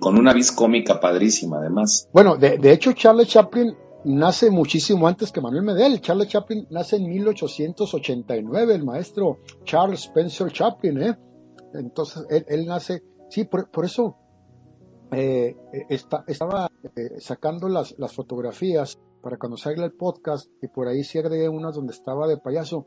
[0.00, 2.08] Con una vis cómica padrísima, además.
[2.12, 3.74] Bueno, de, de hecho, Charles Chaplin
[4.04, 6.00] nace muchísimo antes que Manuel Medel.
[6.00, 11.18] Charles Chaplin nace en 1889, el maestro Charles Spencer Chaplin, ¿eh?
[11.74, 13.02] Entonces, él, él nace
[13.34, 14.16] Sí, por, eso
[15.10, 15.56] eh,
[15.88, 21.48] estaba eh, sacando las, fotografías para cuando salga el podcast y por ahí sí agregué
[21.48, 22.86] unas donde estaba de payaso.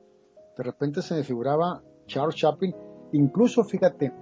[0.57, 2.73] De repente se me figuraba Charles Chaplin.
[3.11, 4.13] Incluso, fíjate,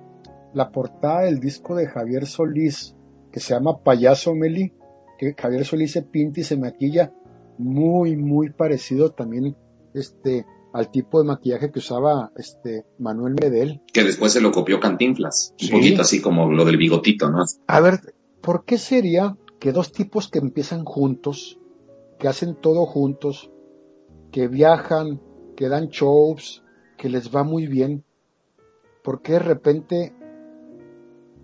[0.55, 2.95] la portada del disco de Javier Solís,
[3.31, 4.71] que se llama Payaso Meli,
[5.19, 7.11] que Javier Solís se pinta y se maquilla,
[7.57, 9.57] muy, muy parecido también
[9.93, 13.81] este, al tipo de maquillaje que usaba este Manuel Medel.
[13.91, 17.43] Que después se lo copió Cantinflas, un poquito así como lo del bigotito, ¿no?
[17.67, 17.99] A ver,
[18.41, 21.59] ¿por qué sería que dos tipos que empiezan juntos,
[22.17, 23.51] que hacen todo juntos,
[24.31, 25.19] que viajan,
[25.57, 26.63] que dan shows,
[26.97, 28.05] que les va muy bien,
[29.03, 30.13] ¿por qué de repente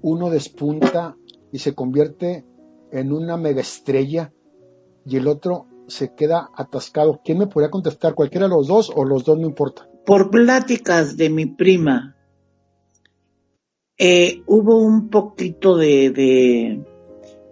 [0.01, 1.15] uno despunta
[1.51, 2.45] y se convierte
[2.91, 4.33] en una mega estrella
[5.05, 7.21] y el otro se queda atascado.
[7.23, 8.15] ¿Quién me podría contestar?
[8.15, 9.87] ¿Cualquiera de los dos o los dos no importa?
[10.05, 12.15] Por pláticas de mi prima,
[13.97, 16.83] eh, hubo un poquito de,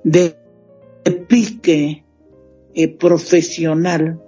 [0.03, 0.37] de,
[1.27, 2.03] pique
[2.73, 4.21] eh, profesional.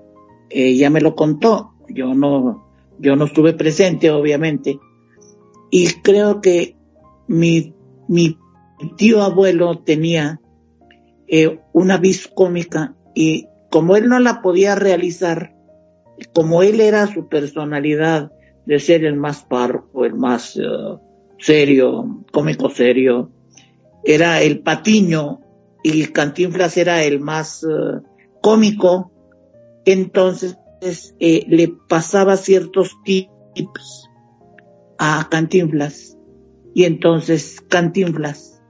[0.49, 1.73] Ella me lo contó.
[1.89, 2.67] Yo no,
[2.99, 4.79] yo no estuve presente, obviamente.
[5.71, 6.75] Y creo que
[7.27, 7.73] mi,
[8.11, 8.37] mi
[8.97, 10.41] tío abuelo tenía
[11.29, 15.55] eh, una vis cómica y como él no la podía realizar,
[16.33, 18.33] como él era su personalidad
[18.65, 20.61] de ser el más parco, el más eh,
[21.39, 23.31] serio, cómico serio,
[24.03, 25.39] era el patiño
[25.81, 28.01] y Cantinflas era el más eh,
[28.41, 29.13] cómico,
[29.85, 34.09] entonces eh, le pasaba ciertos tips
[34.97, 36.17] a Cantinflas
[36.73, 38.61] y entonces Cantinflas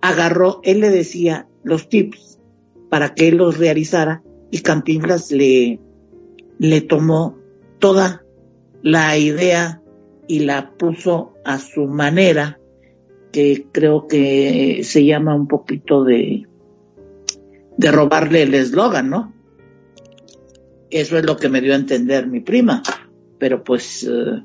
[0.00, 2.40] agarró, él le decía los tips
[2.88, 5.80] para que él los realizara y Cantinflas le,
[6.58, 7.38] le tomó
[7.78, 8.24] toda
[8.82, 9.82] la idea
[10.26, 12.58] y la puso a su manera,
[13.32, 16.46] que creo que se llama un poquito de,
[17.76, 19.34] de robarle el eslogan, ¿no?
[20.90, 22.82] Eso es lo que me dio a entender mi prima,
[23.38, 24.42] pero pues eh,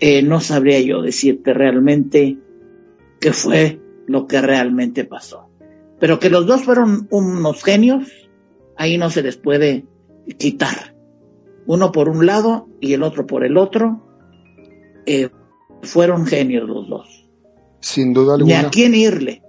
[0.00, 2.38] eh, no sabría yo decirte realmente
[3.20, 5.50] qué fue lo que realmente pasó.
[5.98, 8.08] Pero que los dos fueron unos genios,
[8.76, 9.84] ahí no se les puede
[10.38, 10.96] quitar.
[11.66, 14.02] Uno por un lado y el otro por el otro.
[15.04, 15.28] Eh,
[15.82, 17.28] fueron genios los dos.
[17.80, 18.60] Sin duda alguna.
[18.60, 19.42] Ni a quién irle.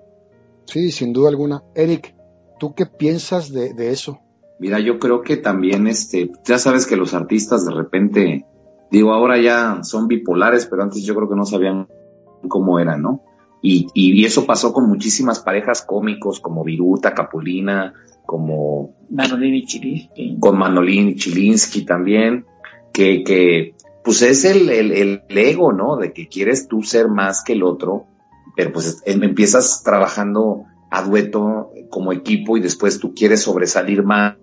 [0.65, 1.63] Sí, sin duda alguna.
[1.75, 2.13] Eric,
[2.59, 4.19] ¿tú qué piensas de, de eso?
[4.59, 8.45] Mira, yo creo que también, este, ya sabes que los artistas de repente,
[8.91, 11.87] digo, ahora ya son bipolares, pero antes yo creo que no sabían
[12.47, 13.23] cómo eran, ¿no?
[13.61, 17.93] Y, y, eso pasó con muchísimas parejas cómicos como Viruta, Capulina,
[18.25, 20.37] como Manolín y Chilinsky.
[20.39, 22.45] Con Manolín y Chilinsky también,
[22.91, 25.95] que, que pues es el, el, el, ego, ¿no?
[25.95, 28.07] De que quieres tú ser más que el otro,
[28.55, 34.37] pero pues em, empiezas trabajando a dueto como equipo y después tú quieres sobresalir más,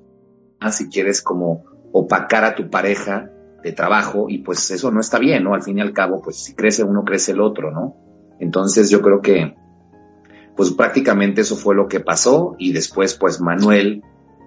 [0.70, 5.44] si quieres como opacar a tu pareja de trabajo y pues eso no está bien,
[5.44, 5.54] ¿no?
[5.54, 7.96] Al fin y al cabo, pues si crece uno, crece el otro, ¿no?
[8.38, 9.54] Entonces yo creo que
[10.56, 14.02] pues prácticamente eso fue lo que pasó y después pues Manuel,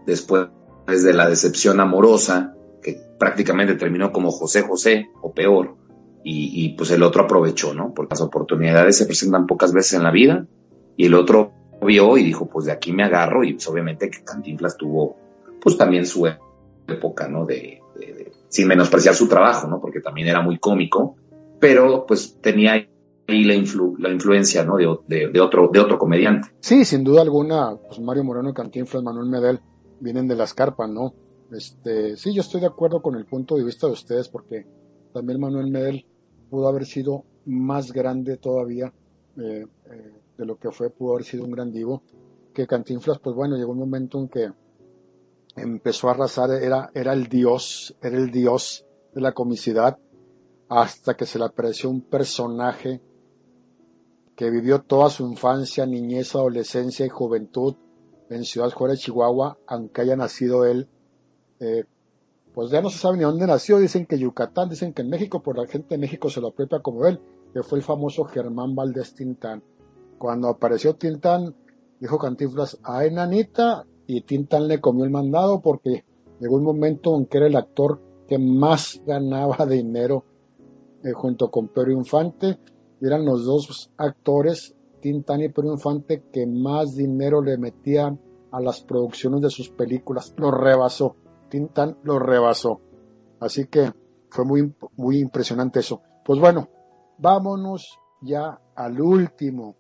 [0.05, 0.47] después
[0.88, 5.77] de la decepción amorosa, que prácticamente terminó como José José o peor,
[6.23, 7.93] y, y, pues el otro aprovechó, ¿no?
[7.95, 10.45] Porque las oportunidades se presentan pocas veces en la vida
[10.95, 14.23] y el otro vio y dijo, pues de aquí me agarro y pues obviamente que
[14.23, 15.17] Cantinflas tuvo
[15.61, 16.27] pues también su
[16.88, 17.45] época, ¿no?
[17.45, 17.80] De,
[18.52, 19.80] sin menospreciar su trabajo, ¿no?
[19.80, 21.15] Porque también era muy cómico,
[21.60, 24.76] pero pues tenía ahí la, influ, la influencia, ¿no?
[24.76, 24.86] De,
[25.40, 26.49] otro, de otro comediante.
[26.60, 29.60] Sí, sin duda alguna, pues Mario Moreno, Cantinflas, Manuel Medel
[30.02, 31.14] vienen de las carpas, ¿no?
[31.52, 34.65] Este, sí, yo estoy de acuerdo con el punto de vista de ustedes porque
[35.14, 36.06] también Manuel Medel
[36.49, 38.94] pudo haber sido más grande todavía
[39.38, 42.03] eh, eh, de lo que fue, pudo haber sido un gran divo,
[42.53, 44.52] que Cantinflas, pues bueno, llegó un momento en que
[45.56, 49.98] empezó a arrasar, era, era el dios, era el dios de la comicidad,
[50.69, 53.02] hasta que se le apareció un personaje
[54.36, 57.76] que vivió toda su infancia, niñez, adolescencia y juventud
[58.30, 60.88] en Ciudad Juárez, Chihuahua, aunque haya nacido él,
[61.60, 61.84] eh,
[62.53, 65.41] pues ya no se sabe ni dónde nació, dicen que Yucatán, dicen que en México,
[65.41, 67.19] por la gente de México se lo apropia como él,
[67.53, 69.64] que fue el famoso Germán Valdés Tintán.
[70.18, 71.56] Cuando apareció Tintán,
[71.99, 76.03] dijo Cantinflas, a enanita, y Tintán le comió el mandado porque
[76.41, 80.25] llegó un momento en que era el actor que más ganaba dinero
[81.01, 82.59] eh, junto con Pedro Infante,
[82.99, 88.19] eran los dos actores, Tintán y Pedro Infante, que más dinero le metían
[88.51, 91.15] a las producciones de sus películas, lo rebasó.
[91.49, 92.81] Tintán lo rebasó.
[93.39, 93.93] Así que
[94.29, 96.01] fue muy, muy impresionante eso.
[96.25, 96.67] Pues bueno,
[97.17, 99.75] vámonos ya al último,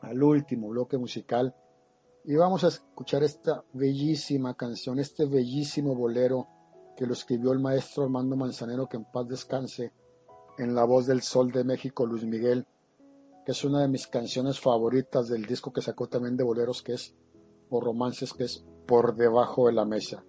[0.00, 1.54] al último bloque musical
[2.24, 6.46] y vamos a escuchar esta bellísima canción, este bellísimo bolero
[6.96, 9.92] que lo escribió el maestro Armando Manzanero, que en paz descanse,
[10.58, 12.66] en la voz del Sol de México, Luis Miguel,
[13.44, 16.92] que es una de mis canciones favoritas del disco que sacó también de boleros, que
[16.92, 17.14] es,
[17.70, 20.24] o romances, que es Por debajo de la mesa.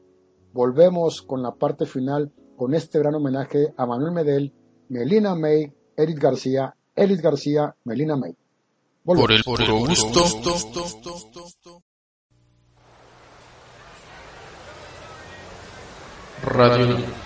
[0.53, 4.53] Volvemos con la parte final, con este gran homenaje a Manuel Medel,
[4.89, 8.35] Melina May, Eric García, Elis García, Melina May.
[9.03, 9.43] Volvemos.
[9.43, 10.23] Por el puro gusto.
[16.43, 17.22] Radio.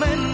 [0.00, 0.29] momento.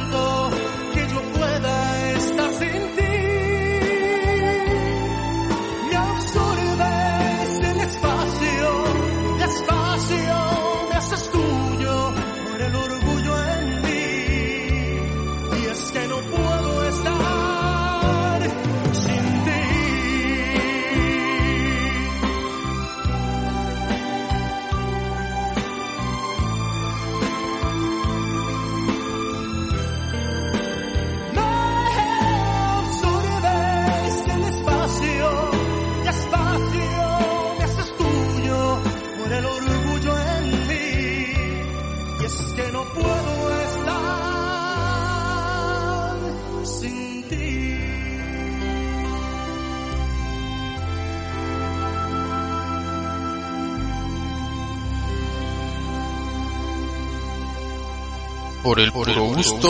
[58.77, 59.69] Por el puro gusto.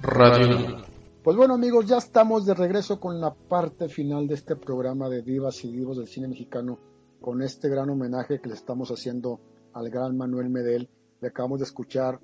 [0.00, 0.76] Radio.
[1.24, 5.22] Pues bueno amigos, ya estamos de regreso con la parte final de este programa de
[5.22, 6.78] Divas y Divos del cine mexicano,
[7.20, 9.40] con este gran homenaje que le estamos haciendo
[9.72, 10.88] al gran Manuel Medel.
[11.20, 12.20] Le acabamos de escuchar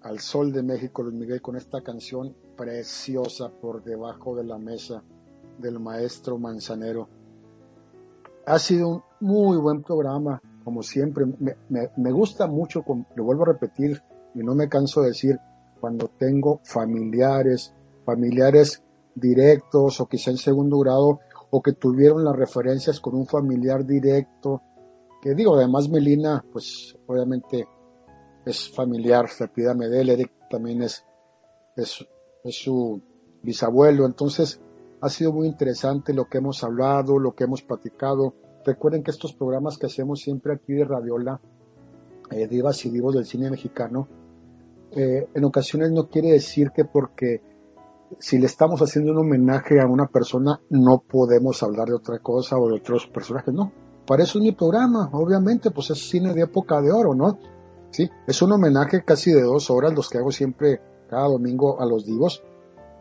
[0.00, 5.02] al Sol de México, Luis Miguel, con esta canción preciosa por debajo de la mesa
[5.58, 7.06] del maestro Manzanero.
[8.46, 11.26] Ha sido un muy buen programa, como siempre.
[11.68, 12.82] Me, gusta mucho,
[13.14, 14.00] lo vuelvo a repetir
[14.34, 15.38] y no me canso de decir,
[15.80, 17.74] cuando tengo familiares,
[18.04, 18.82] familiares
[19.14, 24.62] directos o quizá en segundo grado o que tuvieron las referencias con un familiar directo,
[25.22, 27.66] que digo, además Melina, pues obviamente
[28.44, 31.04] es familiar, se pida Medel, Eric también es,
[31.76, 32.06] es,
[32.44, 33.00] es su
[33.42, 34.60] bisabuelo, entonces
[35.00, 38.34] ha sido muy interesante lo que hemos hablado, lo que hemos platicado.
[38.64, 41.40] Recuerden que estos programas que hacemos siempre aquí de Radiola,
[42.30, 44.08] eh, Divas y Divos del cine mexicano,
[44.92, 47.42] eh, en ocasiones no quiere decir que porque
[48.18, 52.56] si le estamos haciendo un homenaje a una persona no podemos hablar de otra cosa
[52.58, 53.72] o de otros personajes, no.
[54.06, 57.38] Para eso es mi programa, obviamente, pues es cine de época de oro, ¿no?
[57.90, 61.86] Sí, es un homenaje casi de dos horas, los que hago siempre cada domingo a
[61.86, 62.42] los divos,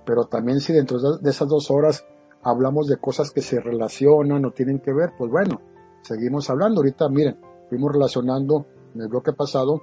[0.05, 2.05] pero también si dentro de esas dos horas
[2.43, 5.61] hablamos de cosas que se relacionan o tienen que ver, pues bueno,
[6.01, 6.79] seguimos hablando.
[6.79, 7.39] Ahorita, miren,
[7.69, 8.65] fuimos relacionando
[8.95, 9.81] en el bloque pasado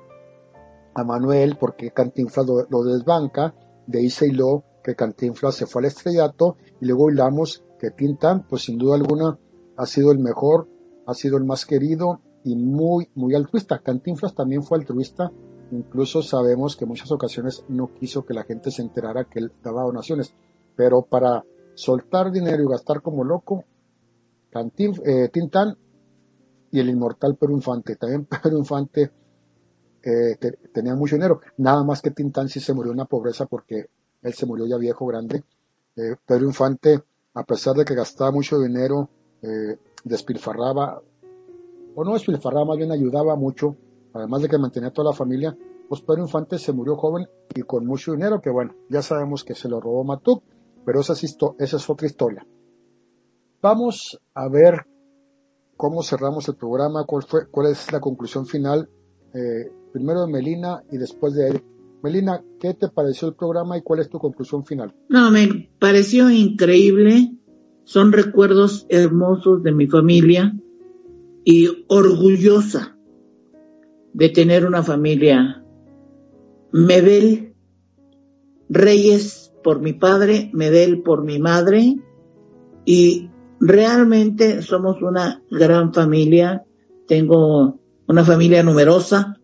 [0.94, 3.54] a Manuel porque Cantinflas lo, desbanca,
[3.86, 8.46] de ahí se hiló que Cantinflas se fue al estrellato y luego hilamos que Tintan,
[8.48, 9.38] pues sin duda alguna
[9.76, 10.68] ha sido el mejor,
[11.06, 13.78] ha sido el más querido y muy, muy altruista.
[13.78, 15.32] Cantinflas también fue altruista
[15.70, 19.52] Incluso sabemos que en muchas ocasiones no quiso que la gente se enterara que él
[19.62, 20.34] daba donaciones,
[20.76, 21.44] pero para
[21.74, 23.64] soltar dinero y gastar como loco,
[24.54, 25.76] eh, Tintán
[26.70, 27.96] y el inmortal Pedro Infante.
[27.96, 29.10] También Pedro Infante
[30.04, 30.36] eh,
[30.72, 33.86] tenía mucho dinero, nada más que Tintán sí se murió en la pobreza porque
[34.22, 35.44] él se murió ya viejo, grande.
[35.96, 37.02] Eh, Pedro Infante,
[37.34, 39.08] a pesar de que gastaba mucho dinero,
[40.04, 41.02] despilfarraba,
[41.94, 43.76] o no despilfarraba, más bien ayudaba mucho
[44.14, 45.56] además de que mantenía toda la familia,
[45.88, 49.54] pues Pedro Infante se murió joven y con mucho dinero, que bueno, ya sabemos que
[49.54, 50.42] se lo robó Matuk,
[50.84, 52.46] pero esa es, esa es otra historia.
[53.60, 54.86] Vamos a ver
[55.76, 58.88] cómo cerramos el programa, cuál, fue, cuál es la conclusión final,
[59.34, 61.64] eh, primero de Melina y después de Eric.
[62.02, 64.92] Melina, ¿qué te pareció el programa y cuál es tu conclusión final?
[65.08, 67.32] No, me pareció increíble,
[67.84, 70.52] son recuerdos hermosos de mi familia
[71.44, 72.98] y orgullosa
[74.12, 75.64] de tener una familia.
[76.72, 77.54] Medel
[78.68, 81.96] Reyes por mi padre, Medel por mi madre
[82.84, 83.30] y
[83.60, 86.64] realmente somos una gran familia.
[87.06, 89.38] Tengo una familia numerosa.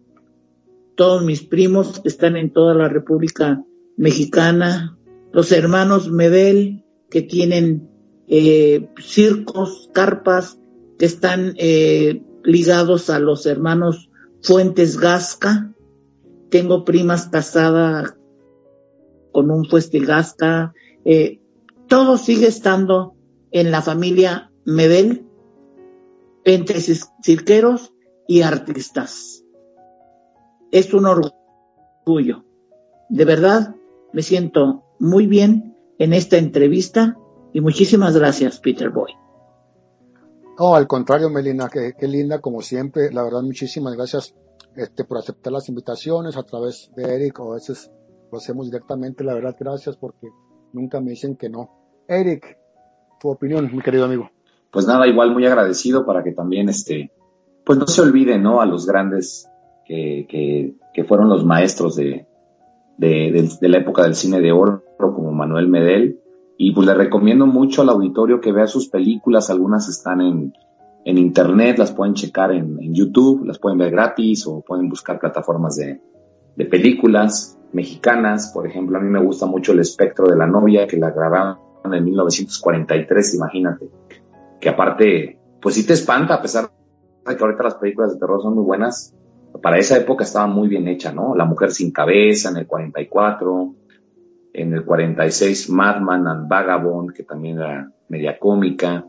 [1.01, 3.65] Todos mis primos están en toda la República
[3.97, 4.99] Mexicana.
[5.33, 7.89] Los hermanos Medel que tienen
[8.29, 10.61] eh, circos, carpas,
[10.99, 14.11] que están eh, ligados a los hermanos
[14.43, 15.73] Fuentes Gasca.
[16.51, 18.15] Tengo primas casadas
[19.33, 20.75] con un Fuentes Gasca.
[21.07, 21.41] Eh,
[21.89, 23.15] todo sigue estando
[23.53, 25.25] en la familia Medel,
[26.45, 27.95] entre cirqueros
[28.29, 29.40] y artistas.
[30.71, 32.45] Es un orgullo.
[33.09, 33.75] De verdad,
[34.13, 37.17] me siento muy bien en esta entrevista
[37.53, 39.13] y muchísimas gracias, Peter Boy.
[40.59, 43.11] No, al contrario, Melina, qué, linda, como siempre.
[43.13, 44.35] La verdad, muchísimas gracias
[44.77, 47.91] este, por aceptar las invitaciones a través de Eric, o a veces
[48.31, 49.25] lo hacemos directamente.
[49.25, 50.29] La verdad, gracias porque
[50.73, 51.71] nunca me dicen que no.
[52.07, 52.59] Eric,
[53.19, 54.31] tu opinión, mi querido amigo.
[54.71, 57.11] Pues nada, igual muy agradecido para que también, este,
[57.65, 58.61] pues no se olvide, ¿no?
[58.61, 59.49] A los grandes
[59.91, 62.27] que, fueron los maestros de,
[62.99, 66.21] de, la época del cine de oro, como Manuel Medel,
[66.57, 70.53] y pues le recomiendo mucho al auditorio que vea sus películas, algunas están en,
[71.05, 75.77] en internet, las pueden checar en, YouTube, las pueden ver gratis o pueden buscar plataformas
[75.77, 76.01] de,
[76.57, 78.51] de, películas mexicanas.
[78.53, 81.59] Por ejemplo, a mí me gusta mucho El espectro de la novia, que la grabaron
[81.91, 83.89] en 1943, imagínate.
[84.61, 86.71] Que aparte, pues sí te espanta, a pesar
[87.27, 89.15] de que ahorita las películas de terror son muy buenas,
[89.63, 91.35] para esa época estaba muy bien hecha, ¿no?
[91.35, 93.75] La mujer sin cabeza en el 44,
[94.53, 99.07] en el 46 Madman and Vagabond, que también era media cómica,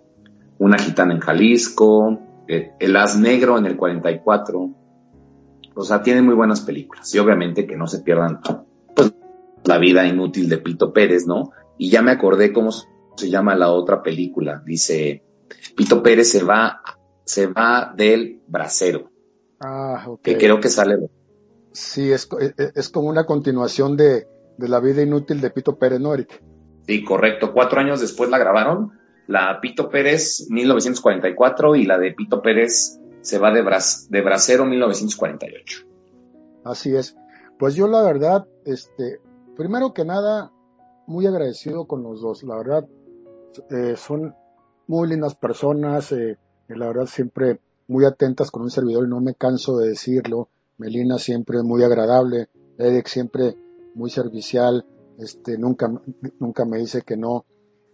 [0.60, 4.70] Una gitana en Jalisco, eh, El As Negro en el 44.
[5.74, 7.14] O sea, tiene muy buenas películas.
[7.16, 8.42] Y obviamente que no se pierdan
[8.96, 9.14] pues,
[9.64, 11.52] la vida inútil de Pito Pérez, ¿no?
[11.80, 14.62] Y ya me acordé cómo se llama la otra película.
[14.64, 15.24] Dice,
[15.76, 16.82] Pito Pérez se va,
[17.26, 19.10] se va del brasero.
[19.62, 20.98] Ah, Que creo que sale
[21.72, 22.28] Sí, es,
[22.76, 24.28] es, como una continuación de,
[24.58, 26.44] de, La vida inútil de Pito Pérez, ¿no, Eric?
[26.86, 27.54] Sí, correcto.
[27.54, 28.92] Cuatro años después la grabaron.
[29.28, 34.66] La Pito Pérez 1944 y la de Pito Pérez se va de, Bras, de Bracero
[34.66, 35.86] 1948.
[36.66, 37.16] Así es.
[37.58, 39.20] Pues yo la verdad, este,
[39.56, 40.52] primero que nada,
[41.08, 42.44] muy agradecido con los dos.
[42.44, 42.88] La verdad,
[43.70, 44.36] eh, son
[44.88, 47.60] muy lindas personas, eh, la verdad siempre
[47.92, 50.48] muy atentas con un servidor y no me canso de decirlo.
[50.78, 52.48] Melina siempre muy agradable,
[52.78, 53.58] Eric siempre
[53.94, 54.86] muy servicial,
[55.18, 55.92] este, nunca,
[56.40, 57.46] nunca me dice que no.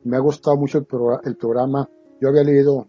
[0.03, 0.85] Me ha gustado mucho el,
[1.25, 1.89] el programa.
[2.21, 2.87] Yo había leído,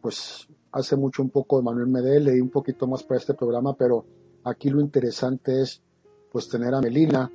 [0.00, 3.76] pues, hace mucho un poco de Manuel Medel, leí un poquito más para este programa,
[3.76, 4.06] pero
[4.44, 5.82] aquí lo interesante es,
[6.30, 7.30] pues, tener a Melina,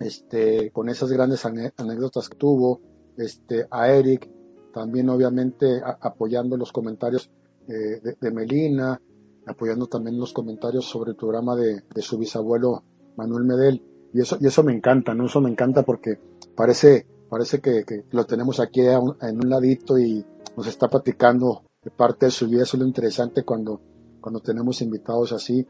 [0.00, 2.80] este, con esas grandes anécdotas que tuvo,
[3.18, 4.30] este, a Eric,
[4.72, 7.30] también obviamente apoyando los comentarios
[7.68, 9.00] de, Melina,
[9.46, 12.82] apoyando también los comentarios sobre el programa de, su bisabuelo
[13.16, 13.82] Manuel Medel,
[14.12, 15.26] y eso, y eso me encanta, ¿no?
[15.26, 16.18] Eso me encanta porque
[16.56, 20.24] parece, parece que, lo tenemos aquí en un ladito y
[20.56, 23.80] nos está platicando de parte de su vida, eso es lo interesante cuando,
[24.20, 25.66] cuando tenemos invitados así,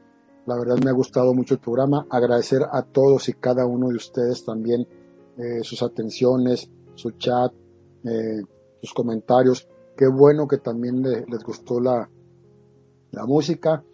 [0.48, 2.06] la verdad me ha gustado mucho el programa.
[2.08, 4.88] Agradecer a todos y cada uno de ustedes también
[5.36, 7.52] eh, sus atenciones, su chat,
[8.04, 8.40] eh,
[8.80, 9.68] sus comentarios.
[9.98, 12.08] Qué bueno que también les gustó la,
[13.10, 13.84] la música.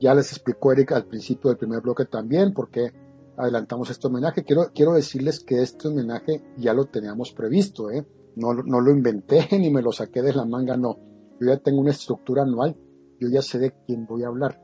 [0.00, 2.92] Ya les explicó Eric al principio del primer bloque también porque
[3.38, 4.44] adelantamos este homenaje.
[4.44, 8.04] Quiero, quiero decirles que este homenaje ya lo teníamos previsto, ¿eh?
[8.36, 10.98] no, no lo inventé ni me lo saqué de la manga, no.
[11.40, 12.76] Yo ya tengo una estructura anual,
[13.18, 14.60] yo ya sé de quién voy a hablar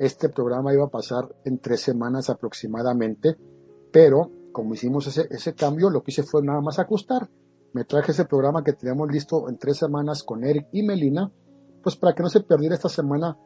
[0.00, 3.36] este programa iba a pasar en tres semanas aproximadamente,
[3.92, 7.28] pero como hicimos ese, ese cambio, lo que hice fue nada más ajustar.
[7.72, 11.30] Me traje ese programa que teníamos listo en tres semanas con Eric y Melina,
[11.82, 13.38] pues para que no se perdiera esta semana,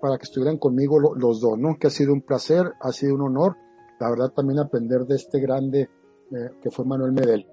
[0.00, 1.76] para que estuvieran conmigo los dos, ¿no?
[1.78, 3.56] Que ha sido un placer, ha sido un honor,
[4.00, 5.88] la verdad también aprender de este grande
[6.32, 7.46] eh, que fue Manuel Medel.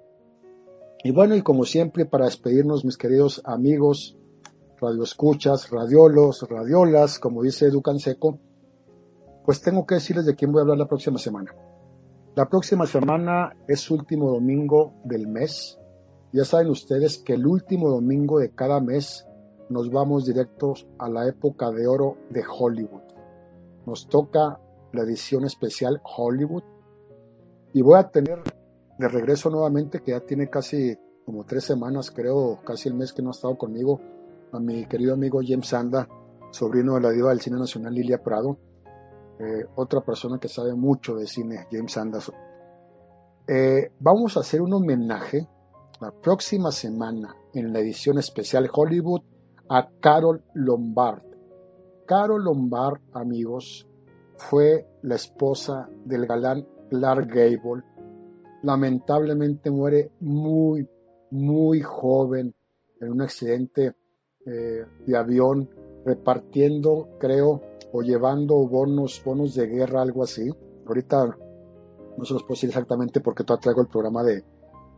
[1.04, 4.18] Y bueno, y como siempre, para despedirnos, mis queridos amigos,
[4.82, 8.40] radioescuchas, radiolos, radiolas, como dice Edu Seco,
[9.46, 11.56] pues tengo que decirles de quién voy a hablar la próxima semana.
[12.36, 15.79] La próxima semana es último domingo del mes.
[16.32, 19.26] Ya saben ustedes que el último domingo de cada mes
[19.70, 23.02] nos vamos directos a la época de oro de Hollywood.
[23.86, 24.60] Nos toca
[24.92, 26.64] la edición especial Hollywood
[27.74, 28.42] y voy a tener
[28.98, 33.22] de regreso nuevamente, que ya tiene casi como tres semanas, creo, casi el mes que
[33.22, 34.00] no ha estado conmigo,
[34.52, 36.08] a mi querido amigo James Sanda,
[36.52, 38.58] sobrino de la diva del cine nacional Lilia Prado,
[39.40, 42.20] eh, otra persona que sabe mucho de cine, James Sanda.
[43.48, 45.48] Eh, vamos a hacer un homenaje
[46.00, 49.22] la próxima semana en la edición especial Hollywood
[49.68, 51.24] a Carol Lombard.
[52.06, 53.86] Carol Lombard, amigos,
[54.38, 57.84] fue la esposa del galán Clark Gable.
[58.64, 60.88] Lamentablemente muere muy,
[61.32, 62.56] muy joven
[63.02, 63.94] en un accidente
[64.46, 65.70] eh, de avión
[66.06, 67.62] repartiendo, creo,
[67.92, 70.50] o llevando bonos, bonos de guerra, algo así.
[70.88, 71.38] Ahorita
[72.18, 74.44] no se los puedo decir exactamente porque todavía traigo el programa de,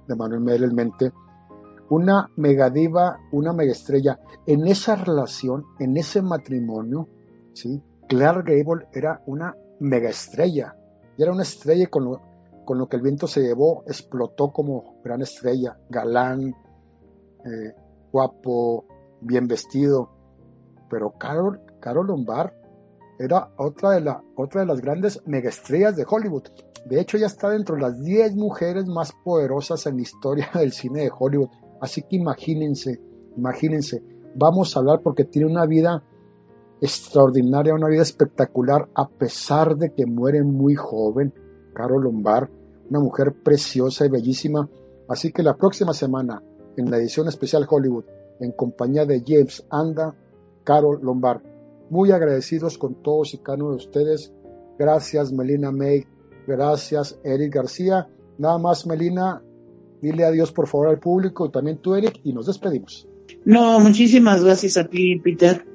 [0.07, 1.11] de Manuel Medel en mente.
[1.89, 4.19] Una megadiva, una megaestrella.
[4.45, 7.07] En esa relación, en ese matrimonio,
[7.53, 7.81] ¿sí?
[8.07, 10.75] Clark Gable era una megaestrella.
[11.17, 12.21] Y era una estrella con lo,
[12.65, 16.55] con lo que el viento se llevó, explotó como gran estrella, galán,
[17.45, 17.73] eh,
[18.11, 18.85] guapo,
[19.19, 20.09] bien vestido.
[20.89, 22.60] Pero Carol, Carol Lombard
[23.23, 26.43] era otra de, de las grandes megaestrellas de Hollywood.
[26.85, 30.71] De hecho, ya está dentro de las 10 mujeres más poderosas en la historia del
[30.71, 31.49] cine de Hollywood.
[31.79, 32.99] Así que imagínense,
[33.37, 34.03] imagínense,
[34.35, 36.03] vamos a hablar porque tiene una vida
[36.81, 41.33] extraordinaria, una vida espectacular, a pesar de que muere muy joven.
[41.73, 42.49] Carol Lombard,
[42.89, 44.67] una mujer preciosa y bellísima.
[45.07, 46.41] Así que la próxima semana,
[46.77, 48.05] en la edición especial Hollywood,
[48.39, 50.15] en compañía de James Anda,
[50.63, 51.41] Carol Lombard.
[51.91, 54.33] Muy agradecidos con todos y cada uno de ustedes.
[54.79, 56.05] Gracias Melina May,
[56.47, 58.07] gracias Eric García.
[58.37, 59.43] Nada más Melina,
[60.01, 63.09] dile adiós por favor al público y también tú Eric y nos despedimos.
[63.43, 65.65] No, muchísimas gracias a ti Peter.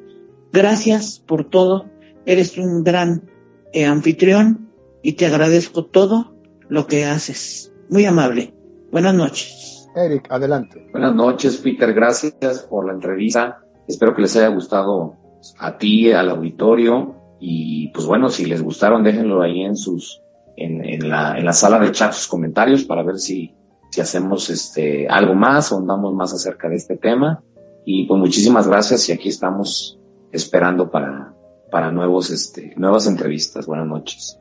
[0.54, 1.84] Gracias por todo.
[2.24, 3.28] Eres un gran
[3.74, 4.70] eh, anfitrión
[5.02, 6.34] y te agradezco todo
[6.70, 7.74] lo que haces.
[7.90, 8.54] Muy amable.
[8.90, 9.86] Buenas noches.
[9.94, 10.88] Eric, adelante.
[10.92, 11.92] Buenas noches, Peter.
[11.92, 13.60] Gracias por la entrevista.
[13.86, 15.25] Espero que les haya gustado
[15.58, 17.14] a ti, al auditorio.
[17.38, 20.22] Y pues bueno, si les gustaron, déjenlo ahí en sus,
[20.56, 23.54] en, la, en la sala de chat sus comentarios para ver si,
[23.90, 27.42] si hacemos este, algo más o andamos más acerca de este tema.
[27.84, 29.98] Y pues muchísimas gracias y aquí estamos
[30.32, 31.34] esperando para,
[31.70, 33.66] para nuevos, este, nuevas entrevistas.
[33.66, 34.38] Buenas noches.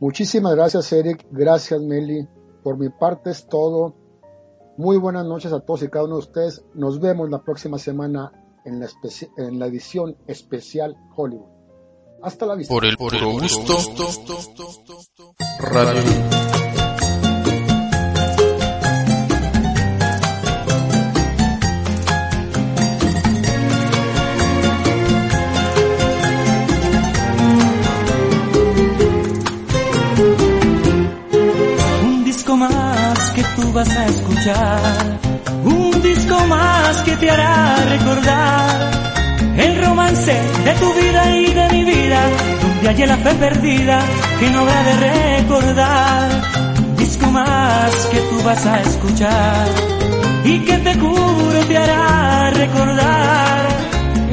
[0.00, 1.26] Muchísimas gracias, Eric.
[1.30, 2.26] Gracias, Meli.
[2.62, 3.94] Por mi parte es todo.
[4.76, 6.64] Muy buenas noches a todos y cada uno de ustedes.
[6.74, 8.32] Nos vemos la próxima semana
[8.68, 8.88] en la,
[9.36, 11.48] en la edición especial Hollywood.
[12.22, 12.74] Hasta la vista.
[12.74, 13.76] Por el puro gusto.
[15.60, 16.48] Radio.
[33.56, 35.18] tú vas a escuchar
[35.64, 38.57] un disco más que te hará recordar
[41.88, 42.20] vida,
[42.62, 43.98] donde hay la fe perdida
[44.38, 46.28] que no habrá de recordar.
[46.96, 49.66] Disco más que tú vas a escuchar
[50.44, 53.58] y que te juro te hará recordar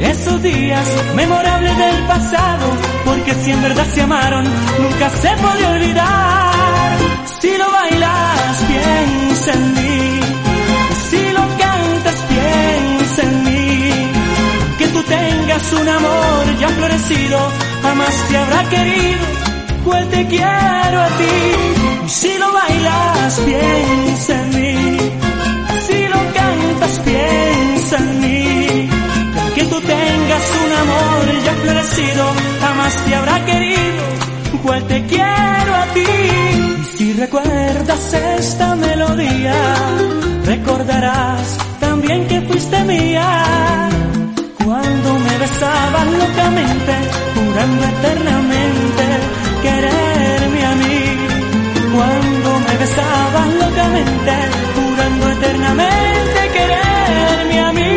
[0.00, 2.66] esos días memorables del pasado,
[3.04, 6.96] porque si en verdad se amaron, nunca se puede olvidar.
[7.40, 10.05] Si lo bailas, piensa en.
[15.56, 17.38] Un amor ya florecido,
[17.82, 19.26] jamás te habrá querido,
[19.84, 22.08] cual te quiero a ti.
[22.08, 24.96] Si lo bailas, piensa en mí.
[25.86, 28.88] Si lo cantas, piensa en mí.
[29.54, 32.24] Que tú tengas un amor ya florecido,
[32.60, 34.04] jamás te habrá querido,
[34.62, 36.04] cual te quiero a ti.
[36.98, 39.54] Si recuerdas esta melodía,
[40.44, 43.88] recordarás también que fuiste mía.
[44.66, 46.92] Cuando me besabas locamente,
[47.36, 49.04] jurando eternamente
[49.62, 51.04] quererme a mí.
[51.94, 54.32] Cuando me besabas locamente,
[54.74, 57.95] jurando eternamente quererme a mí.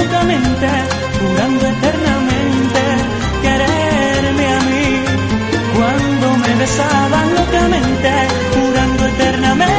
[0.00, 0.68] Locamente,
[1.20, 2.80] jurando eternamente
[3.42, 4.86] quererme a mí.
[5.76, 8.10] Cuando me besaban locamente,
[8.54, 9.75] jurando eternamente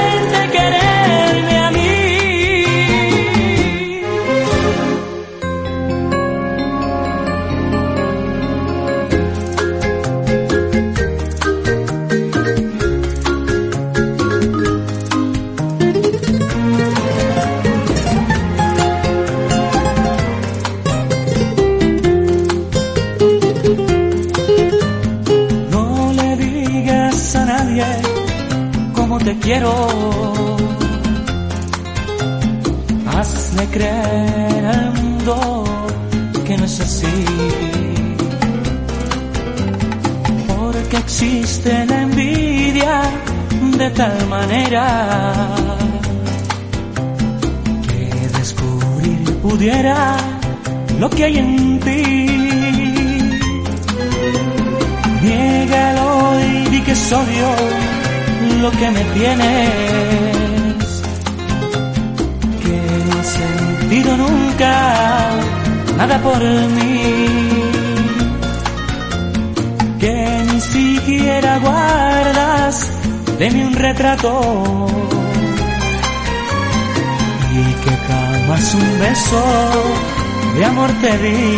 [41.19, 43.01] existe la envidia
[43.75, 44.85] de tal manera
[47.87, 50.15] que descubrir pudiera
[50.99, 52.03] lo que hay en ti.
[55.23, 57.53] Niégalo y di que soy yo
[58.61, 60.85] lo que me tienes,
[62.61, 64.73] que no has sentido nunca
[65.97, 66.41] nada por
[66.77, 67.56] mí,
[70.57, 72.89] ni siquiera guardas
[73.37, 74.31] de mí un retrato.
[77.53, 79.43] Y que jamás un beso
[80.55, 81.57] de amor te di.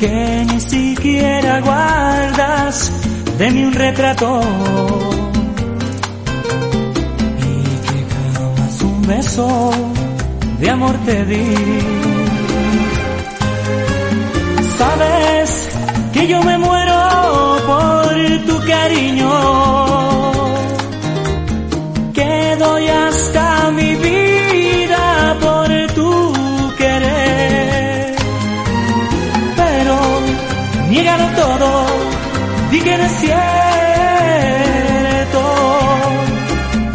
[0.00, 2.92] Que ni siquiera guardas
[3.38, 4.40] de mí un retrato.
[7.48, 7.54] Y
[7.86, 7.98] que
[8.34, 9.70] jamás un beso
[10.60, 11.54] de amor te di.
[14.76, 15.59] Sabes
[16.30, 16.98] yo me muero
[17.66, 18.06] por
[18.46, 19.32] tu cariño,
[22.14, 26.10] que doy hasta mi vida por tu
[26.78, 28.14] querer,
[29.60, 29.96] pero
[30.90, 31.68] niégalo todo
[32.70, 33.40] di que es cierto.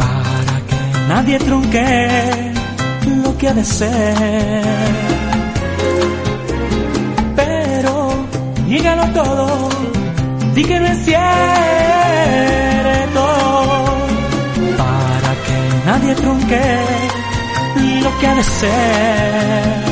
[0.02, 0.78] Para que
[1.10, 1.86] nadie trunque
[3.22, 5.15] lo que ha de ser.
[9.12, 9.68] Todo,
[10.54, 11.06] di que no es
[14.76, 16.62] para que nadie trunque
[18.02, 19.85] lo que ha de ser.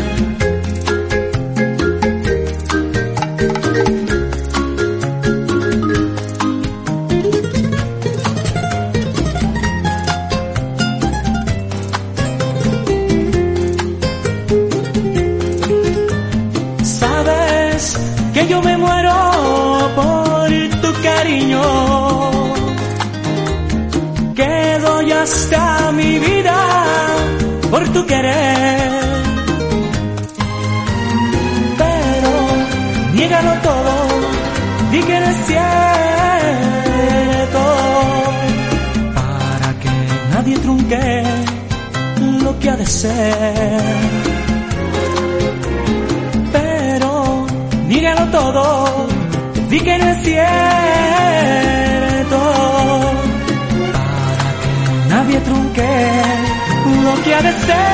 [25.24, 26.56] Hasta mi vida
[27.70, 28.90] por tu querer.
[31.82, 32.32] Pero
[33.14, 33.94] niégalo todo,
[34.92, 37.62] di que no es cierto,
[39.18, 39.94] para que
[40.32, 41.02] nadie trunque
[42.44, 43.82] lo que ha de ser.
[46.56, 47.10] Pero
[47.88, 48.64] niégalo todo,
[49.70, 50.83] di que no es cierto,
[55.44, 56.22] trunque
[57.02, 57.84] lo que ha de ser.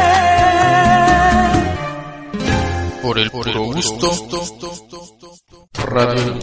[3.03, 4.11] Por el puro gusto.
[5.75, 6.39] Radio.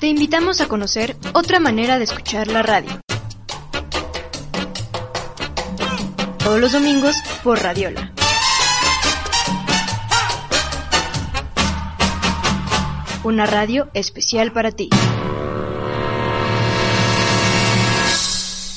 [0.00, 3.00] Te invitamos a conocer otra manera de escuchar la radio.
[6.38, 8.12] Todos los domingos por Radiola.
[13.26, 14.88] Una radio especial para ti.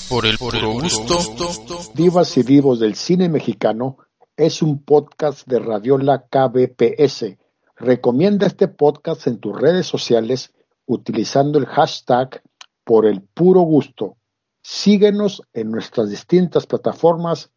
[0.10, 1.92] Por el puro gusto.
[1.94, 4.00] Divas y Vivos del Cine Mexicano
[4.36, 7.38] es un podcast de Radiola KBPS.
[7.76, 10.52] Recomienda este podcast en tus redes sociales
[10.88, 12.42] utilizando el hashtag
[12.84, 14.18] por el puro gusto.
[14.64, 17.52] Síguenos en nuestras distintas plataformas,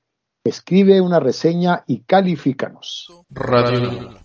[0.45, 3.09] escribe una reseña y califícanos.
[3.31, 4.22] Radio.